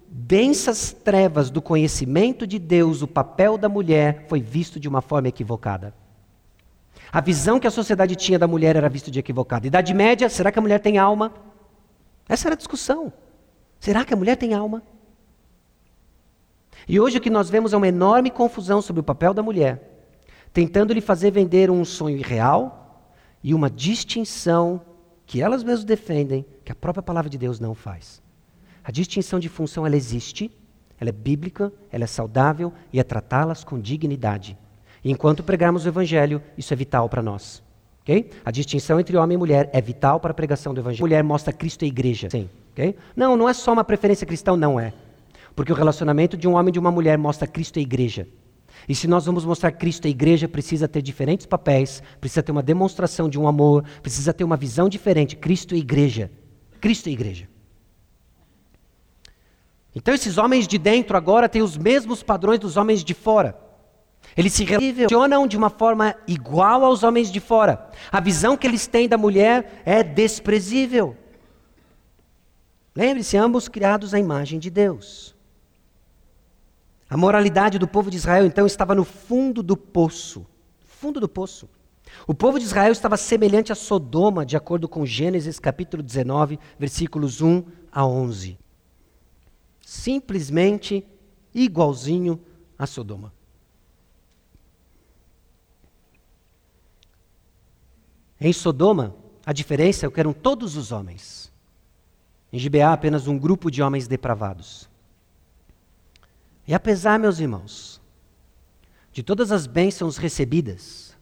densas 0.09 0.93
trevas 0.93 1.51
do 1.51 1.61
conhecimento 1.61 2.47
de 2.47 2.59
Deus, 2.59 3.03
o 3.03 3.07
papel 3.07 3.59
da 3.59 3.69
mulher 3.69 4.25
foi 4.29 4.41
visto 4.41 4.81
de 4.81 4.89
uma 4.89 5.03
forma 5.03 5.29
equivocada. 5.29 5.93
A 7.13 7.21
visão 7.21 7.59
que 7.59 7.67
a 7.67 7.71
sociedade 7.71 8.17
tinha 8.17 8.39
da 8.39 8.47
mulher 8.47 8.77
era 8.77 8.89
vista 8.89 9.11
de 9.11 9.19
equivocada. 9.19 9.67
Idade 9.67 9.95
média, 9.95 10.29
será 10.29 10.51
que 10.51 10.59
a 10.59 10.63
mulher 10.63 10.81
tem 10.81 10.99
alma? 10.99 11.33
Essa 12.29 12.49
era 12.49 12.55
a 12.55 12.59
discussão. 12.59 13.13
Será 13.79 14.05
que 14.05 14.13
a 14.13 14.17
mulher 14.17 14.37
tem 14.37 14.55
alma? 14.55 14.83
E 16.89 17.01
hoje 17.01 17.19
o 17.19 17.21
que 17.21 17.31
nós 17.31 17.49
vemos 17.49 17.73
é 17.73 17.77
uma 17.77 17.89
enorme 17.89 18.31
confusão 18.31 18.81
sobre 18.81 19.01
o 19.01 19.05
papel 19.05 19.33
da 19.33 19.43
mulher, 19.43 20.09
tentando 20.53 20.93
lhe 20.93 21.01
fazer 21.01 21.31
vender 21.31 21.71
um 21.71 21.85
sonho 21.85 22.19
irreal 22.19 23.13
e 23.43 23.55
uma 23.55 23.71
distinção 23.71 24.81
que 25.25 25.43
elas 25.43 25.65
mesmas 25.65 25.85
defendem, 25.85 26.45
que 26.65 26.71
a 26.71 26.75
própria 26.75 27.03
palavra 27.03 27.29
de 27.31 27.39
Deus 27.39 27.59
não 27.59 27.75
faz. 27.75 28.23
A 28.85 28.93
distinção 28.93 29.41
de 29.41 29.49
função 29.49 29.85
ela 29.85 29.97
existe, 29.97 30.51
ela 30.99 31.11
é 31.11 31.13
bíblica, 31.13 31.73
ela 31.91 32.05
é 32.05 32.07
saudável 32.07 32.73
e 32.93 33.01
é 33.01 33.03
tratá-las 33.03 33.65
com 33.65 33.81
dignidade. 33.81 34.57
Enquanto 35.09 35.45
pregarmos 35.45 35.85
o 35.85 35.89
evangelho, 35.89 36.43
isso 36.59 36.73
é 36.73 36.77
vital 36.77 37.09
para 37.09 37.23
nós. 37.23 37.63
Okay? 38.03 38.29
A 38.45 38.51
distinção 38.51 38.99
entre 38.99 39.17
homem 39.17 39.37
e 39.37 39.39
mulher 39.39 39.71
é 39.73 39.81
vital 39.81 40.19
para 40.19 40.33
a 40.33 40.35
pregação 40.35 40.75
do 40.75 40.81
evangelho. 40.81 41.05
A 41.05 41.07
mulher 41.07 41.23
mostra 41.23 41.53
Cristo 41.53 41.83
e 41.83 41.85
a 41.85 41.89
igreja. 41.89 42.29
Sim. 42.29 42.51
Okay? 42.73 42.97
Não, 43.15 43.37
não 43.37 43.49
é 43.49 43.55
só 43.55 43.73
uma 43.73 43.85
preferência 43.85 44.27
cristã, 44.27 44.57
não 44.57 44.81
é. 44.81 44.93
Porque 45.55 45.71
o 45.71 45.77
relacionamento 45.77 46.37
de 46.37 46.49
um 46.49 46.55
homem 46.55 46.71
e 46.71 46.73
de 46.73 46.79
uma 46.81 46.91
mulher 46.91 47.17
mostra 47.17 47.47
Cristo 47.47 47.77
e 47.77 47.81
a 47.81 47.83
igreja. 47.83 48.27
E 48.89 48.97
se 48.97 49.07
nós 49.07 49.25
vamos 49.25 49.45
mostrar 49.45 49.71
Cristo 49.71 50.07
e 50.07 50.09
a 50.09 50.11
igreja, 50.11 50.49
precisa 50.49 50.89
ter 50.89 51.03
diferentes 51.03 51.47
papéis, 51.47 52.03
precisa 52.21 52.43
ter 52.43 52.51
uma 52.51 52.63
demonstração 52.63 53.29
de 53.29 53.39
um 53.39 53.47
amor, 53.47 53.85
precisa 54.03 54.35
ter 54.35 54.43
uma 54.43 54.57
visão 54.57 54.89
diferente. 54.89 55.37
Cristo 55.37 55.77
e 55.77 55.79
igreja. 55.79 56.33
Cristo 56.81 57.09
e 57.09 57.13
igreja. 57.13 57.49
Então 59.95 60.13
esses 60.13 60.37
homens 60.37 60.67
de 60.67 60.79
dentro 60.79 61.17
agora 61.17 61.49
têm 61.49 61.63
os 61.63 61.77
mesmos 61.77 62.25
padrões 62.25 62.59
dos 62.59 62.77
homens 62.77 63.05
de 63.05 63.15
fora. 63.15 63.66
Eles 64.37 64.53
se 64.53 64.64
relacionam 64.64 65.47
de 65.47 65.57
uma 65.57 65.70
forma 65.70 66.14
igual 66.28 66.84
aos 66.84 67.03
homens 67.03 67.32
de 67.32 67.41
fora. 67.41 67.91
A 68.12 68.20
visão 68.20 68.57
que 68.57 68.66
eles 68.66 68.87
têm 68.87 69.09
da 69.09 69.16
mulher 69.16 69.82
é 69.84 70.03
desprezível. 70.03 71.16
Lembre-se, 72.95 73.37
ambos 73.37 73.66
criados 73.66 74.12
à 74.12 74.18
imagem 74.18 74.59
de 74.59 74.68
Deus. 74.68 75.34
A 77.09 77.16
moralidade 77.16 77.78
do 77.78 77.89
povo 77.89 78.11
de 78.11 78.16
Israel 78.16 78.45
então 78.45 78.66
estava 78.66 78.95
no 78.95 79.05
fundo 79.05 79.62
do 79.62 79.76
poço. 79.76 80.47
Fundo 80.84 81.18
do 81.18 81.28
poço. 81.28 81.68
O 82.26 82.34
povo 82.34 82.59
de 82.59 82.64
Israel 82.64 82.93
estava 82.93 83.16
semelhante 83.16 83.72
a 83.72 83.74
Sodoma, 83.74 84.45
de 84.45 84.57
acordo 84.57 84.89
com 84.89 85.07
Gênesis 85.07 85.59
capítulo 85.59 86.03
19, 86.03 86.59
versículos 86.78 87.41
1 87.41 87.64
a 87.91 88.07
11. 88.07 88.59
Simplesmente 89.80 91.07
igualzinho 91.55 92.41
a 92.78 92.87
Sodoma. 92.87 93.36
Em 98.41 98.53
Sodoma, 98.53 99.14
a 99.45 99.53
diferença 99.53 100.07
é 100.07 100.11
que 100.11 100.20
eram 100.20 100.32
todos 100.32 100.76
os 100.76 100.93
homens. 100.93 101.53
Em 102.53 102.59
Gibeá, 102.59 102.93
apenas 102.93 103.26
um 103.26 103.39
grupo 103.39 103.70
de 103.70 103.82
homens 103.82 104.07
depravados. 104.07 104.89
E 106.66 106.74
apesar, 106.74 107.18
meus 107.18 107.39
irmãos, 107.39 108.01
de 109.12 109.22
todas 109.22 109.53
as 109.53 109.66
bênçãos 109.66 110.16
recebidas, 110.16 111.16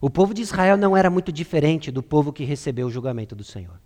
o 0.00 0.08
povo 0.08 0.32
de 0.32 0.42
Israel 0.42 0.76
não 0.76 0.96
era 0.96 1.10
muito 1.10 1.32
diferente 1.32 1.90
do 1.90 2.02
povo 2.02 2.32
que 2.32 2.44
recebeu 2.44 2.86
o 2.86 2.90
julgamento 2.90 3.34
do 3.34 3.42
Senhor. 3.42 3.80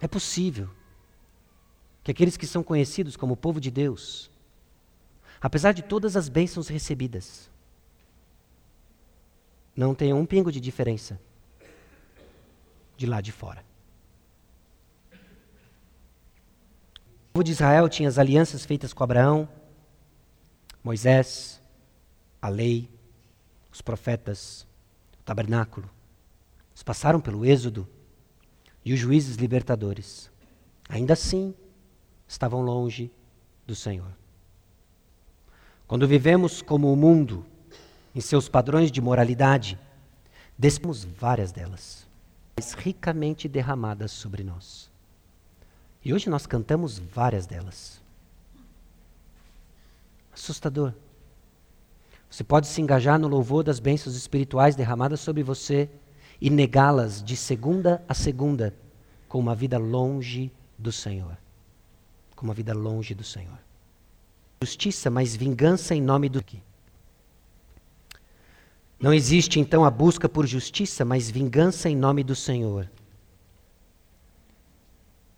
É 0.00 0.08
possível 0.08 0.70
que 2.02 2.10
aqueles 2.10 2.36
que 2.36 2.46
são 2.46 2.62
conhecidos 2.62 3.16
como 3.16 3.36
povo 3.36 3.60
de 3.60 3.70
Deus, 3.70 4.30
apesar 5.40 5.72
de 5.72 5.82
todas 5.82 6.16
as 6.16 6.28
bênçãos 6.28 6.68
recebidas, 6.68 7.49
não 9.80 9.94
tenham 9.94 10.20
um 10.20 10.26
pingo 10.26 10.52
de 10.52 10.60
diferença 10.60 11.18
de 12.98 13.06
lá 13.06 13.22
de 13.22 13.32
fora. 13.32 13.64
O 17.30 17.32
povo 17.32 17.44
de 17.44 17.52
Israel 17.52 17.88
tinha 17.88 18.06
as 18.06 18.18
alianças 18.18 18.66
feitas 18.66 18.92
com 18.92 19.02
Abraão, 19.02 19.48
Moisés, 20.84 21.62
a 22.42 22.50
lei, 22.50 22.90
os 23.72 23.80
profetas, 23.80 24.66
o 25.18 25.22
tabernáculo. 25.24 25.88
Eles 26.72 26.82
passaram 26.82 27.18
pelo 27.18 27.46
Êxodo 27.46 27.88
e 28.84 28.92
os 28.92 28.98
juízes 29.00 29.36
libertadores. 29.36 30.30
Ainda 30.90 31.14
assim, 31.14 31.54
estavam 32.28 32.60
longe 32.60 33.10
do 33.66 33.74
Senhor. 33.74 34.12
Quando 35.86 36.06
vivemos 36.06 36.60
como 36.60 36.92
o 36.92 36.96
mundo, 36.96 37.46
em 38.14 38.20
seus 38.20 38.48
padrões 38.48 38.90
de 38.90 39.00
moralidade, 39.00 39.78
despemos 40.58 41.04
várias 41.04 41.52
delas, 41.52 42.06
ricamente 42.76 43.48
derramadas 43.48 44.10
sobre 44.12 44.42
nós. 44.42 44.90
E 46.04 46.12
hoje 46.12 46.28
nós 46.28 46.46
cantamos 46.46 46.98
várias 46.98 47.46
delas 47.46 48.00
assustador. 50.40 50.92
Você 52.30 52.44
pode 52.44 52.66
se 52.66 52.80
engajar 52.80 53.18
no 53.18 53.28
louvor 53.28 53.62
das 53.62 53.80
bênçãos 53.80 54.16
espirituais 54.16 54.76
derramadas 54.76 55.20
sobre 55.20 55.42
você 55.42 55.88
e 56.40 56.48
negá-las 56.48 57.22
de 57.22 57.36
segunda 57.36 58.02
a 58.08 58.14
segunda 58.14 58.74
com 59.28 59.38
uma 59.38 59.54
vida 59.54 59.78
longe 59.78 60.50
do 60.78 60.90
Senhor. 60.92 61.36
Com 62.34 62.46
uma 62.46 62.54
vida 62.54 62.72
longe 62.72 63.14
do 63.14 63.24
Senhor. 63.24 63.58
Justiça, 64.62 65.10
mas 65.10 65.34
vingança 65.34 65.94
em 65.94 66.00
nome 66.00 66.28
do 66.28 66.42
que? 66.42 66.62
Não 69.00 69.14
existe 69.14 69.58
então 69.58 69.84
a 69.84 69.90
busca 69.90 70.28
por 70.28 70.46
justiça, 70.46 71.04
mas 71.04 71.30
vingança 71.30 71.88
em 71.88 71.96
nome 71.96 72.22
do 72.22 72.36
Senhor. 72.36 72.90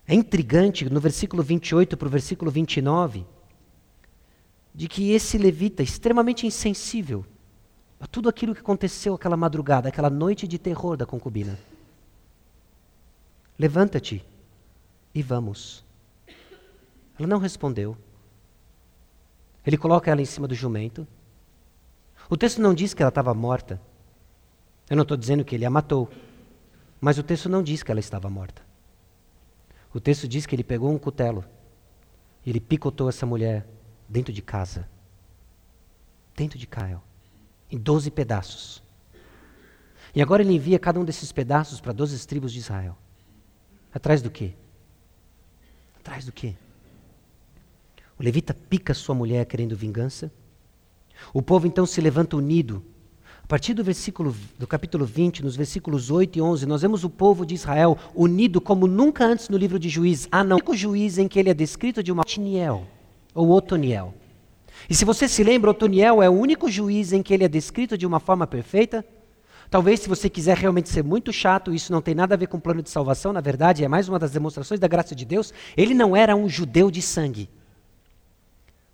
É 0.05 0.13
intrigante 0.13 0.89
no 0.89 0.99
versículo 0.99 1.41
28 1.41 1.95
para 1.95 2.07
o 2.07 2.11
versículo 2.11 2.51
29 2.51 3.25
de 4.75 4.87
que 4.87 5.11
esse 5.11 5.37
levita, 5.37 5.83
extremamente 5.83 6.47
insensível 6.47 7.23
a 7.99 8.07
tudo 8.07 8.27
aquilo 8.27 8.53
que 8.53 8.59
aconteceu 8.59 9.13
aquela 9.13 9.37
madrugada, 9.37 9.87
aquela 9.87 10.09
noite 10.09 10.47
de 10.47 10.57
terror 10.57 10.97
da 10.97 11.05
concubina, 11.05 11.57
levanta-te 13.57 14.25
e 15.13 15.21
vamos. 15.21 15.85
Ela 17.17 17.27
não 17.27 17.37
respondeu. 17.37 17.95
Ele 19.65 19.77
coloca 19.77 20.11
ela 20.11 20.21
em 20.21 20.25
cima 20.25 20.47
do 20.47 20.55
jumento. 20.55 21.07
O 22.29 22.37
texto 22.37 22.61
não 22.61 22.73
diz 22.73 22.93
que 22.93 23.01
ela 23.01 23.09
estava 23.09 23.33
morta. 23.33 23.81
Eu 24.89 24.95
não 24.95 25.03
estou 25.03 25.17
dizendo 25.17 25.43
que 25.43 25.55
ele 25.55 25.65
a 25.65 25.69
matou. 25.69 26.09
Mas 26.99 27.17
o 27.17 27.23
texto 27.23 27.49
não 27.49 27.61
diz 27.61 27.83
que 27.83 27.91
ela 27.91 27.99
estava 27.99 28.29
morta. 28.29 28.61
O 29.93 29.99
texto 29.99 30.27
diz 30.27 30.45
que 30.45 30.55
ele 30.55 30.63
pegou 30.63 30.91
um 30.91 30.97
cutelo 30.97 31.45
e 32.45 32.49
ele 32.49 32.59
picotou 32.59 33.07
essa 33.07 33.25
mulher 33.25 33.67
dentro 34.09 34.33
de 34.33 34.41
casa, 34.41 34.89
dentro 36.35 36.57
de 36.57 36.65
Caio, 36.65 37.01
em 37.69 37.77
doze 37.77 38.09
pedaços. 38.09 38.81
E 40.15 40.21
agora 40.21 40.41
ele 40.41 40.53
envia 40.53 40.79
cada 40.79 40.99
um 40.99 41.05
desses 41.05 41.31
pedaços 41.31 41.79
para 41.79 41.93
doze 41.93 42.25
tribos 42.27 42.51
de 42.51 42.59
Israel. 42.59 42.97
Atrás 43.93 44.21
do 44.21 44.29
quê? 44.29 44.53
Atrás 45.99 46.25
do 46.25 46.31
quê? 46.31 46.55
O 48.19 48.23
levita 48.23 48.53
pica 48.53 48.93
sua 48.93 49.15
mulher 49.15 49.45
querendo 49.45 49.75
vingança. 49.75 50.31
O 51.33 51.41
povo 51.41 51.67
então 51.67 51.85
se 51.85 52.01
levanta 52.01 52.37
unido. 52.37 52.83
A 53.43 53.47
partir 53.47 53.73
do 53.73 53.83
versículo 53.83 54.35
do 54.57 54.65
capítulo 54.65 55.05
20, 55.05 55.43
nos 55.43 55.55
versículos 55.55 56.09
8 56.09 56.37
e 56.37 56.41
11, 56.41 56.65
nós 56.65 56.81
vemos 56.81 57.03
o 57.03 57.09
povo 57.09 57.45
de 57.45 57.53
Israel 57.53 57.97
unido 58.15 58.61
como 58.61 58.87
nunca 58.87 59.25
antes 59.25 59.49
no 59.49 59.57
livro 59.57 59.77
de 59.77 59.89
Juízes. 59.89 60.27
Ah, 60.31 60.43
não. 60.43 60.55
O 60.55 60.59
único 60.59 60.75
juiz 60.75 61.17
em 61.17 61.27
que 61.27 61.37
ele 61.37 61.49
é 61.49 61.53
descrito 61.53 62.01
de 62.01 62.11
uma 62.11 62.23
Tiniel 62.23 62.87
ou 63.35 63.51
Otoniel. 63.51 64.13
E 64.89 64.95
se 64.95 65.05
você 65.05 65.27
se 65.27 65.43
lembra, 65.43 65.71
Otoniel 65.71 66.21
é 66.21 66.29
o 66.29 66.33
único 66.33 66.69
juiz 66.69 67.13
em 67.13 67.21
que 67.21 67.33
ele 67.33 67.43
é 67.43 67.49
descrito 67.49 67.97
de 67.97 68.05
uma 68.05 68.19
forma 68.19 68.47
perfeita. 68.47 69.05
Talvez, 69.69 70.01
se 70.01 70.09
você 70.09 70.29
quiser 70.29 70.57
realmente 70.57 70.89
ser 70.89 71.03
muito 71.03 71.33
chato, 71.33 71.73
isso 71.73 71.91
não 71.91 72.01
tem 72.01 72.13
nada 72.13 72.35
a 72.35 72.37
ver 72.37 72.47
com 72.47 72.57
o 72.57 72.61
plano 72.61 72.81
de 72.81 72.89
salvação, 72.89 73.33
na 73.33 73.41
verdade, 73.41 73.83
é 73.83 73.87
mais 73.87 74.07
uma 74.07 74.19
das 74.19 74.31
demonstrações 74.31 74.79
da 74.79 74.87
graça 74.87 75.15
de 75.15 75.25
Deus. 75.25 75.53
Ele 75.75 75.93
não 75.93 76.15
era 76.15 76.35
um 76.35 76.47
judeu 76.47 76.91
de 76.91 77.01
sangue. 77.01 77.49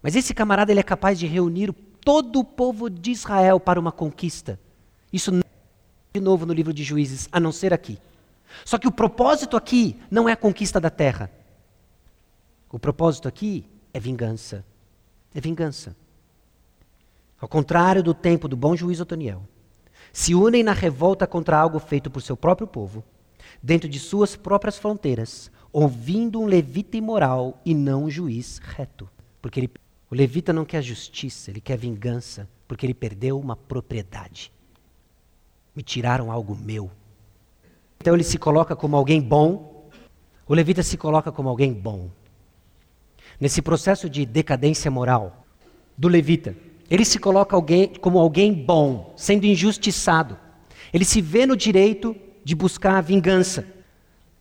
Mas 0.01 0.15
esse 0.15 0.33
camarada 0.33 0.71
ele 0.71 0.79
é 0.79 0.83
capaz 0.83 1.19
de 1.19 1.27
reunir 1.27 1.75
todo 2.09 2.39
o 2.39 2.43
povo 2.43 2.89
de 2.89 3.11
Israel 3.11 3.59
para 3.59 3.79
uma 3.79 3.91
conquista. 3.91 4.59
Isso 5.13 5.31
não 5.31 5.41
é 5.41 6.17
de 6.17 6.19
novo 6.19 6.43
no 6.43 6.53
livro 6.53 6.73
de 6.73 6.83
Juízes, 6.83 7.29
a 7.31 7.39
não 7.39 7.51
ser 7.51 7.71
aqui. 7.71 7.99
Só 8.65 8.79
que 8.79 8.87
o 8.87 8.91
propósito 8.91 9.55
aqui 9.55 9.95
não 10.09 10.27
é 10.27 10.31
a 10.31 10.35
conquista 10.35 10.79
da 10.79 10.89
terra. 10.89 11.31
O 12.71 12.79
propósito 12.79 13.27
aqui 13.27 13.63
é 13.93 13.99
vingança. 13.99 14.65
É 15.35 15.39
vingança. 15.39 15.95
Ao 17.39 17.47
contrário 17.47 18.01
do 18.01 18.15
tempo 18.15 18.47
do 18.47 18.57
bom 18.57 18.75
juiz 18.75 18.99
Otoniel, 18.99 19.47
se 20.11 20.33
unem 20.33 20.63
na 20.63 20.73
revolta 20.73 21.27
contra 21.27 21.59
algo 21.59 21.77
feito 21.77 22.09
por 22.09 22.23
seu 22.23 22.35
próprio 22.35 22.65
povo, 22.65 23.03
dentro 23.61 23.87
de 23.87 23.99
suas 23.99 24.35
próprias 24.35 24.79
fronteiras, 24.79 25.51
ouvindo 25.71 26.41
um 26.41 26.47
levita 26.47 26.97
imoral 26.97 27.61
e 27.63 27.75
não 27.75 28.05
um 28.05 28.09
juiz 28.09 28.57
reto. 28.57 29.07
Porque 29.39 29.59
ele, 29.59 29.71
o 30.11 30.15
levita 30.15 30.51
não 30.51 30.65
quer 30.65 30.81
justiça, 30.81 31.51
ele 31.51 31.61
quer 31.61 31.77
vingança, 31.77 32.47
porque 32.67 32.85
ele 32.85 32.93
perdeu 32.93 33.39
uma 33.39 33.55
propriedade. 33.55 34.51
Me 35.75 35.83
tiraram 35.83 36.31
algo 36.31 36.55
meu. 36.55 36.89
Então 37.99 38.13
ele 38.13 38.23
se 38.23 38.37
coloca 38.37 38.75
como 38.75 38.95
alguém 38.95 39.21
bom, 39.21 39.87
o 40.47 40.53
levita 40.55 40.81
se 40.81 40.97
coloca 40.97 41.31
como 41.31 41.47
alguém 41.47 41.71
bom 41.71 42.09
nesse 43.39 43.61
processo 43.61 44.09
de 44.09 44.25
decadência 44.25 44.89
moral 44.91 45.45
do 45.97 46.07
levita. 46.07 46.55
Ele 46.89 47.05
se 47.05 47.19
coloca 47.19 47.55
alguém, 47.55 47.87
como 47.87 48.17
alguém 48.17 48.51
bom, 48.51 49.13
sendo 49.15 49.45
injustiçado. 49.45 50.37
Ele 50.91 51.05
se 51.05 51.21
vê 51.21 51.45
no 51.45 51.55
direito 51.55 52.15
de 52.43 52.55
buscar 52.55 52.97
a 52.97 53.01
vingança. 53.01 53.65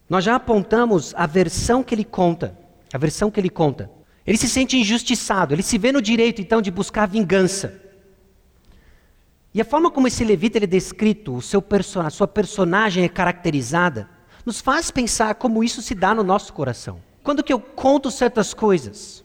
Nós 0.09 0.25
já 0.25 0.35
apontamos 0.35 1.15
a 1.15 1.27
versão 1.27 1.83
que 1.83 1.95
ele 1.95 2.05
conta. 2.05 2.59
A 2.93 2.97
versão 2.97 3.31
que 3.31 3.39
ele 3.39 3.51
conta. 3.51 3.91
Ele 4.29 4.37
se 4.37 4.47
sente 4.47 4.77
injustiçado, 4.77 5.55
ele 5.55 5.63
se 5.63 5.79
vê 5.79 5.91
no 5.91 6.03
direito 6.03 6.43
então 6.43 6.61
de 6.61 6.71
buscar 6.71 7.09
vingança. 7.09 7.81
E 9.55 9.61
a 9.63 9.65
forma 9.65 9.91
como 9.91 10.07
esse 10.07 10.23
levita 10.23 10.59
ele 10.59 10.67
é 10.67 10.69
descrito, 10.69 11.35
o 11.35 11.41
seu 11.41 11.63
person 11.63 12.03
a 12.03 12.11
sua 12.11 12.29
personagem 12.29 13.05
é 13.05 13.09
caracterizada, 13.09 14.07
nos 14.45 14.61
faz 14.61 14.91
pensar 14.91 15.37
como 15.37 15.65
isso 15.65 15.81
se 15.81 15.95
dá 15.95 16.15
no 16.15 16.23
nosso 16.23 16.53
coração. 16.53 17.01
Quando 17.23 17.43
que 17.43 17.51
eu 17.51 17.59
conto 17.59 18.11
certas 18.11 18.53
coisas, 18.53 19.25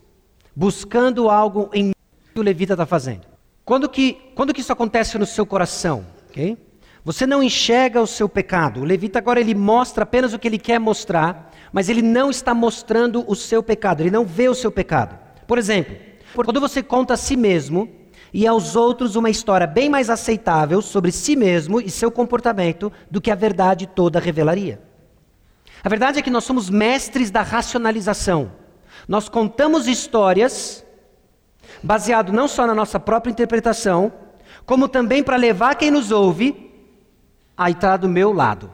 buscando 0.56 1.30
algo 1.30 1.70
em 1.74 1.92
que 2.34 2.40
o 2.40 2.42
levita 2.42 2.72
está 2.74 2.86
fazendo? 2.86 3.28
Quando 3.66 3.90
que, 3.90 4.14
quando 4.36 4.54
que 4.54 4.62
isso 4.62 4.72
acontece 4.72 5.18
no 5.18 5.26
seu 5.26 5.46
coração? 5.46 6.06
Okay? 6.30 6.58
Você 7.06 7.28
não 7.28 7.44
enxerga 7.44 8.02
o 8.02 8.08
seu 8.08 8.30
pecado. 8.30 8.80
O 8.80 8.86
levita 8.86 9.20
agora 9.20 9.40
ele 9.40 9.54
mostra 9.54 10.04
apenas 10.04 10.34
o 10.34 10.40
que 10.40 10.48
ele 10.48 10.58
quer 10.58 10.80
mostrar, 10.80 11.52
mas 11.72 11.90
ele 11.90 12.02
não 12.02 12.30
está 12.30 12.54
mostrando 12.54 13.26
o 13.28 13.36
seu 13.36 13.62
pecado, 13.62 14.02
ele 14.02 14.12
não 14.12 14.26
vê 14.26 14.48
o 14.48 14.56
seu 14.56 14.72
pecado. 14.72 15.20
Por 15.46 15.58
exemplo, 15.58 15.96
quando 16.34 16.62
você 16.62 16.82
conta 16.82 17.16
a 17.16 17.18
si 17.18 17.36
mesmo 17.36 17.90
e 18.34 18.48
aos 18.48 18.76
outros 18.76 19.16
uma 19.16 19.30
história 19.30 19.68
bem 19.68 19.90
mais 19.90 20.10
aceitável 20.10 20.82
sobre 20.82 21.12
si 21.12 21.36
mesmo 21.36 21.82
e 21.82 21.90
seu 21.90 22.10
comportamento 22.10 22.92
do 23.12 23.20
que 23.20 23.30
a 23.30 23.36
verdade 23.36 23.86
toda 23.86 24.20
revelaria. 24.20 24.82
A 25.84 25.90
verdade 25.90 26.20
é 26.20 26.22
que 26.22 26.30
nós 26.30 26.46
somos 26.46 26.70
mestres 26.70 27.30
da 27.30 27.42
racionalização. 27.42 28.54
Nós 29.08 29.28
contamos 29.28 29.88
histórias 29.88 30.86
baseado 31.84 32.32
não 32.32 32.48
só 32.48 32.66
na 32.66 32.74
nossa 32.74 32.98
própria 32.98 33.30
interpretação, 33.32 34.12
como 34.66 34.88
também 34.88 35.22
para 35.22 35.36
levar 35.36 35.76
quem 35.76 35.92
nos 35.92 36.10
ouve 36.10 36.63
a 37.58 37.70
estar 37.70 37.98
do 37.98 38.10
meu 38.10 38.32
lado. 38.34 38.72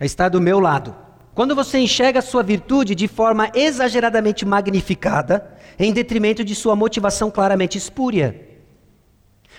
A 0.00 0.04
estar 0.04 0.28
do 0.28 0.40
meu 0.40 0.60
lado. 0.60 0.94
Quando 1.34 1.54
você 1.54 1.78
enxerga 1.78 2.18
a 2.18 2.22
sua 2.22 2.42
virtude 2.42 2.94
de 2.94 3.06
forma 3.06 3.50
exageradamente 3.54 4.44
magnificada, 4.44 5.56
em 5.78 5.92
detrimento 5.92 6.44
de 6.44 6.54
sua 6.54 6.74
motivação 6.74 7.30
claramente 7.30 7.78
espúria. 7.78 8.48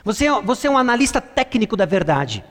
Você, 0.04 0.28
é, 0.28 0.42
você 0.42 0.68
é 0.68 0.70
um 0.70 0.78
analista 0.78 1.22
técnico 1.22 1.78
da 1.78 1.86
verdade. 1.86 2.44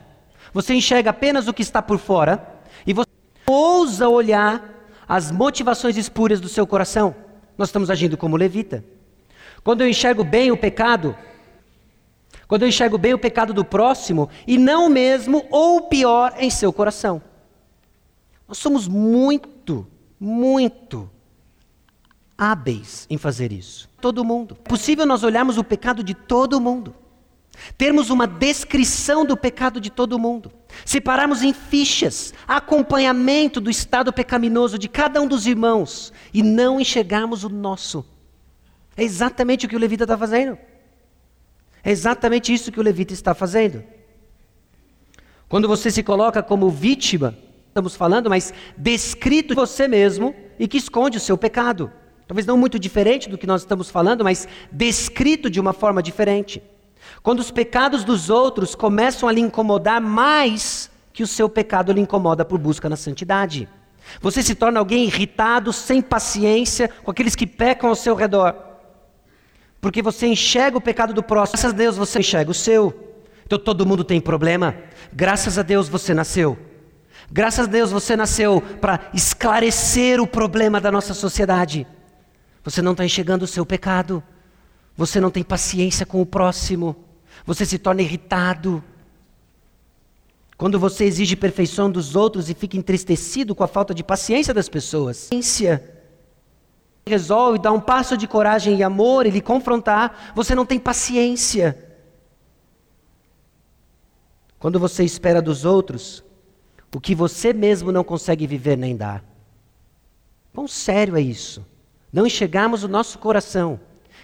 Você 0.53 0.73
enxerga 0.73 1.11
apenas 1.11 1.47
o 1.47 1.53
que 1.53 1.61
está 1.61 1.81
por 1.81 1.99
fora 1.99 2.61
e 2.85 2.93
você 2.93 3.09
ousa 3.45 4.07
olhar 4.09 4.87
as 5.07 5.31
motivações 5.31 5.97
espúrias 5.97 6.41
do 6.41 6.49
seu 6.49 6.65
coração. 6.65 7.15
Nós 7.57 7.69
estamos 7.69 7.89
agindo 7.89 8.17
como 8.17 8.35
levita. 8.35 8.83
Quando 9.63 9.81
eu 9.81 9.89
enxergo 9.89 10.23
bem 10.23 10.51
o 10.51 10.57
pecado, 10.57 11.15
quando 12.49 12.63
eu 12.63 12.67
enxergo 12.67 12.97
bem 12.97 13.13
o 13.13 13.19
pecado 13.19 13.53
do 13.53 13.63
próximo 13.63 14.27
e 14.47 14.57
não 14.57 14.87
o 14.87 14.89
mesmo 14.89 15.45
ou 15.51 15.83
pior 15.83 16.33
em 16.39 16.49
seu 16.49 16.73
coração. 16.73 17.21
Nós 18.47 18.57
somos 18.57 18.87
muito, 18.87 19.85
muito 20.19 21.07
hábeis 22.35 23.05
em 23.07 23.19
fazer 23.19 23.51
isso. 23.51 23.87
Todo 24.01 24.25
mundo. 24.25 24.57
É 24.65 24.67
possível 24.67 25.05
nós 25.05 25.23
olharmos 25.23 25.59
o 25.59 25.63
pecado 25.63 26.03
de 26.03 26.15
todo 26.15 26.59
mundo. 26.59 26.95
Termos 27.77 28.09
uma 28.09 28.25
descrição 28.25 29.23
do 29.23 29.37
pecado 29.37 29.79
de 29.79 29.91
todo 29.91 30.17
mundo. 30.17 30.51
Separarmos 30.83 31.43
em 31.43 31.53
fichas 31.53 32.33
acompanhamento 32.47 33.61
do 33.61 33.69
estado 33.69 34.11
pecaminoso 34.11 34.79
de 34.79 34.89
cada 34.89 35.21
um 35.21 35.27
dos 35.27 35.45
irmãos 35.45 36.11
e 36.33 36.41
não 36.41 36.81
enxergarmos 36.81 37.43
o 37.43 37.49
nosso. 37.49 38.03
É 38.97 39.03
exatamente 39.03 39.67
o 39.67 39.69
que 39.69 39.75
o 39.75 39.79
levita 39.79 40.05
está 40.05 40.17
fazendo. 40.17 40.57
É 41.89 41.91
exatamente 41.91 42.53
isso 42.53 42.71
que 42.71 42.79
o 42.79 42.83
levita 42.83 43.13
está 43.13 43.33
fazendo. 43.33 43.83
Quando 45.47 45.67
você 45.67 45.89
se 45.89 46.03
coloca 46.03 46.43
como 46.43 46.69
vítima, 46.69 47.35
estamos 47.67 47.95
falando, 47.95 48.29
mas 48.29 48.53
descrito 48.77 49.55
você 49.55 49.87
mesmo 49.87 50.35
e 50.59 50.67
que 50.67 50.77
esconde 50.77 51.17
o 51.17 51.19
seu 51.19 51.35
pecado. 51.35 51.91
Talvez 52.27 52.45
não 52.45 52.55
muito 52.55 52.77
diferente 52.77 53.27
do 53.27 53.39
que 53.39 53.47
nós 53.47 53.61
estamos 53.61 53.89
falando, 53.89 54.23
mas 54.23 54.47
descrito 54.71 55.49
de 55.49 55.59
uma 55.59 55.73
forma 55.73 56.03
diferente. 56.03 56.61
Quando 57.23 57.39
os 57.39 57.49
pecados 57.49 58.03
dos 58.03 58.29
outros 58.29 58.75
começam 58.75 59.27
a 59.27 59.31
lhe 59.31 59.41
incomodar 59.41 59.99
mais 59.99 60.91
que 61.11 61.23
o 61.23 61.27
seu 61.27 61.49
pecado 61.49 61.91
lhe 61.91 62.01
incomoda 62.01 62.45
por 62.45 62.59
busca 62.59 62.87
na 62.87 62.95
santidade. 62.95 63.67
Você 64.21 64.43
se 64.43 64.53
torna 64.53 64.77
alguém 64.77 65.05
irritado, 65.05 65.73
sem 65.73 66.03
paciência 66.03 66.87
com 67.03 67.09
aqueles 67.09 67.35
que 67.35 67.47
pecam 67.47 67.89
ao 67.89 67.95
seu 67.95 68.13
redor. 68.13 68.68
Porque 69.81 70.01
você 70.01 70.27
enxerga 70.27 70.77
o 70.77 70.81
pecado 70.81 71.13
do 71.13 71.23
próximo. 71.23 71.53
Graças 71.53 71.73
a 71.73 71.77
Deus 71.77 71.97
você 71.97 72.19
enxerga 72.19 72.51
o 72.51 72.53
seu. 72.53 73.17
Então 73.45 73.57
todo 73.57 73.85
mundo 73.85 74.03
tem 74.03 74.19
problema. 74.19 74.75
Graças 75.13 75.57
a 75.57 75.61
Deus 75.61 75.87
você 75.87 76.13
nasceu. 76.13 76.57
Graças 77.31 77.67
a 77.67 77.71
Deus 77.71 77.91
você 77.91 78.15
nasceu 78.15 78.61
para 78.81 79.09
esclarecer 79.13 80.21
o 80.21 80.27
problema 80.27 80.81
da 80.81 80.91
nossa 80.91 81.13
sociedade. 81.13 81.87
Você 82.63 82.81
não 82.81 82.91
está 82.91 83.05
enxergando 83.05 83.45
o 83.45 83.47
seu 83.47 83.65
pecado. 83.65 84.21
Você 84.97 85.19
não 85.19 85.31
tem 85.31 85.43
paciência 85.43 86.05
com 86.05 86.21
o 86.21 86.25
próximo. 86.25 86.95
Você 87.45 87.65
se 87.65 87.77
torna 87.77 88.01
irritado. 88.01 88.83
Quando 90.57 90.77
você 90.77 91.05
exige 91.05 91.37
perfeição 91.37 91.89
dos 91.89 92.17
outros 92.17 92.49
e 92.49 92.53
fica 92.53 92.75
entristecido 92.75 93.55
com 93.55 93.63
a 93.63 93.67
falta 93.67 93.93
de 93.93 94.03
paciência 94.03 94.53
das 94.53 94.67
pessoas. 94.67 95.29
Paciência. 95.29 95.98
Resolve 97.09 97.59
dar 97.59 97.71
um 97.71 97.79
passo 97.81 98.15
de 98.15 98.27
coragem 98.27 98.77
e 98.77 98.83
amor 98.83 99.25
e 99.25 99.31
lhe 99.31 99.41
confrontar. 99.41 100.31
Você 100.35 100.53
não 100.53 100.65
tem 100.65 100.79
paciência. 100.79 101.77
Quando 104.59 104.79
você 104.79 105.03
espera 105.03 105.41
dos 105.41 105.65
outros 105.65 106.23
o 106.93 106.99
que 106.99 107.13
você 107.13 107.53
mesmo 107.53 107.91
não 107.91 108.03
consegue 108.03 108.47
viver 108.47 108.77
nem 108.77 108.95
dar. 108.95 109.23
Quão 110.53 110.67
sério 110.67 111.15
é 111.15 111.21
isso? 111.21 111.65
não 112.11 112.25
enxergarmos 112.25 112.83
o 112.83 112.87
nosso 112.87 113.19
coração 113.19 113.79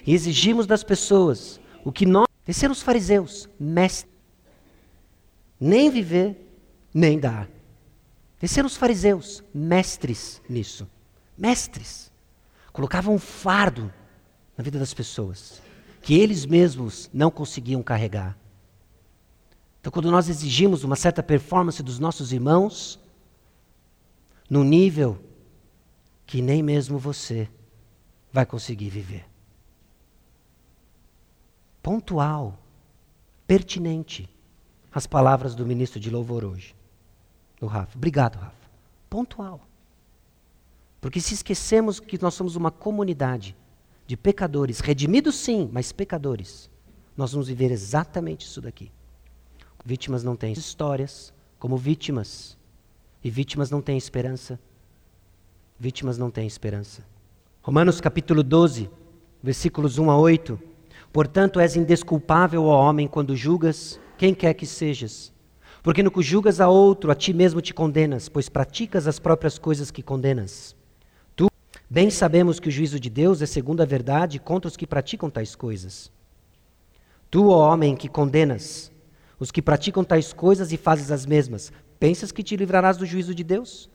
e 0.05 0.13
exigimos 0.13 0.67
das 0.67 0.83
pessoas 0.83 1.59
o 1.83 1.91
que 1.91 2.05
nós, 2.05 2.27
de 2.45 2.53
ser 2.53 2.69
os 2.69 2.81
fariseus, 2.81 3.47
mestres, 3.59 4.11
nem 5.59 5.89
viver, 5.89 6.35
nem 6.93 7.19
dar. 7.19 7.47
De 8.39 8.47
ser 8.47 8.65
os 8.65 8.75
fariseus, 8.75 9.43
mestres 9.53 10.41
nisso. 10.49 10.87
Mestres. 11.37 12.11
Colocavam 12.75 13.15
um 13.15 13.19
fardo 13.19 13.89
na 14.57 14.61
vida 14.61 14.77
das 14.77 14.93
pessoas 14.93 15.61
que 16.01 16.13
eles 16.13 16.45
mesmos 16.45 17.09
não 17.13 17.31
conseguiam 17.31 17.81
carregar. 17.81 18.37
Então, 19.79 19.89
quando 19.89 20.11
nós 20.11 20.27
exigimos 20.27 20.83
uma 20.83 20.97
certa 20.97 21.23
performance 21.23 21.81
dos 21.81 21.99
nossos 21.99 22.33
irmãos, 22.33 22.99
no 24.49 24.61
nível 24.61 25.17
que 26.25 26.41
nem 26.41 26.61
mesmo 26.61 26.99
você 26.99 27.49
vai 28.29 28.45
conseguir 28.45 28.89
viver. 28.89 29.25
Pontual, 31.81 32.59
pertinente, 33.47 34.29
as 34.91 35.07
palavras 35.07 35.55
do 35.55 35.65
ministro 35.65 35.97
de 35.97 36.09
louvor 36.09 36.43
hoje, 36.43 36.75
do 37.57 37.67
Rafa. 37.67 37.97
Obrigado, 37.97 38.35
Rafa. 38.35 38.69
Pontual. 39.09 39.61
Porque 41.05 41.21
se 41.21 41.35
esquecemos 41.35 41.99
que 41.99 42.19
nós 42.19 42.33
somos 42.33 42.55
uma 42.55 42.71
comunidade 42.71 43.55
de 44.07 44.17
pecadores, 44.17 44.79
redimidos 44.79 45.35
sim, 45.35 45.69
mas 45.71 45.91
pecadores, 45.91 46.67
nós 47.15 47.31
vamos 47.31 47.47
viver 47.47 47.69
exatamente 47.69 48.47
isso 48.47 48.59
daqui. 48.59 48.91
Vítimas 49.85 50.23
não 50.23 50.35
têm 50.35 50.51
histórias 50.51 51.31
como 51.59 51.77
vítimas, 51.77 52.57
e 53.23 53.29
vítimas 53.29 53.69
não 53.69 53.83
têm 53.83 53.99
esperança. 53.99 54.59
Vítimas 55.79 56.17
não 56.17 56.31
têm 56.31 56.47
esperança. 56.47 57.05
Romanos 57.61 58.01
capítulo 58.01 58.41
12, 58.41 58.89
versículos 59.43 59.99
1 59.99 60.09
a 60.09 60.17
8. 60.17 60.59
Portanto, 61.13 61.59
és 61.59 61.75
indesculpável, 61.75 62.63
ó 62.63 62.81
homem, 62.81 63.07
quando 63.07 63.35
julgas 63.35 63.99
quem 64.17 64.33
quer 64.33 64.55
que 64.55 64.65
sejas. 64.65 65.31
Porque 65.83 66.01
no 66.01 66.09
que 66.09 66.23
julgas 66.23 66.59
a 66.59 66.67
outro, 66.67 67.11
a 67.11 67.15
ti 67.15 67.31
mesmo 67.31 67.61
te 67.61 67.75
condenas, 67.75 68.27
pois 68.27 68.49
praticas 68.49 69.05
as 69.05 69.19
próprias 69.19 69.59
coisas 69.59 69.91
que 69.91 70.01
condenas. 70.01 70.75
Bem 71.89 72.09
sabemos 72.09 72.59
que 72.59 72.67
o 72.67 72.71
juízo 72.71 72.99
de 72.99 73.09
Deus 73.09 73.41
é 73.41 73.45
segundo 73.45 73.81
a 73.81 73.85
verdade 73.85 74.39
contra 74.39 74.67
os 74.67 74.75
que 74.75 74.87
praticam 74.87 75.29
tais 75.29 75.55
coisas. 75.55 76.11
Tu, 77.29 77.47
ó 77.47 77.71
homem, 77.71 77.95
que 77.95 78.09
condenas 78.09 78.91
os 79.39 79.51
que 79.51 79.61
praticam 79.61 80.03
tais 80.03 80.33
coisas 80.33 80.71
e 80.71 80.77
fazes 80.77 81.11
as 81.11 81.25
mesmas, 81.25 81.71
pensas 81.99 82.31
que 82.31 82.41
te 82.41 82.55
livrarás 82.55 82.97
do 82.97 83.05
juízo 83.05 83.35
de 83.35 83.43
Deus? 83.43 83.89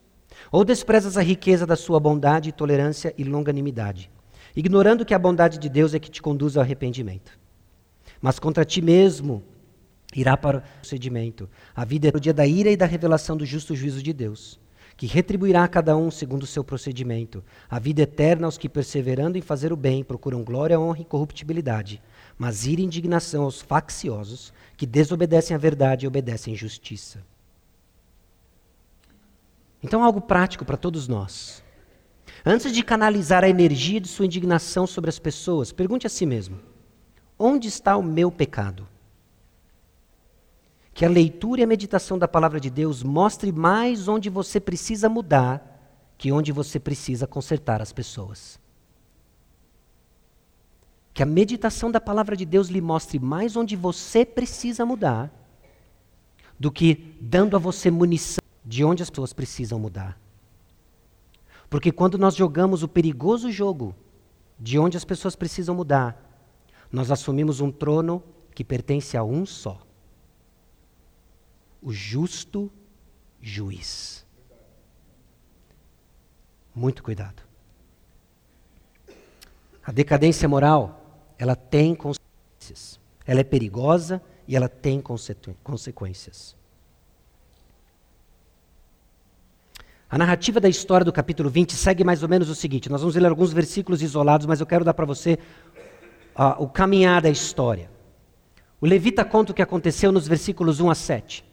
Ou 0.53 0.64
desprezas 0.64 1.16
a 1.16 1.22
riqueza 1.22 1.66
da 1.66 1.74
sua 1.74 1.99
bondade, 1.99 2.53
tolerância 2.53 3.12
e 3.18 3.24
longanimidade, 3.24 4.11
ignorando 4.55 5.05
que 5.05 5.14
a 5.14 5.18
bondade 5.18 5.59
de 5.59 5.68
Deus 5.68 5.93
é 5.93 5.99
que 5.99 6.11
te 6.11 6.22
conduz 6.22 6.57
ao 6.57 6.62
arrependimento. 6.62 7.38
Mas 8.20 8.38
contra 8.38 8.64
ti 8.64 8.80
mesmo 8.80 9.43
irá 10.14 10.36
para 10.36 10.59
o 10.59 10.62
procedimento. 10.80 11.49
A 11.74 11.84
vida 11.84 12.09
é 12.09 12.12
o 12.14 12.20
dia 12.20 12.34
da 12.34 12.47
ira 12.47 12.70
e 12.70 12.76
da 12.76 12.86
revelação 12.86 13.36
do 13.36 13.47
justo 13.47 13.74
juízo 13.74 14.03
de 14.03 14.12
Deus, 14.12 14.61
que 15.01 15.07
retribuirá 15.07 15.64
a 15.64 15.68
cada 15.68 15.96
um 15.96 16.11
segundo 16.11 16.42
o 16.42 16.46
seu 16.46 16.62
procedimento. 16.62 17.42
A 17.70 17.78
vida 17.78 18.03
eterna 18.03 18.46
aos 18.46 18.59
que, 18.59 18.68
perseverando 18.68 19.38
em 19.38 19.40
fazer 19.40 19.72
o 19.72 19.76
bem, 19.76 20.05
procuram 20.05 20.44
glória, 20.44 20.78
honra 20.78 21.01
e 21.01 21.07
corruptibilidade, 21.07 22.03
mas 22.36 22.66
ira 22.66 22.82
e 22.82 22.84
indignação 22.84 23.44
aos 23.44 23.62
facciosos, 23.62 24.53
que 24.76 24.84
desobedecem 24.84 25.55
à 25.55 25.59
verdade 25.59 26.05
e 26.05 26.07
obedecem 26.07 26.55
justiça. 26.55 27.24
Então, 29.82 30.05
algo 30.05 30.20
prático 30.20 30.66
para 30.66 30.76
todos 30.76 31.09
nós. 31.09 31.64
Antes 32.44 32.70
de 32.70 32.82
canalizar 32.82 33.42
a 33.42 33.48
energia 33.48 34.03
de 34.03 34.09
sua 34.09 34.26
indignação 34.26 34.86
sobre 34.86 35.09
as 35.09 35.18
pessoas, 35.18 35.72
pergunte 35.72 36.07
a 36.07 36.11
si 36.11 36.26
mesmo: 36.26 36.61
onde 37.38 37.68
está 37.68 37.96
o 37.96 38.03
meu 38.03 38.30
pecado? 38.30 38.86
Que 41.01 41.07
a 41.07 41.09
leitura 41.09 41.62
e 41.62 41.64
a 41.64 41.66
meditação 41.66 42.18
da 42.18 42.28
palavra 42.28 42.61
de 42.61 42.68
Deus 42.68 43.03
mostre 43.03 43.51
mais 43.51 44.07
onde 44.07 44.28
você 44.28 44.61
precisa 44.61 45.09
mudar 45.09 46.12
que 46.18 46.30
onde 46.30 46.53
você 46.53 46.78
precisa 46.78 47.26
consertar 47.26 47.80
as 47.80 47.90
pessoas. 47.90 48.61
Que 51.14 51.22
a 51.22 51.26
meditação 51.26 51.90
da 51.90 52.03
palavra 52.03 52.36
de 52.36 52.44
Deus 52.44 52.68
lhe 52.68 52.82
mostre 52.82 53.18
mais 53.18 53.57
onde 53.57 53.76
você 53.76 54.26
precisa 54.26 54.84
mudar 54.84 55.32
do 56.59 56.70
que 56.70 57.16
dando 57.18 57.57
a 57.57 57.59
você 57.59 57.90
munição 57.90 58.44
de 58.62 58.84
onde 58.84 59.03
as 59.03 59.09
pessoas 59.09 59.32
precisam 59.32 59.78
mudar. 59.78 60.20
Porque 61.70 61.90
quando 61.90 62.18
nós 62.18 62.36
jogamos 62.36 62.82
o 62.82 62.88
perigoso 62.88 63.51
jogo 63.51 63.94
de 64.59 64.78
onde 64.78 64.98
as 64.98 65.05
pessoas 65.07 65.34
precisam 65.34 65.74
mudar, 65.74 66.44
nós 66.92 67.11
assumimos 67.11 67.59
um 67.59 67.72
trono 67.72 68.22
que 68.55 68.62
pertence 68.62 69.16
a 69.16 69.24
um 69.24 69.46
só: 69.46 69.80
o 71.82 71.92
justo 71.92 72.70
juiz. 73.40 74.26
Muito 76.74 77.02
cuidado. 77.02 77.42
A 79.84 79.92
decadência 79.92 80.48
moral, 80.48 81.32
ela 81.38 81.56
tem 81.56 81.94
consequências. 81.94 83.00
Ela 83.26 83.40
é 83.40 83.44
perigosa 83.44 84.22
e 84.46 84.56
ela 84.56 84.68
tem 84.68 85.02
consequências. 85.62 86.56
A 90.08 90.18
narrativa 90.18 90.58
da 90.60 90.68
história 90.68 91.04
do 91.04 91.12
capítulo 91.12 91.48
20 91.48 91.72
segue 91.74 92.02
mais 92.02 92.22
ou 92.22 92.28
menos 92.28 92.48
o 92.48 92.54
seguinte: 92.54 92.90
nós 92.90 93.00
vamos 93.00 93.14
ler 93.14 93.28
alguns 93.28 93.52
versículos 93.52 94.02
isolados, 94.02 94.46
mas 94.46 94.60
eu 94.60 94.66
quero 94.66 94.84
dar 94.84 94.92
para 94.92 95.06
você 95.06 95.38
uh, 96.36 96.62
o 96.62 96.68
caminhar 96.68 97.22
da 97.22 97.30
história. 97.30 97.90
O 98.80 98.86
levita 98.86 99.24
conta 99.24 99.52
o 99.52 99.54
que 99.54 99.62
aconteceu 99.62 100.10
nos 100.10 100.26
versículos 100.26 100.80
1 100.80 100.90
a 100.90 100.94
7. 100.94 101.49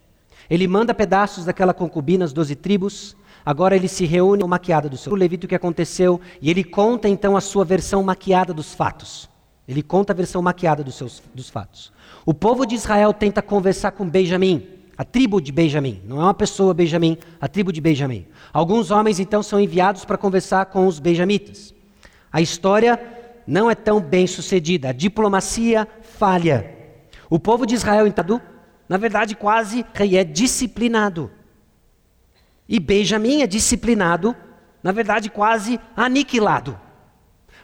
Ele 0.49 0.67
manda 0.67 0.93
pedaços 0.93 1.45
daquela 1.45 1.73
concubina, 1.73 2.25
as 2.25 2.33
doze 2.33 2.55
tribos, 2.55 3.15
agora 3.45 3.75
ele 3.75 3.87
se 3.87 4.05
reúne 4.05 4.41
com 4.41 4.47
maquiada 4.47 4.89
do 4.89 4.97
seu. 4.97 5.13
Levita 5.13 5.45
o 5.45 5.49
que 5.49 5.55
aconteceu 5.55 6.19
e 6.41 6.49
ele 6.49 6.63
conta 6.63 7.09
então 7.09 7.35
a 7.35 7.41
sua 7.41 7.65
versão 7.65 8.01
maquiada 8.03 8.53
dos 8.53 8.73
fatos. 8.73 9.29
Ele 9.67 9.83
conta 9.83 10.13
a 10.13 10.15
versão 10.15 10.41
maquiada 10.41 10.83
dos, 10.83 10.95
seus, 10.95 11.21
dos 11.33 11.49
fatos. 11.49 11.91
O 12.25 12.33
povo 12.33 12.65
de 12.65 12.75
Israel 12.75 13.13
tenta 13.13 13.41
conversar 13.41 13.91
com 13.91 14.09
Benjamim, 14.09 14.65
a 14.97 15.03
tribo 15.03 15.41
de 15.41 15.51
Benjamim. 15.51 16.01
Não 16.05 16.21
é 16.21 16.23
uma 16.23 16.33
pessoa 16.33 16.73
Benjamim, 16.73 17.17
a 17.39 17.47
tribo 17.47 17.73
de 17.73 17.81
Benjamim. 17.81 18.25
Alguns 18.53 18.91
homens 18.91 19.19
então 19.19 19.43
são 19.43 19.59
enviados 19.59 20.05
para 20.05 20.17
conversar 20.17 20.67
com 20.67 20.87
os 20.87 20.99
benjamitas. 20.99 21.73
A 22.31 22.39
história 22.39 22.99
não 23.45 23.69
é 23.69 23.75
tão 23.75 23.99
bem 23.99 24.25
sucedida, 24.25 24.89
a 24.89 24.93
diplomacia 24.93 25.87
falha. 26.01 26.73
O 27.29 27.37
povo 27.37 27.65
de 27.65 27.75
Israel, 27.75 28.07
então, 28.07 28.41
na 28.87 28.97
verdade, 28.97 29.35
quase 29.35 29.85
é 29.99 30.23
disciplinado. 30.23 31.31
E 32.67 32.79
Benjamim 32.79 33.41
é 33.41 33.47
disciplinado, 33.47 34.35
na 34.81 34.91
verdade, 34.91 35.29
quase 35.29 35.79
aniquilado. 35.95 36.79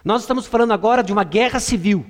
Nós 0.04 0.22
estamos 0.22 0.46
falando 0.46 0.72
agora 0.72 1.02
de 1.02 1.12
uma 1.12 1.24
guerra 1.24 1.60
civil. 1.60 2.04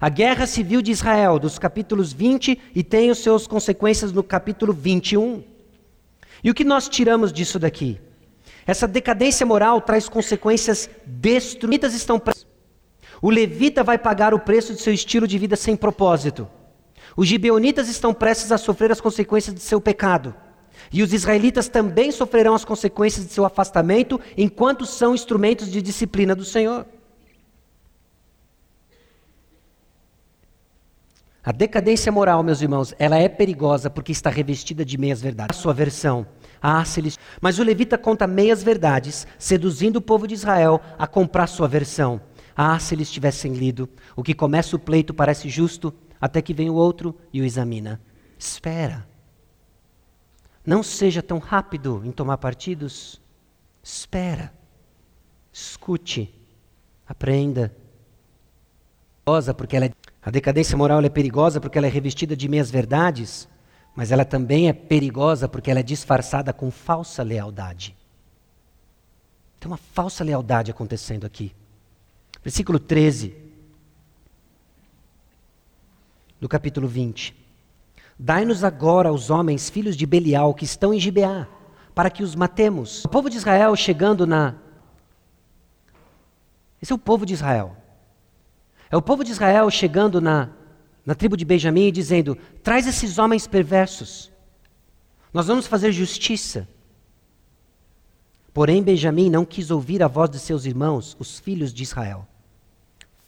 A 0.00 0.08
guerra 0.08 0.46
civil 0.46 0.82
de 0.82 0.90
Israel, 0.90 1.38
dos 1.38 1.58
capítulos 1.58 2.12
20 2.12 2.60
e 2.74 2.82
tem 2.82 3.10
os 3.10 3.18
seus 3.18 3.46
consequências 3.46 4.12
no 4.12 4.22
capítulo 4.22 4.72
21. 4.72 5.44
E 6.42 6.50
o 6.50 6.54
que 6.54 6.64
nós 6.64 6.88
tiramos 6.88 7.32
disso 7.32 7.58
daqui? 7.58 8.00
Essa 8.66 8.86
decadência 8.86 9.46
moral 9.46 9.80
traz 9.80 10.08
consequências 10.08 10.88
destruídas 11.04 11.94
estão 11.94 12.20
O 13.20 13.30
levita 13.30 13.84
vai 13.84 13.98
pagar 13.98 14.34
o 14.34 14.40
preço 14.40 14.74
de 14.74 14.80
seu 14.80 14.92
estilo 14.92 15.26
de 15.26 15.38
vida 15.38 15.54
sem 15.54 15.76
propósito. 15.76 16.48
Os 17.16 17.28
gibeonitas 17.28 17.88
estão 17.88 18.14
prestes 18.14 18.52
a 18.52 18.58
sofrer 18.58 18.90
as 18.90 19.00
consequências 19.00 19.54
de 19.54 19.60
seu 19.60 19.80
pecado. 19.80 20.34
E 20.92 21.02
os 21.02 21.12
israelitas 21.12 21.68
também 21.68 22.10
sofrerão 22.10 22.54
as 22.54 22.64
consequências 22.64 23.26
de 23.26 23.32
seu 23.32 23.44
afastamento 23.44 24.20
enquanto 24.36 24.84
são 24.84 25.14
instrumentos 25.14 25.70
de 25.70 25.80
disciplina 25.80 26.34
do 26.34 26.44
Senhor. 26.44 26.86
A 31.44 31.50
decadência 31.50 32.12
moral, 32.12 32.42
meus 32.44 32.62
irmãos, 32.62 32.94
ela 33.00 33.18
é 33.18 33.28
perigosa 33.28 33.90
porque 33.90 34.12
está 34.12 34.30
revestida 34.30 34.84
de 34.84 34.96
meias 34.96 35.20
verdades. 35.20 35.58
A 35.58 35.60
sua 35.60 35.74
versão. 35.74 36.24
Ah, 36.60 36.84
se 36.84 37.00
eles... 37.00 37.18
Mas 37.40 37.58
o 37.58 37.64
levita 37.64 37.98
conta 37.98 38.28
meias 38.28 38.62
verdades, 38.62 39.26
seduzindo 39.38 39.96
o 39.96 40.00
povo 40.00 40.28
de 40.28 40.34
Israel 40.34 40.80
a 40.96 41.04
comprar 41.04 41.48
sua 41.48 41.66
versão. 41.66 42.20
Ah, 42.54 42.78
se 42.78 42.94
eles 42.94 43.10
tivessem 43.10 43.54
lido. 43.54 43.88
O 44.14 44.22
que 44.22 44.34
começa 44.34 44.76
o 44.76 44.78
pleito 44.78 45.12
parece 45.12 45.48
justo, 45.48 45.92
até 46.22 46.40
que 46.40 46.54
vem 46.54 46.70
o 46.70 46.74
outro 46.74 47.18
e 47.32 47.40
o 47.40 47.44
examina. 47.44 48.00
Espera. 48.38 49.04
Não 50.64 50.80
seja 50.80 51.20
tão 51.20 51.40
rápido 51.40 52.00
em 52.04 52.12
tomar 52.12 52.38
partidos. 52.38 53.20
Espera. 53.82 54.54
Escute. 55.52 56.32
Aprenda. 57.04 57.74
Porque 59.56 59.74
ela 59.74 59.86
é... 59.86 59.92
A 60.22 60.30
decadência 60.30 60.78
moral 60.78 61.00
é 61.00 61.08
perigosa 61.08 61.60
porque 61.60 61.76
ela 61.76 61.88
é 61.88 61.90
revestida 61.90 62.36
de 62.36 62.48
meias 62.48 62.70
verdades, 62.70 63.48
mas 63.92 64.12
ela 64.12 64.24
também 64.24 64.68
é 64.68 64.72
perigosa 64.72 65.48
porque 65.48 65.68
ela 65.68 65.80
é 65.80 65.82
disfarçada 65.82 66.52
com 66.52 66.70
falsa 66.70 67.24
lealdade. 67.24 67.96
Tem 69.58 69.68
uma 69.68 69.76
falsa 69.76 70.22
lealdade 70.22 70.70
acontecendo 70.70 71.26
aqui. 71.26 71.52
Versículo 72.44 72.78
13 72.78 73.41
do 76.42 76.48
capítulo 76.48 76.88
20. 76.88 77.36
Dai-nos 78.18 78.64
agora 78.64 79.12
os 79.12 79.30
homens, 79.30 79.70
filhos 79.70 79.96
de 79.96 80.04
Belial, 80.04 80.52
que 80.52 80.64
estão 80.64 80.92
em 80.92 80.98
Gibeá, 80.98 81.46
para 81.94 82.10
que 82.10 82.20
os 82.20 82.34
matemos. 82.34 83.04
O 83.04 83.08
povo 83.08 83.30
de 83.30 83.36
Israel 83.36 83.76
chegando 83.76 84.26
na. 84.26 84.56
Esse 86.82 86.90
é 86.90 86.96
o 86.96 86.98
povo 86.98 87.24
de 87.24 87.32
Israel. 87.32 87.76
É 88.90 88.96
o 88.96 89.00
povo 89.00 89.22
de 89.22 89.30
Israel 89.30 89.70
chegando 89.70 90.20
na, 90.20 90.50
na 91.06 91.14
tribo 91.14 91.36
de 91.36 91.44
Benjamim 91.44 91.86
e 91.86 91.92
dizendo: 91.92 92.36
traz 92.60 92.88
esses 92.88 93.18
homens 93.18 93.46
perversos, 93.46 94.32
nós 95.32 95.46
vamos 95.46 95.68
fazer 95.68 95.92
justiça. 95.92 96.66
Porém, 98.52 98.82
Benjamim 98.82 99.30
não 99.30 99.44
quis 99.44 99.70
ouvir 99.70 100.02
a 100.02 100.08
voz 100.08 100.28
de 100.28 100.40
seus 100.40 100.64
irmãos, 100.64 101.16
os 101.20 101.38
filhos 101.38 101.72
de 101.72 101.84
Israel. 101.84 102.26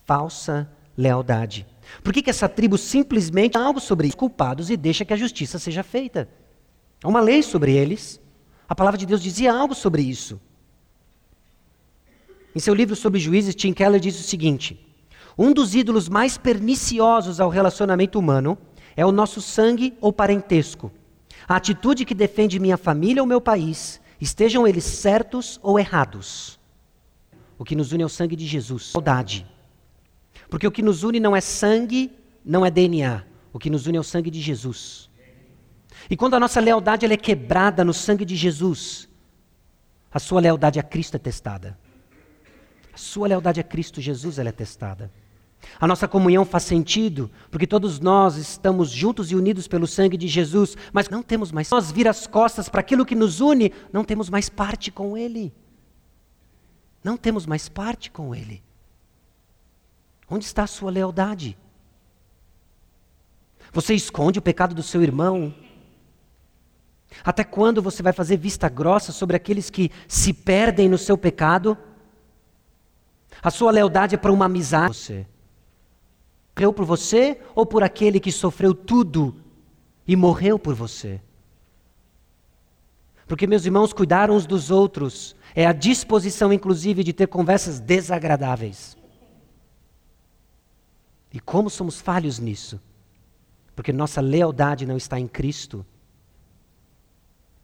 Falsa 0.04 0.68
lealdade. 0.96 1.64
Por 2.03 2.12
que, 2.12 2.22
que 2.22 2.30
essa 2.30 2.49
tribo 2.49 2.76
simplesmente 2.76 3.57
algo 3.57 3.80
sobre 3.80 4.07
os 4.07 4.14
culpados 4.14 4.70
e 4.70 4.76
deixa 4.76 5.05
que 5.05 5.12
a 5.12 5.16
justiça 5.16 5.59
seja 5.59 5.82
feita? 5.82 6.28
Há 7.03 7.09
uma 7.09 7.20
lei 7.20 7.43
sobre 7.43 7.72
eles. 7.72 8.20
A 8.68 8.74
palavra 8.74 8.99
de 8.99 9.07
Deus 9.07 9.22
dizia 9.22 9.53
algo 9.53 9.74
sobre 9.74 10.03
isso. 10.03 10.41
Em 12.55 12.61
seu 12.61 12.74
livro 12.74 12.95
sobre 12.95 13.18
juízes, 13.18 13.55
Tim 13.55 13.72
Keller 13.72 14.01
diz 14.01 14.18
o 14.18 14.22
seguinte: 14.22 14.78
Um 15.37 15.53
dos 15.53 15.74
ídolos 15.74 16.09
mais 16.09 16.39
perniciosos 16.39 17.41
ao 17.41 17.51
relacionamento 17.51 18.18
humano 18.18 18.57
é 18.97 19.05
o 19.05 19.12
nosso 19.12 19.43
sangue 19.43 19.95
ou 20.01 20.12
parentesco. 20.12 20.91
A 21.49 21.57
atitude 21.57 22.05
que 22.05 22.14
defende 22.14 22.59
minha 22.59 22.76
família 22.76 23.22
ou 23.22 23.28
meu 23.28 23.41
país, 23.41 24.01
estejam 24.20 24.66
eles 24.66 24.85
certos 24.85 25.59
ou 25.62 25.78
errados. 25.78 26.59
O 27.59 27.64
que 27.64 27.76
nos 27.76 27.93
une 27.93 28.03
é 28.03 28.07
o 28.07 28.09
sangue 28.09 28.37
de 28.37 28.47
Jesus. 28.47 28.87
Saudade. 28.87 29.47
Porque 30.55 30.68
o 30.68 30.70
que 30.70 30.82
nos 30.82 31.02
une 31.02 31.18
não 31.18 31.34
é 31.34 31.40
sangue, 31.40 32.16
não 32.44 32.64
é 32.64 32.70
DNA. 32.70 33.24
O 33.52 33.59
que 33.59 33.68
nos 33.68 33.88
une 33.88 33.96
é 33.96 34.00
o 34.00 34.05
sangue 34.05 34.30
de 34.30 34.40
Jesus. 34.40 35.11
E 36.09 36.16
quando 36.16 36.34
a 36.34 36.38
nossa 36.38 36.61
lealdade 36.61 37.05
é 37.05 37.16
quebrada 37.16 37.84
no 37.84 37.92
sangue 37.92 38.24
de 38.24 38.36
Jesus, 38.36 39.09
a 40.12 40.20
sua 40.20 40.40
lealdade 40.40 40.78
a 40.78 40.82
Cristo 40.84 41.16
é 41.16 41.18
testada. 41.18 41.76
A 42.92 42.96
sua 42.96 43.26
lealdade 43.26 43.59
a 43.59 43.64
Cristo 43.64 44.00
Jesus 44.00 44.38
é 44.38 44.52
testada. 44.52 45.11
A 45.80 45.88
nossa 45.88 46.07
comunhão 46.07 46.44
faz 46.44 46.62
sentido, 46.62 47.28
porque 47.50 47.66
todos 47.66 47.98
nós 47.98 48.36
estamos 48.36 48.90
juntos 48.90 49.32
e 49.32 49.34
unidos 49.34 49.66
pelo 49.66 49.88
sangue 49.88 50.16
de 50.16 50.28
Jesus, 50.28 50.76
mas 50.92 51.09
não 51.09 51.20
temos 51.20 51.50
mais. 51.50 51.68
Nós 51.68 51.90
vir 51.90 52.07
as 52.07 52.28
costas 52.28 52.68
para 52.68 52.78
aquilo 52.78 53.05
que 53.05 53.16
nos 53.16 53.40
une, 53.40 53.72
não 53.92 54.05
temos 54.05 54.30
mais 54.30 54.48
parte 54.48 54.92
com 54.92 55.18
Ele. 55.18 55.52
Não 57.02 57.16
temos 57.16 57.44
mais 57.44 57.68
parte 57.68 58.09
com 58.09 58.32
Ele. 58.32 58.62
Onde 60.28 60.44
está 60.44 60.62
a 60.64 60.66
sua 60.66 60.90
lealdade? 60.90 61.56
Você 63.72 63.94
esconde 63.94 64.38
o 64.38 64.42
pecado 64.42 64.74
do 64.74 64.82
seu 64.82 65.02
irmão? 65.02 65.54
Até 67.22 67.44
quando 67.44 67.82
você 67.82 68.02
vai 68.02 68.12
fazer 68.12 68.36
vista 68.36 68.68
grossa 68.68 69.12
sobre 69.12 69.36
aqueles 69.36 69.70
que 69.70 69.90
se 70.08 70.32
perdem 70.32 70.88
no 70.88 70.98
seu 70.98 71.16
pecado? 71.16 71.76
A 73.42 73.50
sua 73.50 73.70
lealdade 73.70 74.14
é 74.14 74.18
para 74.18 74.32
uma 74.32 74.46
amizade. 74.46 74.96
Você. 74.96 75.26
Morreu 76.56 76.72
por 76.72 76.84
você 76.84 77.40
ou 77.54 77.66
por 77.66 77.82
aquele 77.82 78.20
que 78.20 78.30
sofreu 78.30 78.74
tudo 78.74 79.36
e 80.06 80.14
morreu 80.14 80.58
por 80.58 80.74
você? 80.74 81.20
Porque 83.26 83.46
meus 83.46 83.64
irmãos 83.64 83.92
cuidaram 83.92 84.36
uns 84.36 84.46
dos 84.46 84.70
outros 84.70 85.34
é 85.54 85.66
a 85.66 85.72
disposição, 85.72 86.52
inclusive, 86.52 87.02
de 87.02 87.12
ter 87.12 87.26
conversas 87.26 87.80
desagradáveis. 87.80 88.93
E 91.35 91.41
como 91.41 91.68
somos 91.68 92.01
falhos 92.01 92.39
nisso? 92.39 92.80
Porque 93.74 93.93
nossa 93.93 94.20
lealdade 94.20 94.87
não 94.87 94.97
está 94.97 95.18
em 95.18 95.26
Cristo, 95.26 95.85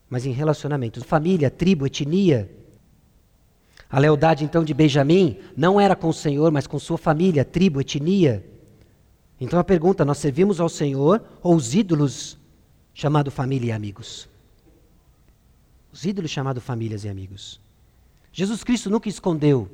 mas 0.09 0.27
em 0.27 0.33
relacionamentos. 0.33 1.05
Família, 1.05 1.49
tribo, 1.49 1.87
etnia. 1.87 2.51
A 3.89 4.01
lealdade 4.01 4.43
então 4.43 4.65
de 4.65 4.75
Benjamim 4.75 5.39
não 5.57 5.81
era 5.81 5.95
com 5.95 6.09
o 6.09 6.13
Senhor, 6.13 6.51
mas 6.51 6.67
com 6.67 6.81
sua 6.81 6.99
família, 6.99 7.45
tribo, 7.45 7.81
etnia. 7.81 8.45
Então 9.41 9.57
a 9.57 9.63
pergunta: 9.63 10.05
nós 10.05 10.19
servimos 10.19 10.61
ao 10.61 10.69
Senhor 10.69 11.23
ou 11.41 11.55
os 11.55 11.73
ídolos 11.73 12.37
chamado 12.93 13.31
família 13.31 13.69
e 13.69 13.73
amigos? 13.73 14.29
Os 15.93 16.05
ídolos 16.05 16.33
chamados 16.33 16.65
famílias 16.65 17.05
e 17.05 17.09
amigos. 17.09 17.61
Jesus 18.33 18.65
Cristo 18.65 18.91
nunca 18.91 19.09
escondeu 19.09 19.71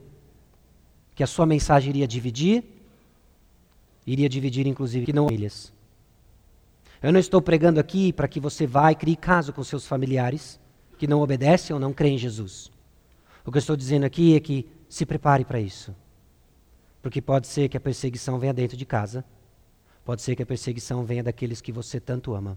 que 1.15 1.23
a 1.23 1.27
sua 1.27 1.47
mensagem 1.47 1.89
iria 1.89 2.07
dividir 2.07 2.76
iria 4.07 4.29
dividir, 4.29 4.67
inclusive, 4.67 5.07
que 5.07 5.13
não 5.13 5.27
famílias. 5.27 5.73
Eu 7.03 7.13
não 7.13 7.21
estou 7.21 7.43
pregando 7.43 7.81
aqui 7.81 8.13
para 8.13 8.29
que 8.29 8.41
você 8.41 8.67
vá 8.67 8.91
e 8.91 8.95
crie 8.95 9.17
caso 9.17 9.53
com 9.53 9.63
seus 9.63 9.87
familiares 9.87 10.59
que 10.99 11.07
não 11.07 11.21
obedecem 11.21 11.75
ou 11.75 11.81
não 11.81 11.93
creem 11.93 12.15
em 12.15 12.19
Jesus. 12.19 12.71
O 13.45 13.51
que 13.53 13.59
eu 13.59 13.61
estou 13.61 13.77
dizendo 13.77 14.05
aqui 14.05 14.35
é 14.35 14.41
que 14.41 14.67
se 14.89 15.05
prepare 15.05 15.45
para 15.45 15.61
isso. 15.61 15.95
Porque 17.03 17.21
pode 17.21 17.47
ser 17.47 17.69
que 17.69 17.77
a 17.77 17.81
perseguição 17.81 18.39
venha 18.39 18.55
dentro 18.55 18.77
de 18.77 18.87
casa, 18.87 19.25
pode 20.05 20.23
ser 20.23 20.35
que 20.35 20.43
a 20.43 20.47
perseguição 20.47 21.05
venha 21.05 21.23
daqueles 21.23 21.61
que 21.61 21.71
você 21.71 22.01
tanto 22.01 22.35
ama. 22.35 22.57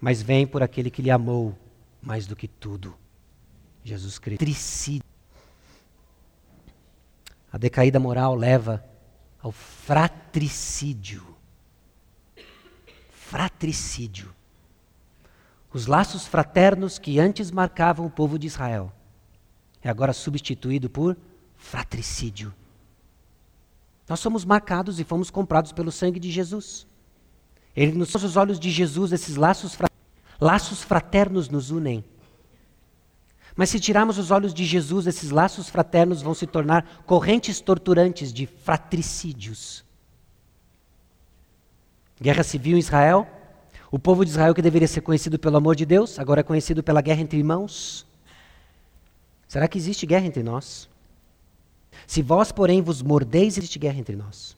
Mas 0.00 0.20
vem 0.20 0.46
por 0.46 0.62
aquele 0.62 0.90
que 0.90 1.02
lhe 1.02 1.10
amou 1.10 1.56
mais 2.02 2.26
do 2.26 2.34
que 2.34 2.48
tudo. 2.48 2.94
Jesus 3.84 4.18
Cristo. 4.18 4.44
A 7.52 7.58
decaída 7.58 7.98
moral 7.98 8.34
leva 8.34 8.84
ao 9.42 9.52
fratricídio. 9.52 11.24
Fratricídio. 13.10 14.34
Os 15.72 15.86
laços 15.86 16.26
fraternos 16.26 16.98
que 16.98 17.18
antes 17.18 17.50
marcavam 17.50 18.06
o 18.06 18.10
povo 18.10 18.38
de 18.38 18.46
Israel 18.46 18.92
é 19.82 19.88
agora 19.88 20.12
substituído 20.12 20.90
por 20.90 21.16
fratricídio. 21.56 22.52
Nós 24.08 24.20
somos 24.20 24.44
marcados 24.44 24.98
e 24.98 25.04
fomos 25.04 25.30
comprados 25.30 25.72
pelo 25.72 25.92
sangue 25.92 26.18
de 26.18 26.30
Jesus. 26.30 26.86
Ele 27.74 27.92
nos 27.92 28.12
os 28.14 28.36
olhos 28.36 28.58
de 28.58 28.70
Jesus, 28.70 29.12
esses 29.12 29.36
laços, 29.36 29.78
laços 30.40 30.82
fraternos 30.82 31.48
nos 31.48 31.70
unem. 31.70 32.04
Mas 33.60 33.68
se 33.68 33.78
tirarmos 33.78 34.16
os 34.16 34.30
olhos 34.30 34.54
de 34.54 34.64
Jesus, 34.64 35.06
esses 35.06 35.30
laços 35.30 35.68
fraternos 35.68 36.22
vão 36.22 36.32
se 36.32 36.46
tornar 36.46 37.02
correntes 37.04 37.60
torturantes 37.60 38.32
de 38.32 38.46
fratricídios. 38.46 39.84
Guerra 42.18 42.42
civil 42.42 42.78
em 42.78 42.80
Israel. 42.80 43.28
O 43.90 43.98
povo 43.98 44.24
de 44.24 44.30
Israel, 44.30 44.54
que 44.54 44.62
deveria 44.62 44.88
ser 44.88 45.02
conhecido 45.02 45.38
pelo 45.38 45.58
amor 45.58 45.76
de 45.76 45.84
Deus, 45.84 46.18
agora 46.18 46.40
é 46.40 46.42
conhecido 46.42 46.82
pela 46.82 47.02
guerra 47.02 47.20
entre 47.20 47.36
irmãos. 47.36 48.06
Será 49.46 49.68
que 49.68 49.76
existe 49.76 50.06
guerra 50.06 50.24
entre 50.24 50.42
nós? 50.42 50.88
Se 52.06 52.22
vós, 52.22 52.50
porém, 52.50 52.80
vos 52.80 53.02
mordeis, 53.02 53.58
existe 53.58 53.78
guerra 53.78 53.98
entre 53.98 54.16
nós. 54.16 54.56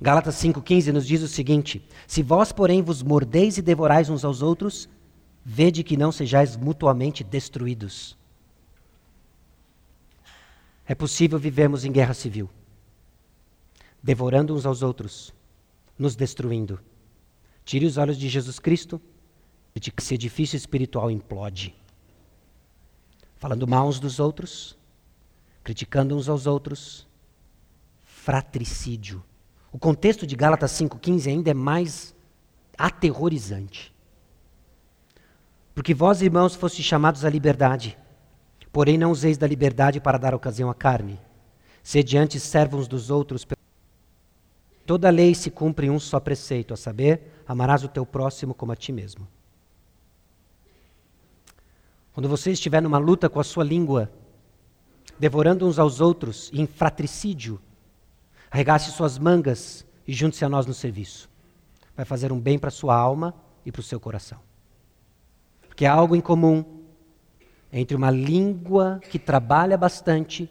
Gálatas 0.00 0.36
5,15 0.36 0.92
nos 0.92 1.04
diz 1.04 1.20
o 1.20 1.26
seguinte: 1.26 1.84
Se 2.06 2.22
vós, 2.22 2.52
porém, 2.52 2.80
vos 2.80 3.02
mordeis 3.02 3.58
e 3.58 3.62
devorais 3.62 4.08
uns 4.08 4.24
aos 4.24 4.40
outros, 4.40 4.88
vede 5.48 5.84
que 5.84 5.96
não 5.96 6.10
sejais 6.10 6.56
mutuamente 6.56 7.22
destruídos. 7.22 8.18
É 10.84 10.92
possível 10.92 11.38
vivermos 11.38 11.84
em 11.84 11.92
guerra 11.92 12.14
civil, 12.14 12.50
devorando 14.02 14.56
uns 14.56 14.66
aos 14.66 14.82
outros, 14.82 15.32
nos 15.96 16.16
destruindo. 16.16 16.80
Tire 17.64 17.86
os 17.86 17.96
olhos 17.96 18.18
de 18.18 18.28
Jesus 18.28 18.58
Cristo, 18.58 19.00
e 19.72 19.78
esse 19.96 20.14
edifício 20.14 20.56
espiritual 20.56 21.12
implode. 21.12 21.76
Falando 23.36 23.68
mal 23.68 23.86
uns 23.86 24.00
dos 24.00 24.18
outros, 24.18 24.76
criticando 25.62 26.16
uns 26.16 26.28
aos 26.28 26.48
outros, 26.48 27.06
fratricídio. 28.02 29.22
O 29.70 29.78
contexto 29.78 30.26
de 30.26 30.34
Gálatas 30.34 30.72
5,15 30.72 31.28
ainda 31.28 31.52
é 31.52 31.54
mais 31.54 32.16
aterrorizante. 32.76 33.94
Porque 35.76 35.92
vós, 35.92 36.22
irmãos, 36.22 36.54
fostes 36.54 36.86
chamados 36.86 37.22
à 37.22 37.28
liberdade, 37.28 37.98
porém 38.72 38.96
não 38.96 39.10
useis 39.10 39.36
da 39.36 39.46
liberdade 39.46 40.00
para 40.00 40.16
dar 40.16 40.34
ocasião 40.34 40.70
à 40.70 40.74
carne. 40.74 41.20
Sede 41.82 42.16
antes 42.16 42.42
servos 42.42 42.88
dos 42.88 43.10
outros. 43.10 43.46
Toda 44.86 45.10
lei 45.10 45.34
se 45.34 45.50
cumpre 45.50 45.86
em 45.86 45.90
um 45.90 46.00
só 46.00 46.18
preceito, 46.18 46.72
a 46.72 46.78
saber, 46.78 47.42
amarás 47.46 47.84
o 47.84 47.88
teu 47.88 48.06
próximo 48.06 48.54
como 48.54 48.72
a 48.72 48.74
ti 48.74 48.90
mesmo. 48.90 49.28
Quando 52.14 52.26
você 52.26 52.52
estiver 52.52 52.80
numa 52.80 52.96
luta 52.96 53.28
com 53.28 53.38
a 53.38 53.44
sua 53.44 53.62
língua, 53.62 54.10
devorando 55.18 55.68
uns 55.68 55.78
aos 55.78 56.00
outros 56.00 56.50
em 56.54 56.66
fratricídio, 56.66 57.60
arregace 58.50 58.92
suas 58.92 59.18
mangas 59.18 59.84
e 60.08 60.14
junte-se 60.14 60.42
a 60.42 60.48
nós 60.48 60.64
no 60.64 60.72
serviço. 60.72 61.28
Vai 61.94 62.06
fazer 62.06 62.32
um 62.32 62.40
bem 62.40 62.58
para 62.58 62.68
a 62.68 62.72
sua 62.72 62.96
alma 62.96 63.34
e 63.62 63.70
para 63.70 63.80
o 63.80 63.84
seu 63.84 64.00
coração. 64.00 64.45
Porque 65.76 65.84
há 65.84 65.92
algo 65.92 66.16
em 66.16 66.22
comum 66.22 66.64
entre 67.70 67.94
uma 67.94 68.10
língua 68.10 68.98
que 69.10 69.18
trabalha 69.18 69.76
bastante 69.76 70.50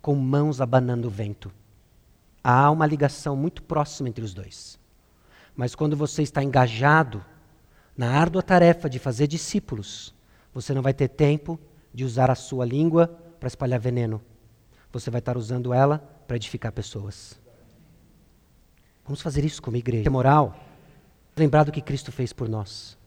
com 0.00 0.14
mãos 0.14 0.62
abanando 0.62 1.08
o 1.08 1.10
vento. 1.10 1.52
Há 2.42 2.70
uma 2.70 2.86
ligação 2.86 3.36
muito 3.36 3.62
próxima 3.62 4.08
entre 4.08 4.24
os 4.24 4.32
dois. 4.32 4.80
Mas 5.54 5.74
quando 5.74 5.94
você 5.94 6.22
está 6.22 6.42
engajado 6.42 7.22
na 7.94 8.12
árdua 8.12 8.42
tarefa 8.42 8.88
de 8.88 8.98
fazer 8.98 9.26
discípulos, 9.26 10.14
você 10.54 10.72
não 10.72 10.80
vai 10.80 10.94
ter 10.94 11.08
tempo 11.08 11.60
de 11.92 12.02
usar 12.02 12.30
a 12.30 12.34
sua 12.34 12.64
língua 12.64 13.08
para 13.38 13.48
espalhar 13.48 13.78
veneno. 13.78 14.22
Você 14.90 15.10
vai 15.10 15.18
estar 15.18 15.36
usando 15.36 15.74
ela 15.74 15.98
para 16.26 16.36
edificar 16.36 16.72
pessoas. 16.72 17.38
Vamos 19.04 19.20
fazer 19.20 19.44
isso 19.44 19.60
como 19.60 19.76
igreja. 19.76 20.08
Moral, 20.08 20.56
lembrar 21.36 21.64
do 21.64 21.72
que 21.72 21.82
Cristo 21.82 22.10
fez 22.10 22.32
por 22.32 22.48
nós. 22.48 23.01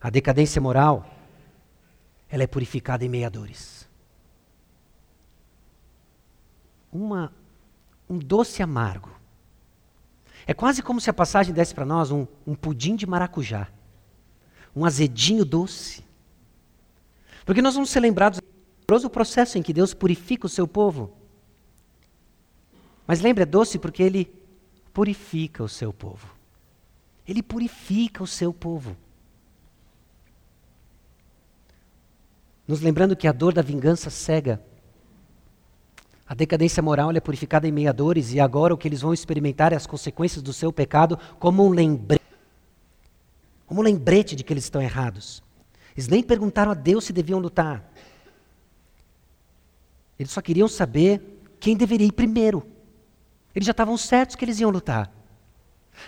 A 0.00 0.10
decadência 0.10 0.60
moral, 0.60 1.04
ela 2.28 2.42
é 2.42 2.46
purificada 2.46 3.04
em 3.04 3.08
meadores 3.08 3.88
uma, 6.92 7.32
um 8.08 8.18
doce 8.18 8.62
amargo. 8.62 9.10
É 10.46 10.54
quase 10.54 10.82
como 10.82 11.00
se 11.00 11.10
a 11.10 11.14
passagem 11.14 11.52
desse 11.52 11.74
para 11.74 11.84
nós 11.84 12.10
um, 12.10 12.26
um 12.46 12.54
pudim 12.54 12.96
de 12.96 13.06
maracujá, 13.06 13.68
um 14.74 14.84
azedinho 14.84 15.44
doce. 15.44 16.02
Porque 17.44 17.62
nós 17.62 17.74
vamos 17.74 17.90
ser 17.90 18.00
lembrados 18.00 18.40
do 18.86 19.10
processo 19.10 19.58
em 19.58 19.62
que 19.62 19.72
Deus 19.72 19.92
purifica 19.92 20.46
o 20.46 20.50
seu 20.50 20.66
povo. 20.66 21.12
Mas 23.06 23.20
lembre, 23.20 23.42
é 23.42 23.46
doce 23.46 23.78
porque 23.78 24.02
ele 24.02 24.32
purifica 24.92 25.62
o 25.62 25.68
seu 25.68 25.92
povo. 25.92 26.28
Ele 27.26 27.42
purifica 27.42 28.22
o 28.22 28.26
seu 28.26 28.52
povo. 28.52 28.96
Nos 32.68 32.80
lembrando 32.82 33.16
que 33.16 33.26
a 33.26 33.32
dor 33.32 33.52
da 33.52 33.62
vingança 33.62 34.10
cega 34.10 34.62
a 36.28 36.34
decadência 36.34 36.82
moral 36.82 37.10
é 37.10 37.20
purificada 37.20 37.66
em 37.66 37.72
meadores 37.72 38.34
e 38.34 38.38
agora 38.38 38.74
o 38.74 38.76
que 38.76 38.86
eles 38.86 39.00
vão 39.00 39.14
experimentar 39.14 39.72
é 39.72 39.76
as 39.76 39.86
consequências 39.86 40.42
do 40.42 40.52
seu 40.52 40.70
pecado 40.70 41.18
como 41.38 41.66
um 41.66 41.70
lembrete, 41.70 42.22
como 43.66 43.80
um 43.80 43.82
lembrete 43.82 44.36
de 44.36 44.44
que 44.44 44.52
eles 44.52 44.64
estão 44.64 44.82
errados. 44.82 45.42
Eles 45.96 46.06
nem 46.06 46.22
perguntaram 46.22 46.70
a 46.70 46.74
Deus 46.74 47.04
se 47.04 47.14
deviam 47.14 47.38
lutar. 47.38 47.82
Eles 50.18 50.30
só 50.30 50.42
queriam 50.42 50.68
saber 50.68 51.40
quem 51.58 51.74
deveria 51.74 52.06
ir 52.06 52.12
primeiro. 52.12 52.66
Eles 53.54 53.64
já 53.64 53.72
estavam 53.72 53.96
certos 53.96 54.36
que 54.36 54.44
eles 54.44 54.60
iam 54.60 54.70
lutar. 54.70 55.10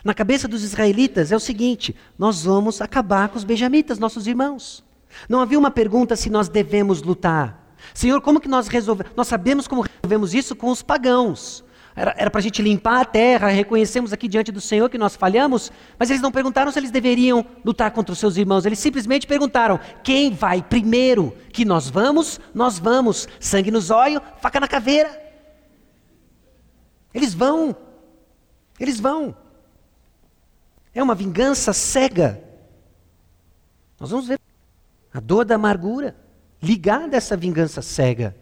Na 0.04 0.12
cabeça 0.12 0.46
dos 0.46 0.62
israelitas 0.62 1.32
é 1.32 1.36
o 1.36 1.40
seguinte: 1.40 1.96
nós 2.18 2.44
vamos 2.44 2.82
acabar 2.82 3.30
com 3.30 3.38
os 3.38 3.44
benjamitas, 3.44 3.98
nossos 3.98 4.26
irmãos. 4.26 4.84
Não 5.28 5.40
havia 5.40 5.58
uma 5.58 5.70
pergunta 5.70 6.16
se 6.16 6.30
nós 6.30 6.48
devemos 6.48 7.02
lutar. 7.02 7.74
Senhor, 7.94 8.20
como 8.20 8.40
que 8.40 8.48
nós 8.48 8.68
resolvemos? 8.68 9.12
Nós 9.16 9.28
sabemos 9.28 9.66
como 9.66 9.82
resolvemos 9.82 10.34
isso 10.34 10.54
com 10.54 10.70
os 10.70 10.82
pagãos. 10.82 11.64
Era 11.96 12.30
para 12.30 12.38
a 12.38 12.42
gente 12.42 12.62
limpar 12.62 13.00
a 13.00 13.04
terra, 13.04 13.48
reconhecemos 13.48 14.12
aqui 14.12 14.28
diante 14.28 14.52
do 14.52 14.60
Senhor 14.60 14.88
que 14.88 14.96
nós 14.96 15.16
falhamos, 15.16 15.72
mas 15.98 16.08
eles 16.08 16.22
não 16.22 16.30
perguntaram 16.30 16.70
se 16.70 16.78
eles 16.78 16.90
deveriam 16.90 17.44
lutar 17.64 17.90
contra 17.90 18.12
os 18.12 18.18
seus 18.18 18.36
irmãos, 18.36 18.64
eles 18.64 18.78
simplesmente 18.78 19.26
perguntaram: 19.26 19.78
quem 20.02 20.32
vai 20.32 20.62
primeiro? 20.62 21.36
Que 21.52 21.64
nós 21.64 21.90
vamos, 21.90 22.40
nós 22.54 22.78
vamos, 22.78 23.28
sangue 23.40 23.70
nos 23.70 23.90
olhos, 23.90 24.22
faca 24.40 24.60
na 24.60 24.68
caveira. 24.68 25.20
Eles 27.12 27.34
vão, 27.34 27.76
eles 28.78 29.00
vão. 29.00 29.36
É 30.94 31.02
uma 31.02 31.14
vingança 31.14 31.72
cega. 31.72 32.42
Nós 33.98 34.10
vamos 34.10 34.28
ver 34.28 34.38
a 35.12 35.20
dor 35.20 35.44
da 35.44 35.56
amargura 35.56 36.16
ligada 36.62 37.16
a 37.16 37.18
essa 37.18 37.36
vingança 37.36 37.82
cega. 37.82 38.36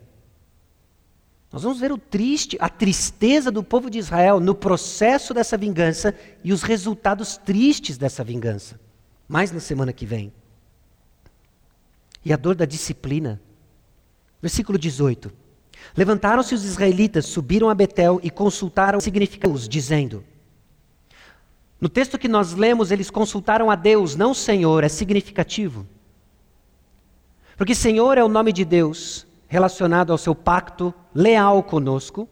Nós 1.51 1.63
vamos 1.63 1.81
ver 1.81 1.91
o 1.91 1.97
triste, 1.97 2.59
a 2.61 2.69
tristeza 2.69 3.51
do 3.51 3.63
povo 3.63 3.89
de 3.89 3.99
Israel 3.99 4.39
no 4.39 4.55
processo 4.55 5.33
dessa 5.33 5.57
vingança 5.57 6.15
e 6.45 6.53
os 6.53 6.63
resultados 6.63 7.39
tristes 7.39 7.97
dessa 7.97 8.23
vingança. 8.23 8.79
Mais 9.27 9.51
na 9.51 9.61
semana 9.61 9.93
que 9.93 10.05
vem. 10.05 10.33
E 12.25 12.33
a 12.33 12.37
dor 12.37 12.55
da 12.55 12.67
disciplina. 12.67 13.41
Versículo 14.43 14.79
18. 14.79 15.33
Levantaram-se 15.97 16.55
os 16.55 16.65
israelitas, 16.65 17.25
subiram 17.25 17.71
a 17.71 17.75
Betel 17.75 18.21
e 18.23 18.31
consultaram 18.31 19.01
significados, 19.01 19.69
dizendo: 19.69 20.25
No 21.81 21.89
texto 21.89 22.19
que 22.19 22.29
nós 22.29 22.53
lemos, 22.53 22.91
eles 22.91 23.11
consultaram 23.11 23.71
a 23.71 23.75
Deus, 23.75 24.17
não 24.17 24.33
o 24.33 24.35
Senhor, 24.35 24.85
é 24.85 24.89
significativo. 24.89 25.87
Porque 27.59 27.75
Senhor 27.75 28.17
é 28.17 28.23
o 28.23 28.29
nome 28.29 28.53
de 28.53 28.65
Deus 28.65 29.27
relacionado 29.49 30.13
ao 30.13 30.17
seu 30.17 30.33
pacto 30.33 30.95
leal 31.13 31.61
conosco, 31.61 32.29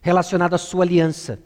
relacionado 0.00 0.54
à 0.54 0.58
sua 0.58 0.82
aliança. 0.82 1.38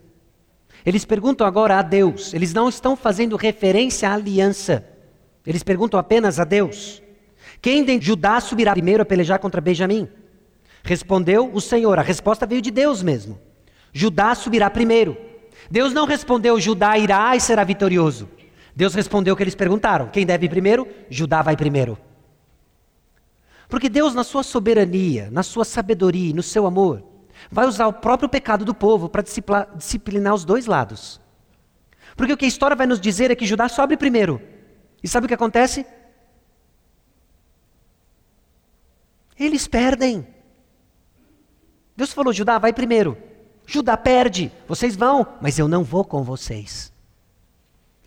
Eles 0.83 1.05
perguntam 1.05 1.45
agora 1.45 1.77
a 1.77 1.83
Deus, 1.83 2.33
eles 2.33 2.55
não 2.55 2.67
estão 2.67 2.95
fazendo 2.95 3.35
referência 3.35 4.09
à 4.09 4.13
aliança, 4.15 4.83
eles 5.45 5.61
perguntam 5.61 5.99
apenas 5.99 6.39
a 6.39 6.43
Deus. 6.43 7.03
Quem 7.61 7.85
de 7.85 8.03
Judá 8.03 8.39
subirá 8.39 8.71
primeiro 8.71 9.03
a 9.03 9.05
pelejar 9.05 9.37
contra 9.37 9.61
Benjamim? 9.61 10.09
Respondeu 10.81 11.51
o 11.53 11.61
Senhor, 11.61 11.99
a 11.99 12.01
resposta 12.01 12.47
veio 12.47 12.63
de 12.63 12.71
Deus 12.71 13.03
mesmo. 13.03 13.39
Judá 13.93 14.33
subirá 14.33 14.71
primeiro. 14.71 15.15
Deus 15.69 15.93
não 15.93 16.07
respondeu, 16.07 16.59
Judá 16.59 16.97
irá 16.97 17.35
e 17.35 17.39
será 17.39 17.63
vitorioso. 17.63 18.27
Deus 18.75 18.95
respondeu 18.95 19.35
o 19.35 19.37
que 19.37 19.43
eles 19.43 19.53
perguntaram: 19.53 20.07
quem 20.07 20.25
deve 20.25 20.47
ir 20.47 20.49
primeiro? 20.49 20.87
Judá 21.11 21.43
vai 21.43 21.55
primeiro. 21.55 21.95
Porque 23.71 23.87
Deus, 23.87 24.13
na 24.13 24.25
sua 24.25 24.43
soberania, 24.43 25.31
na 25.31 25.43
sua 25.43 25.63
sabedoria, 25.63 26.33
no 26.33 26.43
seu 26.43 26.67
amor, 26.67 27.01
vai 27.49 27.65
usar 27.65 27.87
o 27.87 27.93
próprio 27.93 28.27
pecado 28.27 28.65
do 28.65 28.75
povo 28.75 29.07
para 29.07 29.23
disciplinar 29.77 30.33
os 30.33 30.43
dois 30.43 30.65
lados. 30.65 31.21
Porque 32.17 32.33
o 32.33 32.37
que 32.37 32.43
a 32.43 32.49
história 32.49 32.75
vai 32.75 32.85
nos 32.85 32.99
dizer 32.99 33.31
é 33.31 33.35
que 33.35 33.45
Judá 33.45 33.69
sobe 33.69 33.95
primeiro. 33.95 34.41
E 35.01 35.07
sabe 35.07 35.23
o 35.23 35.27
que 35.29 35.33
acontece? 35.33 35.85
Eles 39.39 39.69
perdem. 39.69 40.27
Deus 41.95 42.11
falou: 42.11 42.33
Judá, 42.33 42.59
vai 42.59 42.73
primeiro. 42.73 43.17
Judá 43.65 43.95
perde. 43.95 44.51
Vocês 44.67 44.97
vão, 44.97 45.25
mas 45.39 45.57
eu 45.57 45.69
não 45.69 45.81
vou 45.81 46.03
com 46.03 46.23
vocês. 46.23 46.91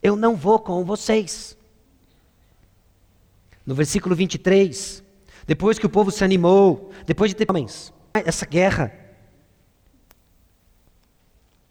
Eu 0.03 0.15
não 0.15 0.37
vou 0.37 0.59
com 0.59 0.85
vocês. 0.85 1.57
No 3.65 3.75
versículo 3.75 4.15
23, 4.15 5.04
depois 5.47 5.79
que 5.79 5.87
o 5.87 5.91
povo 5.91 6.11
se 6.11 6.25
animou, 6.25 6.91
depois 7.07 7.31
de 7.31 7.37
ter 7.37 7.47
homens, 7.49 7.93
essa 8.15 8.47
guerra, 8.47 8.93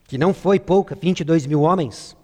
que 0.05 0.17
não 0.17 0.33
foi 0.33 0.59
pouca, 0.59 0.95
22 0.95 1.47
mil 1.47 1.61
homens, 1.61 2.15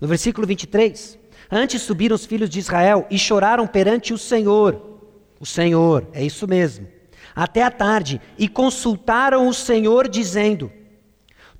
no 0.00 0.06
versículo 0.06 0.46
23, 0.46 1.18
antes 1.50 1.82
subiram 1.82 2.14
os 2.14 2.26
filhos 2.26 2.50
de 2.50 2.58
Israel 2.58 3.06
e 3.10 3.18
choraram 3.18 3.66
perante 3.66 4.12
o 4.12 4.18
Senhor. 4.18 5.00
O 5.38 5.46
Senhor, 5.46 6.06
é 6.12 6.22
isso 6.22 6.46
mesmo. 6.46 6.86
Até 7.34 7.62
a 7.62 7.70
tarde, 7.70 8.20
e 8.36 8.48
consultaram 8.48 9.48
o 9.48 9.54
Senhor, 9.54 10.08
dizendo: 10.08 10.70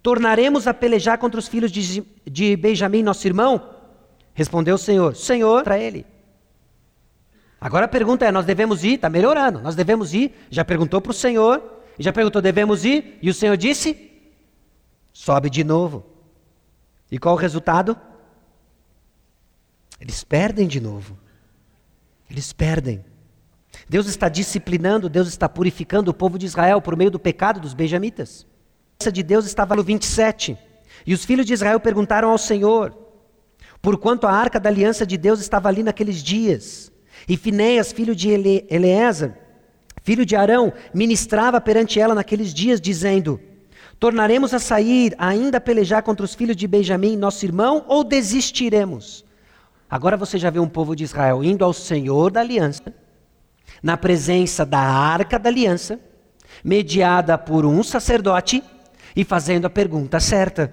Tornaremos 0.02 0.66
a 0.66 0.74
pelejar 0.74 1.18
contra 1.18 1.38
os 1.38 1.48
filhos 1.48 1.70
de, 1.70 2.04
de 2.28 2.56
Benjamim, 2.56 3.02
nosso 3.02 3.26
irmão? 3.26 3.70
Respondeu 4.34 4.74
o 4.74 4.78
Senhor: 4.78 5.14
Senhor, 5.14 5.62
para 5.62 5.78
ele. 5.78 6.04
Agora 7.60 7.84
a 7.84 7.88
pergunta 7.88 8.24
é: 8.24 8.32
nós 8.32 8.46
devemos 8.46 8.82
ir? 8.84 8.94
Está 8.94 9.10
melhorando. 9.10 9.60
Nós 9.60 9.74
devemos 9.74 10.14
ir? 10.14 10.34
Já 10.50 10.64
perguntou 10.64 11.00
para 11.00 11.10
o 11.10 11.14
Senhor, 11.14 11.62
já 11.98 12.12
perguntou: 12.12 12.40
devemos 12.40 12.84
ir? 12.84 13.18
E 13.20 13.28
o 13.28 13.34
Senhor 13.34 13.56
disse: 13.56 14.10
sobe 15.12 15.50
de 15.50 15.62
novo. 15.62 16.06
E 17.10 17.18
qual 17.18 17.34
o 17.34 17.38
resultado? 17.38 17.98
Eles 20.00 20.24
perdem 20.24 20.66
de 20.66 20.80
novo. 20.80 21.18
Eles 22.30 22.52
perdem. 22.52 23.04
Deus 23.88 24.06
está 24.06 24.28
disciplinando, 24.28 25.08
Deus 25.08 25.28
está 25.28 25.48
purificando 25.48 26.10
o 26.10 26.14
povo 26.14 26.38
de 26.38 26.46
Israel 26.46 26.80
por 26.80 26.96
meio 26.96 27.10
do 27.10 27.18
pecado 27.18 27.60
dos 27.60 27.74
benjamitas. 27.74 28.46
A 29.04 29.10
de 29.10 29.22
Deus 29.22 29.46
estava 29.46 29.74
no 29.74 29.82
27. 29.82 30.56
E 31.06 31.12
os 31.12 31.24
filhos 31.24 31.46
de 31.46 31.52
Israel 31.52 31.80
perguntaram 31.80 32.30
ao 32.30 32.38
Senhor: 32.38 32.96
Porquanto 33.82 34.26
a 34.26 34.32
arca 34.32 34.58
da 34.58 34.70
aliança 34.70 35.06
de 35.06 35.18
Deus 35.18 35.40
estava 35.40 35.68
ali 35.68 35.82
naqueles 35.82 36.22
dias. 36.22 36.90
E 37.28 37.36
Finéias, 37.36 37.92
filho 37.92 38.14
de 38.14 38.28
Ele 38.28 38.66
Eleazar, 38.70 39.36
filho 40.02 40.24
de 40.24 40.36
Arão, 40.36 40.72
ministrava 40.92 41.60
perante 41.60 42.00
ela 42.00 42.14
naqueles 42.14 42.52
dias, 42.52 42.80
dizendo: 42.80 43.40
Tornaremos 43.98 44.54
a 44.54 44.58
sair, 44.58 45.14
ainda 45.18 45.58
a 45.58 45.60
pelejar 45.60 46.02
contra 46.02 46.24
os 46.24 46.34
filhos 46.34 46.56
de 46.56 46.66
Benjamim, 46.66 47.16
nosso 47.16 47.44
irmão, 47.44 47.84
ou 47.86 48.02
desistiremos? 48.02 49.24
Agora 49.90 50.16
você 50.16 50.38
já 50.38 50.48
vê 50.50 50.58
um 50.58 50.68
povo 50.68 50.96
de 50.96 51.04
Israel 51.04 51.44
indo 51.44 51.64
ao 51.64 51.72
Senhor 51.72 52.30
da 52.30 52.40
aliança, 52.40 52.94
na 53.82 53.96
presença 53.96 54.64
da 54.64 54.80
arca 54.80 55.38
da 55.38 55.50
aliança, 55.50 56.00
mediada 56.64 57.36
por 57.36 57.66
um 57.66 57.82
sacerdote, 57.82 58.62
e 59.14 59.24
fazendo 59.24 59.66
a 59.66 59.70
pergunta 59.70 60.18
certa. 60.18 60.72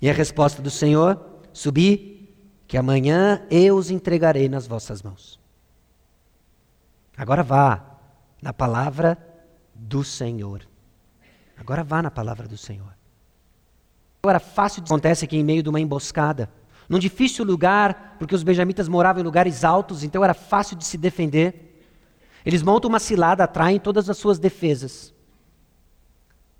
E 0.00 0.08
a 0.08 0.12
resposta 0.12 0.62
do 0.62 0.70
Senhor: 0.70 1.20
Subi, 1.52 2.17
que 2.68 2.76
amanhã 2.76 3.42
eu 3.50 3.76
os 3.76 3.90
entregarei 3.90 4.46
nas 4.46 4.66
vossas 4.66 5.02
mãos. 5.02 5.40
Agora 7.16 7.42
vá 7.42 7.82
na 8.42 8.52
palavra 8.52 9.16
do 9.74 10.04
Senhor. 10.04 10.68
Agora 11.56 11.82
vá 11.82 12.02
na 12.02 12.10
palavra 12.10 12.46
do 12.46 12.58
Senhor. 12.58 12.94
Agora, 14.22 14.38
fácil 14.38 14.82
acontece 14.84 15.24
aqui 15.24 15.38
em 15.38 15.44
meio 15.44 15.62
de 15.62 15.68
uma 15.70 15.80
emboscada, 15.80 16.50
num 16.88 16.98
difícil 16.98 17.44
lugar, 17.44 18.16
porque 18.18 18.34
os 18.34 18.42
benjamitas 18.42 18.86
moravam 18.86 19.22
em 19.22 19.24
lugares 19.24 19.64
altos, 19.64 20.02
então 20.02 20.22
era 20.22 20.34
fácil 20.34 20.76
de 20.76 20.84
se 20.84 20.98
defender. 20.98 21.82
Eles 22.44 22.62
montam 22.62 22.90
uma 22.90 22.98
cilada, 22.98 23.44
atraem 23.44 23.80
todas 23.80 24.10
as 24.10 24.18
suas 24.18 24.38
defesas. 24.38 25.14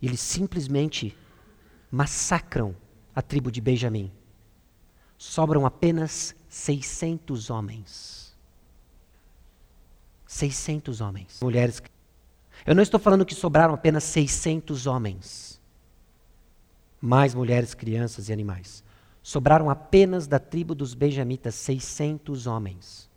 E 0.00 0.06
eles 0.06 0.20
simplesmente 0.20 1.14
massacram 1.90 2.74
a 3.14 3.20
tribo 3.20 3.50
de 3.50 3.60
Benjamim 3.60 4.10
sobram 5.18 5.66
apenas 5.66 6.34
600 6.48 7.50
homens. 7.50 8.34
600 10.26 11.00
homens. 11.00 11.40
Mulheres. 11.42 11.82
Eu 12.64 12.74
não 12.74 12.82
estou 12.82 13.00
falando 13.00 13.26
que 13.26 13.34
sobraram 13.34 13.74
apenas 13.74 14.04
600 14.04 14.86
homens. 14.86 15.60
Mais 17.00 17.34
mulheres, 17.34 17.74
crianças 17.74 18.28
e 18.28 18.32
animais. 18.32 18.84
Sobraram 19.22 19.68
apenas 19.68 20.26
da 20.26 20.38
tribo 20.38 20.74
dos 20.74 20.94
benjamitas 20.94 21.54
600 21.56 22.46
homens. 22.46 23.08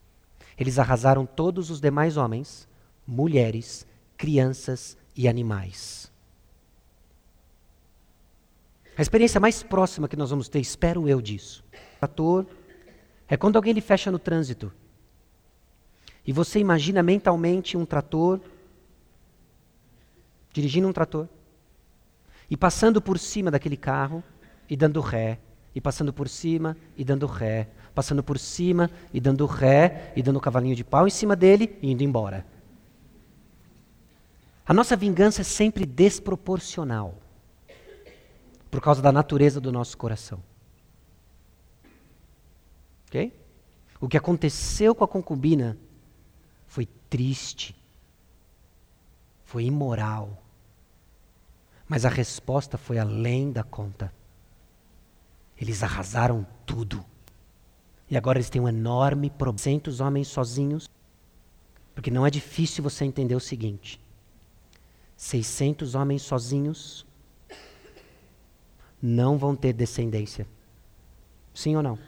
Eles 0.58 0.80
arrasaram 0.80 1.26
todos 1.26 1.70
os 1.70 1.80
demais 1.80 2.18
homens, 2.18 2.68
mulheres, 3.06 3.86
crianças 4.18 4.98
e 5.16 5.28
animais. 5.28 6.12
A 8.98 9.02
experiência 9.02 9.40
mais 9.40 9.64
próxima 9.64 10.08
que 10.08 10.16
nós 10.16 10.30
vamos 10.30 10.48
ter, 10.48 10.60
espero 10.60 11.08
eu, 11.08 11.22
disso, 11.22 11.64
trator 12.02 12.48
é 13.28 13.38
quando 13.38 13.58
alguém 13.58 13.74
lhe 13.74 13.82
fecha 13.82 14.10
no 14.10 14.18
trânsito. 14.18 14.74
E 16.26 16.34
você 16.34 16.58
imagina 16.58 17.04
mentalmente 17.04 17.78
um 17.78 17.86
trator, 17.86 18.42
dirigindo 20.52 20.88
um 20.88 20.94
trator, 20.94 21.28
e 22.50 22.58
passando 22.58 23.00
por 23.00 23.20
cima 23.20 23.52
daquele 23.52 23.78
carro 23.78 24.24
e 24.68 24.76
dando 24.76 25.00
ré, 25.00 25.38
e 25.76 25.80
passando 25.80 26.12
por 26.12 26.28
cima 26.28 26.76
e 26.98 27.06
dando 27.06 27.28
ré, 27.28 27.70
passando 27.94 28.24
por 28.24 28.40
cima 28.40 28.90
e 29.14 29.20
dando 29.20 29.46
ré, 29.46 30.12
e 30.16 30.24
dando 30.24 30.38
um 30.38 30.42
cavalinho 30.42 30.76
de 30.76 30.84
pau 30.84 31.06
em 31.06 31.12
cima 31.12 31.36
dele 31.36 31.78
e 31.84 31.92
indo 31.92 32.04
embora. 32.04 32.46
A 34.66 34.74
nossa 34.74 34.96
vingança 34.96 35.42
é 35.42 35.44
sempre 35.44 35.86
desproporcional, 35.86 37.16
por 38.72 38.82
causa 38.82 39.04
da 39.04 39.12
natureza 39.12 39.62
do 39.62 39.72
nosso 39.72 39.96
coração. 39.98 40.51
Ok? 43.12 43.34
O 44.00 44.08
que 44.08 44.16
aconteceu 44.16 44.96
com 44.96 45.04
a 45.04 45.08
concubina 45.08 45.78
foi 46.66 46.88
triste, 47.10 47.76
foi 49.44 49.66
imoral, 49.66 50.42
mas 51.90 52.06
a 52.06 52.10
resposta 52.10 52.78
foi 52.78 52.98
além 52.98 53.52
da 53.52 53.64
conta. 53.64 54.14
Eles 55.60 55.84
arrasaram 55.84 56.48
tudo. 56.66 57.04
E 58.10 58.16
agora 58.16 58.38
eles 58.38 58.50
têm 58.50 58.62
um 58.62 58.68
enorme 58.68 59.30
problema. 59.30 59.60
Centos 59.60 60.00
homens 60.00 60.30
sozinhos. 60.30 60.90
Porque 61.94 62.10
não 62.10 62.26
é 62.26 62.30
difícil 62.30 62.82
você 62.82 63.04
entender 63.04 63.36
o 63.36 63.42
seguinte: 63.42 64.00
600 65.18 65.94
homens 65.94 66.22
sozinhos 66.22 67.06
não 69.02 69.38
vão 69.38 69.54
ter 69.54 69.74
descendência. 69.74 70.48
Sim 71.54 71.76
ou 71.76 71.84
não? 71.84 72.00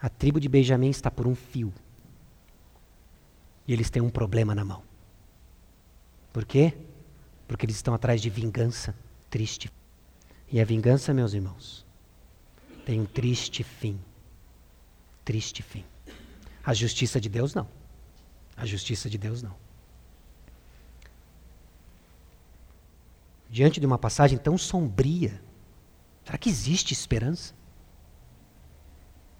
A 0.00 0.08
tribo 0.08 0.38
de 0.38 0.48
Benjamim 0.48 0.90
está 0.90 1.10
por 1.10 1.26
um 1.26 1.34
fio. 1.34 1.72
E 3.66 3.72
eles 3.72 3.90
têm 3.90 4.00
um 4.00 4.10
problema 4.10 4.54
na 4.54 4.64
mão. 4.64 4.82
Por 6.32 6.44
quê? 6.44 6.74
Porque 7.46 7.66
eles 7.66 7.76
estão 7.76 7.94
atrás 7.94 8.22
de 8.22 8.30
vingança 8.30 8.94
triste. 9.28 9.70
E 10.50 10.60
a 10.60 10.64
vingança, 10.64 11.12
meus 11.12 11.34
irmãos, 11.34 11.84
tem 12.86 13.00
um 13.00 13.04
triste 13.04 13.62
fim. 13.62 13.98
Triste 15.24 15.62
fim. 15.62 15.84
A 16.64 16.72
justiça 16.72 17.20
de 17.20 17.28
Deus 17.28 17.54
não. 17.54 17.68
A 18.56 18.64
justiça 18.64 19.10
de 19.10 19.18
Deus 19.18 19.42
não. 19.42 19.54
Diante 23.50 23.80
de 23.80 23.86
uma 23.86 23.98
passagem 23.98 24.38
tão 24.38 24.56
sombria, 24.56 25.42
será 26.24 26.38
que 26.38 26.48
existe 26.48 26.92
esperança? 26.92 27.54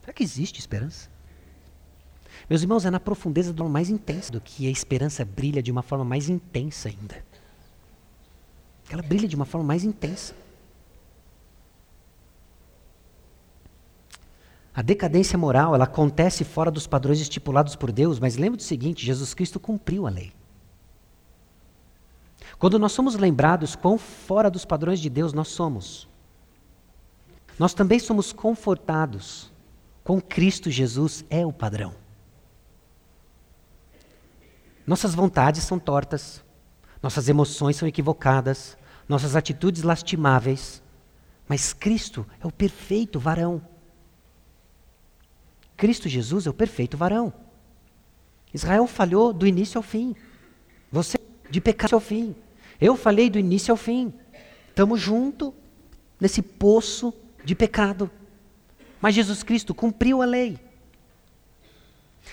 Será 0.08 0.16
que 0.16 0.24
existe 0.24 0.58
esperança? 0.58 1.10
Meus 2.48 2.62
irmãos, 2.62 2.86
é 2.86 2.90
na 2.90 2.98
profundeza 2.98 3.52
do 3.52 3.68
mais 3.68 3.90
intensa 3.90 4.32
do 4.32 4.40
que 4.40 4.66
a 4.66 4.70
esperança 4.70 5.22
brilha 5.22 5.62
de 5.62 5.70
uma 5.70 5.82
forma 5.82 6.02
mais 6.02 6.30
intensa 6.30 6.88
ainda. 6.88 7.22
Ela 8.88 9.02
brilha 9.02 9.28
de 9.28 9.36
uma 9.36 9.44
forma 9.44 9.66
mais 9.66 9.84
intensa. 9.84 10.34
A 14.74 14.80
decadência 14.80 15.36
moral, 15.36 15.74
ela 15.74 15.84
acontece 15.84 16.42
fora 16.42 16.70
dos 16.70 16.86
padrões 16.86 17.20
estipulados 17.20 17.76
por 17.76 17.92
Deus, 17.92 18.18
mas 18.18 18.38
lembre 18.38 18.56
do 18.56 18.62
seguinte, 18.62 19.04
Jesus 19.04 19.34
Cristo 19.34 19.60
cumpriu 19.60 20.06
a 20.06 20.10
lei. 20.10 20.32
Quando 22.58 22.78
nós 22.78 22.92
somos 22.92 23.14
lembrados 23.14 23.76
quão 23.76 23.98
fora 23.98 24.50
dos 24.50 24.64
padrões 24.64 25.00
de 25.00 25.10
Deus 25.10 25.34
nós 25.34 25.48
somos, 25.48 26.08
nós 27.58 27.74
também 27.74 27.98
somos 27.98 28.32
confortados 28.32 29.52
com 30.08 30.22
Cristo 30.22 30.70
Jesus 30.70 31.22
é 31.28 31.44
o 31.44 31.52
padrão. 31.52 31.94
Nossas 34.86 35.14
vontades 35.14 35.62
são 35.64 35.78
tortas, 35.78 36.42
nossas 37.02 37.28
emoções 37.28 37.76
são 37.76 37.86
equivocadas, 37.86 38.78
nossas 39.06 39.36
atitudes 39.36 39.82
lastimáveis, 39.82 40.82
Mas 41.46 41.74
Cristo 41.74 42.26
é 42.42 42.46
o 42.46 42.50
perfeito 42.50 43.20
varão. 43.20 43.60
Cristo 45.76 46.08
Jesus 46.08 46.46
é 46.46 46.50
o 46.50 46.54
perfeito 46.54 46.96
varão. 46.96 47.30
Israel 48.54 48.86
falhou 48.86 49.30
do 49.34 49.46
início 49.46 49.76
ao 49.76 49.82
fim. 49.82 50.16
Você 50.90 51.18
de 51.50 51.60
pecado 51.60 51.92
ao 51.92 52.00
fim. 52.00 52.34
Eu 52.80 52.96
falei 52.96 53.28
do 53.28 53.38
início 53.38 53.72
ao 53.72 53.76
fim. 53.76 54.10
Estamos 54.70 55.02
juntos 55.02 55.52
nesse 56.18 56.40
poço 56.40 57.12
de 57.44 57.54
pecado. 57.54 58.10
Mas 59.00 59.14
Jesus 59.14 59.42
Cristo 59.42 59.74
cumpriu 59.74 60.22
a 60.22 60.24
lei. 60.24 60.58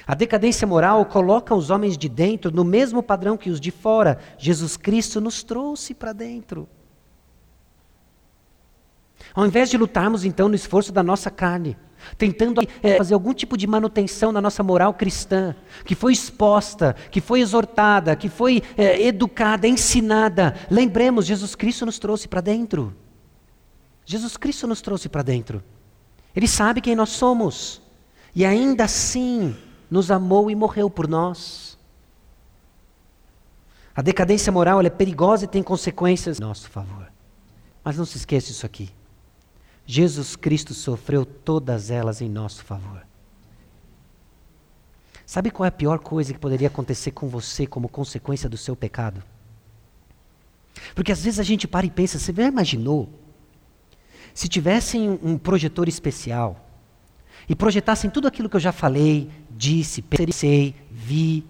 A 0.05 0.13
decadência 0.13 0.67
moral 0.67 1.05
coloca 1.05 1.55
os 1.55 1.69
homens 1.69 1.97
de 1.97 2.09
dentro 2.09 2.51
no 2.51 2.63
mesmo 2.63 3.01
padrão 3.01 3.37
que 3.37 3.49
os 3.49 3.59
de 3.59 3.71
fora. 3.71 4.19
Jesus 4.37 4.75
Cristo 4.75 5.21
nos 5.21 5.43
trouxe 5.43 5.93
para 5.93 6.13
dentro. 6.13 6.67
Ao 9.33 9.45
invés 9.45 9.69
de 9.69 9.77
lutarmos 9.77 10.25
então 10.25 10.47
no 10.47 10.55
esforço 10.55 10.91
da 10.91 11.01
nossa 11.01 11.31
carne, 11.31 11.77
tentando 12.17 12.61
é, 12.83 12.97
fazer 12.97 13.13
algum 13.13 13.33
tipo 13.33 13.57
de 13.57 13.65
manutenção 13.65 14.31
na 14.31 14.41
nossa 14.41 14.61
moral 14.61 14.93
cristã, 14.93 15.55
que 15.83 15.95
foi 15.95 16.13
exposta, 16.13 16.95
que 17.09 17.19
foi 17.19 17.41
exortada, 17.41 18.15
que 18.15 18.29
foi 18.29 18.61
é, 18.77 19.01
educada, 19.07 19.67
ensinada, 19.67 20.55
lembremos, 20.69 21.25
Jesus 21.25 21.55
Cristo 21.55 21.85
nos 21.85 21.97
trouxe 21.97 22.27
para 22.27 22.41
dentro. 22.41 22.95
Jesus 24.05 24.37
Cristo 24.37 24.67
nos 24.67 24.81
trouxe 24.81 25.09
para 25.09 25.23
dentro. 25.23 25.63
Ele 26.35 26.47
sabe 26.47 26.81
quem 26.81 26.95
nós 26.95 27.09
somos. 27.09 27.81
E 28.35 28.45
ainda 28.45 28.83
assim 28.83 29.55
nos 29.89 30.11
amou 30.11 30.51
e 30.51 30.55
morreu 30.55 30.89
por 30.89 31.07
nós. 31.07 31.77
A 33.95 34.01
decadência 34.01 34.51
moral 34.51 34.81
é 34.81 34.89
perigosa 34.89 35.45
e 35.45 35.47
tem 35.47 35.63
consequências 35.63 36.37
em 36.37 36.41
nosso 36.41 36.69
favor. 36.69 37.09
Mas 37.83 37.97
não 37.97 38.05
se 38.05 38.17
esqueça 38.17 38.51
isso 38.51 38.65
aqui. 38.65 38.89
Jesus 39.85 40.35
Cristo 40.35 40.73
sofreu 40.73 41.25
todas 41.25 41.89
elas 41.89 42.19
em 42.19 42.27
nosso 42.27 42.65
favor. 42.65 43.05
Sabe 45.25 45.49
qual 45.49 45.65
é 45.65 45.69
a 45.69 45.71
pior 45.71 45.99
coisa 45.99 46.33
que 46.33 46.39
poderia 46.39 46.67
acontecer 46.67 47.11
com 47.11 47.27
você 47.27 47.65
como 47.65 47.87
consequência 47.87 48.49
do 48.49 48.57
seu 48.57 48.75
pecado? 48.75 49.23
Porque 50.93 51.11
às 51.11 51.23
vezes 51.23 51.39
a 51.39 51.43
gente 51.43 51.67
para 51.67 51.85
e 51.85 51.89
pensa, 51.89 52.19
você 52.19 52.33
já 52.33 52.47
imaginou? 52.47 53.09
Se 54.35 54.49
tivessem 54.49 55.17
um 55.23 55.37
projetor 55.37 55.87
especial 55.87 56.59
e 57.47 57.55
projetassem 57.55 58.09
tudo 58.09 58.27
aquilo 58.27 58.49
que 58.49 58.57
eu 58.57 58.59
já 58.59 58.73
falei, 58.73 59.31
disse, 59.49 60.01
pensei, 60.01 60.75
vi, 60.91 61.45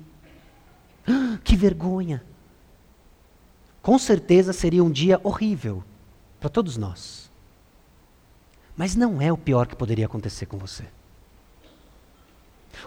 que 1.44 1.56
vergonha! 1.56 2.24
Com 3.82 3.98
certeza 3.98 4.54
seria 4.54 4.84
um 4.84 4.92
dia 4.92 5.20
horrível 5.24 5.84
para 6.40 6.48
todos 6.48 6.78
nós. 6.78 7.32
Mas 8.78 8.96
não 8.96 9.20
é 9.20 9.34
o 9.34 9.38
pior 9.38 9.66
que 9.66 9.76
poderia 9.76 10.06
acontecer 10.06 10.46
com 10.46 10.60
você. 10.60 10.86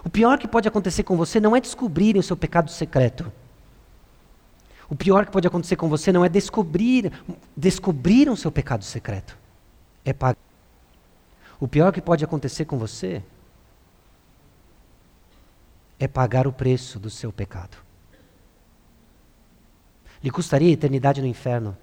O 0.01 0.09
pior 0.09 0.37
que 0.37 0.47
pode 0.47 0.67
acontecer 0.67 1.03
com 1.03 1.17
você 1.17 1.41
não 1.41 1.53
é 1.53 1.59
descobrirem 1.59 2.21
o 2.21 2.23
seu 2.23 2.37
pecado 2.37 2.71
secreto. 2.71 3.29
O 4.89 4.95
pior 4.95 5.25
que 5.25 5.31
pode 5.31 5.47
acontecer 5.47 5.75
com 5.75 5.89
você 5.89 6.09
não 6.09 6.23
é 6.23 6.29
descobrir, 6.29 7.11
descobrir 7.55 8.29
o 8.29 8.37
seu 8.37 8.49
pecado 8.49 8.85
secreto. 8.85 9.37
É 10.09 10.13
pagar. 10.13 10.39
O 11.59 11.67
pior 11.67 11.93
que 11.93 12.01
pode 12.01 12.25
acontecer 12.25 12.65
com 12.65 12.79
você 12.79 13.21
é 15.99 16.07
pagar 16.07 16.47
o 16.47 16.51
preço 16.51 16.99
do 16.99 17.11
seu 17.11 17.31
pecado. 17.31 17.77
Lhe 20.23 20.31
custaria 20.31 20.69
a 20.69 20.71
eternidade 20.71 21.21
no 21.21 21.27
inferno. 21.27 21.77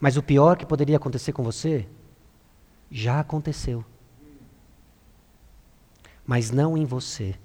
Mas 0.00 0.16
o 0.16 0.24
pior 0.24 0.56
que 0.56 0.66
poderia 0.66 0.96
acontecer 0.96 1.32
com 1.32 1.44
você 1.44 1.86
já 2.90 3.20
aconteceu. 3.20 3.84
Mas 6.26 6.50
não 6.50 6.76
em 6.76 6.84
você. 6.84 7.38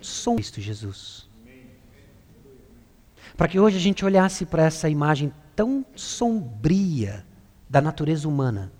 Sou 0.00 0.36
Cristo 0.36 0.58
Jesus. 0.58 1.28
Para 3.36 3.48
que 3.48 3.60
hoje 3.60 3.76
a 3.76 3.80
gente 3.80 4.06
olhasse 4.06 4.46
para 4.46 4.64
essa 4.64 4.88
imagem 4.88 5.30
tão 5.54 5.84
sombria 5.94 7.26
da 7.68 7.80
natureza 7.80 8.28
humana, 8.28 8.72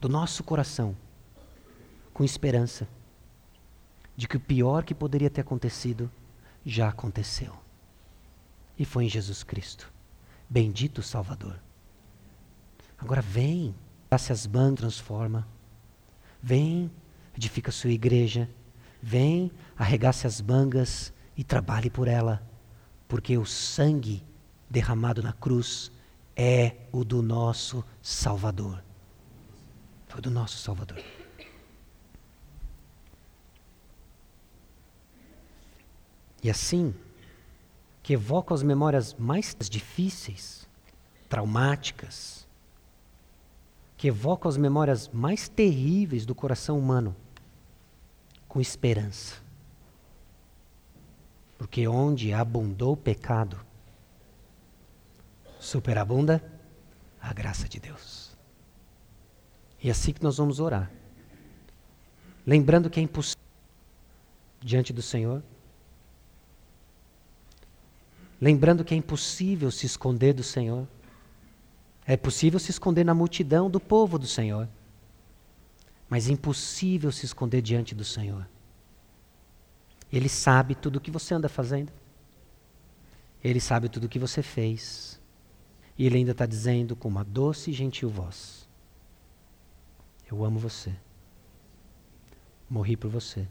do 0.00 0.08
nosso 0.08 0.42
coração, 0.42 0.96
com 2.12 2.24
esperança 2.24 2.88
de 4.16 4.26
que 4.26 4.36
o 4.36 4.40
pior 4.40 4.82
que 4.84 4.94
poderia 4.94 5.30
ter 5.30 5.42
acontecido 5.42 6.10
já 6.64 6.88
aconteceu. 6.88 7.54
E 8.76 8.84
foi 8.84 9.04
em 9.04 9.08
Jesus 9.08 9.42
Cristo. 9.42 9.92
Bendito 10.50 11.02
Salvador. 11.02 11.60
Agora 12.98 13.22
vem, 13.22 13.74
se 14.18 14.32
as 14.32 14.44
bandas 14.46 14.80
transforma. 14.80 15.46
Vem, 16.42 16.90
edifica 17.36 17.70
a 17.70 17.72
sua 17.72 17.90
igreja. 17.90 18.50
Vem, 19.00 19.52
arregace 19.76 20.26
as 20.26 20.40
mangas 20.40 21.12
e 21.36 21.44
trabalhe 21.44 21.88
por 21.88 22.08
ela. 22.08 22.42
Porque 23.06 23.38
o 23.38 23.46
sangue 23.46 24.24
derramado 24.68 25.22
na 25.22 25.32
cruz 25.32 25.90
é 26.36 26.76
o 26.92 27.04
do 27.04 27.22
nosso 27.22 27.84
Salvador. 28.02 28.82
Foi 30.08 30.20
do 30.20 30.30
nosso 30.30 30.58
Salvador. 30.58 31.02
E 36.42 36.48
assim, 36.48 36.94
que 38.02 38.12
evocam 38.12 38.54
as 38.54 38.62
memórias 38.62 39.14
mais 39.14 39.54
difíceis, 39.68 40.68
traumáticas, 41.28 42.46
que 43.96 44.08
evocam 44.08 44.48
as 44.48 44.56
memórias 44.56 45.08
mais 45.08 45.48
terríveis 45.48 46.24
do 46.24 46.34
coração 46.34 46.78
humano, 46.78 47.14
com 48.46 48.60
esperança. 48.60 49.42
Porque 51.58 51.88
onde 51.88 52.32
abundou 52.32 52.92
o 52.92 52.96
pecado, 52.96 53.58
superabunda 55.58 56.42
a 57.20 57.32
graça 57.32 57.68
de 57.68 57.80
Deus. 57.80 58.36
E 59.82 59.88
é 59.88 59.90
assim 59.90 60.12
que 60.12 60.22
nós 60.22 60.36
vamos 60.36 60.60
orar. 60.60 60.90
Lembrando 62.46 62.88
que 62.90 62.98
é 62.98 63.02
impossível 63.02 63.42
diante 64.60 64.92
do 64.92 65.02
Senhor 65.02 65.42
lembrando 68.40 68.84
que 68.84 68.94
é 68.94 68.96
impossível 68.96 69.70
se 69.70 69.86
esconder 69.86 70.32
do 70.32 70.42
Senhor. 70.42 70.86
É 72.06 72.16
possível 72.16 72.58
se 72.58 72.70
esconder 72.70 73.04
na 73.04 73.14
multidão 73.14 73.68
do 73.68 73.78
povo 73.78 74.18
do 74.18 74.26
Senhor, 74.26 74.68
mas 76.08 76.28
é 76.28 76.32
impossível 76.32 77.12
se 77.12 77.26
esconder 77.26 77.60
diante 77.60 77.94
do 77.94 78.04
Senhor. 78.04 78.48
Ele 80.10 80.28
sabe 80.28 80.74
tudo 80.74 80.96
o 80.96 81.00
que 81.00 81.10
você 81.10 81.34
anda 81.34 81.48
fazendo. 81.50 81.92
Ele 83.44 83.60
sabe 83.60 83.90
tudo 83.90 84.04
o 84.04 84.08
que 84.08 84.18
você 84.18 84.42
fez. 84.42 85.17
E 85.98 86.06
ele 86.06 86.18
ainda 86.18 86.30
está 86.30 86.46
dizendo 86.46 86.94
com 86.94 87.08
uma 87.08 87.24
doce 87.24 87.70
e 87.70 87.74
gentil 87.74 88.08
voz: 88.08 88.68
Eu 90.30 90.44
amo 90.44 90.58
você. 90.58 90.94
Morri 92.70 92.96
por 92.96 93.10
você. 93.10 93.46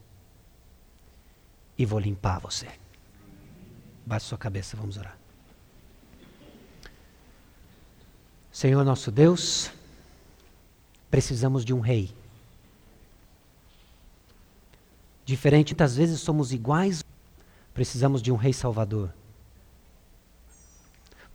E 1.77 1.85
vou 1.85 1.99
limpar 1.99 2.39
você. 2.39 2.67
Baixe 4.05 4.27
sua 4.27 4.37
cabeça, 4.37 4.77
vamos 4.77 4.97
orar. 4.97 5.17
Senhor 8.49 8.83
nosso 8.83 9.11
Deus, 9.11 9.69
precisamos 11.11 11.65
de 11.65 11.73
um 11.73 11.79
rei. 11.79 12.15
Diferente, 15.25 15.73
muitas 15.73 15.97
vezes 15.97 16.21
somos 16.21 16.53
iguais, 16.53 17.03
precisamos 17.73 18.21
de 18.21 18.31
um 18.31 18.35
rei 18.35 18.53
salvador. 18.53 19.13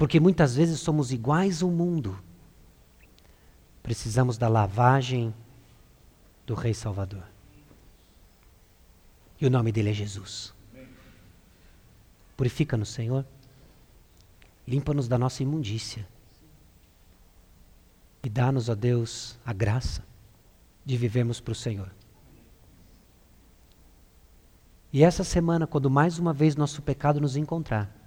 Porque 0.03 0.19
muitas 0.19 0.57
vezes 0.57 0.81
somos 0.81 1.13
iguais 1.13 1.63
ao 1.63 1.71
mundo. 1.71 2.19
Precisamos 3.85 4.37
da 4.37 4.49
lavagem 4.49 5.33
do 6.45 6.55
rei 6.55 6.75
salvador. 6.75 7.23
E 9.41 9.47
o 9.47 9.51
nome 9.51 9.71
dele 9.71 9.91
é 9.91 9.93
Jesus. 9.93 10.53
Purifica-nos, 12.37 12.89
Senhor. 12.89 13.25
Limpa-nos 14.67 15.07
da 15.07 15.17
nossa 15.17 15.45
imundícia. 15.45 16.05
E 18.25 18.29
dá-nos, 18.29 18.69
ó 18.69 18.75
Deus, 18.75 19.39
a 19.47 19.53
graça 19.53 20.05
de 20.85 20.97
vivermos 20.97 21.39
para 21.39 21.53
o 21.53 21.55
Senhor. 21.55 21.93
E 24.93 25.05
essa 25.05 25.23
semana, 25.23 25.65
quando 25.65 25.89
mais 25.89 26.19
uma 26.19 26.33
vez 26.33 26.57
nosso 26.57 26.83
pecado 26.83 27.21
nos 27.21 27.37
encontrar, 27.37 28.02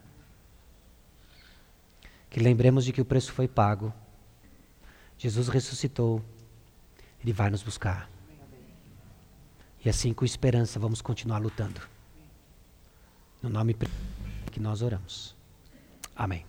que 2.35 2.41
lembremos 2.41 2.83
de 2.83 2.91
que 2.91 2.99
o 2.99 3.05
preço 3.05 3.31
foi 3.31 3.47
pago, 3.47 3.93
Jesus 5.17 5.47
ressuscitou, 5.47 6.21
Ele 7.23 7.31
vai 7.31 7.49
nos 7.49 7.63
buscar. 7.63 8.09
E 9.85 9.87
assim, 9.87 10.13
com 10.13 10.25
esperança, 10.25 10.77
vamos 10.77 11.01
continuar 11.01 11.37
lutando. 11.37 11.79
No 13.41 13.47
nome 13.47 13.73
que 14.51 14.59
nós 14.59 14.81
oramos. 14.81 15.33
Amém. 16.13 16.45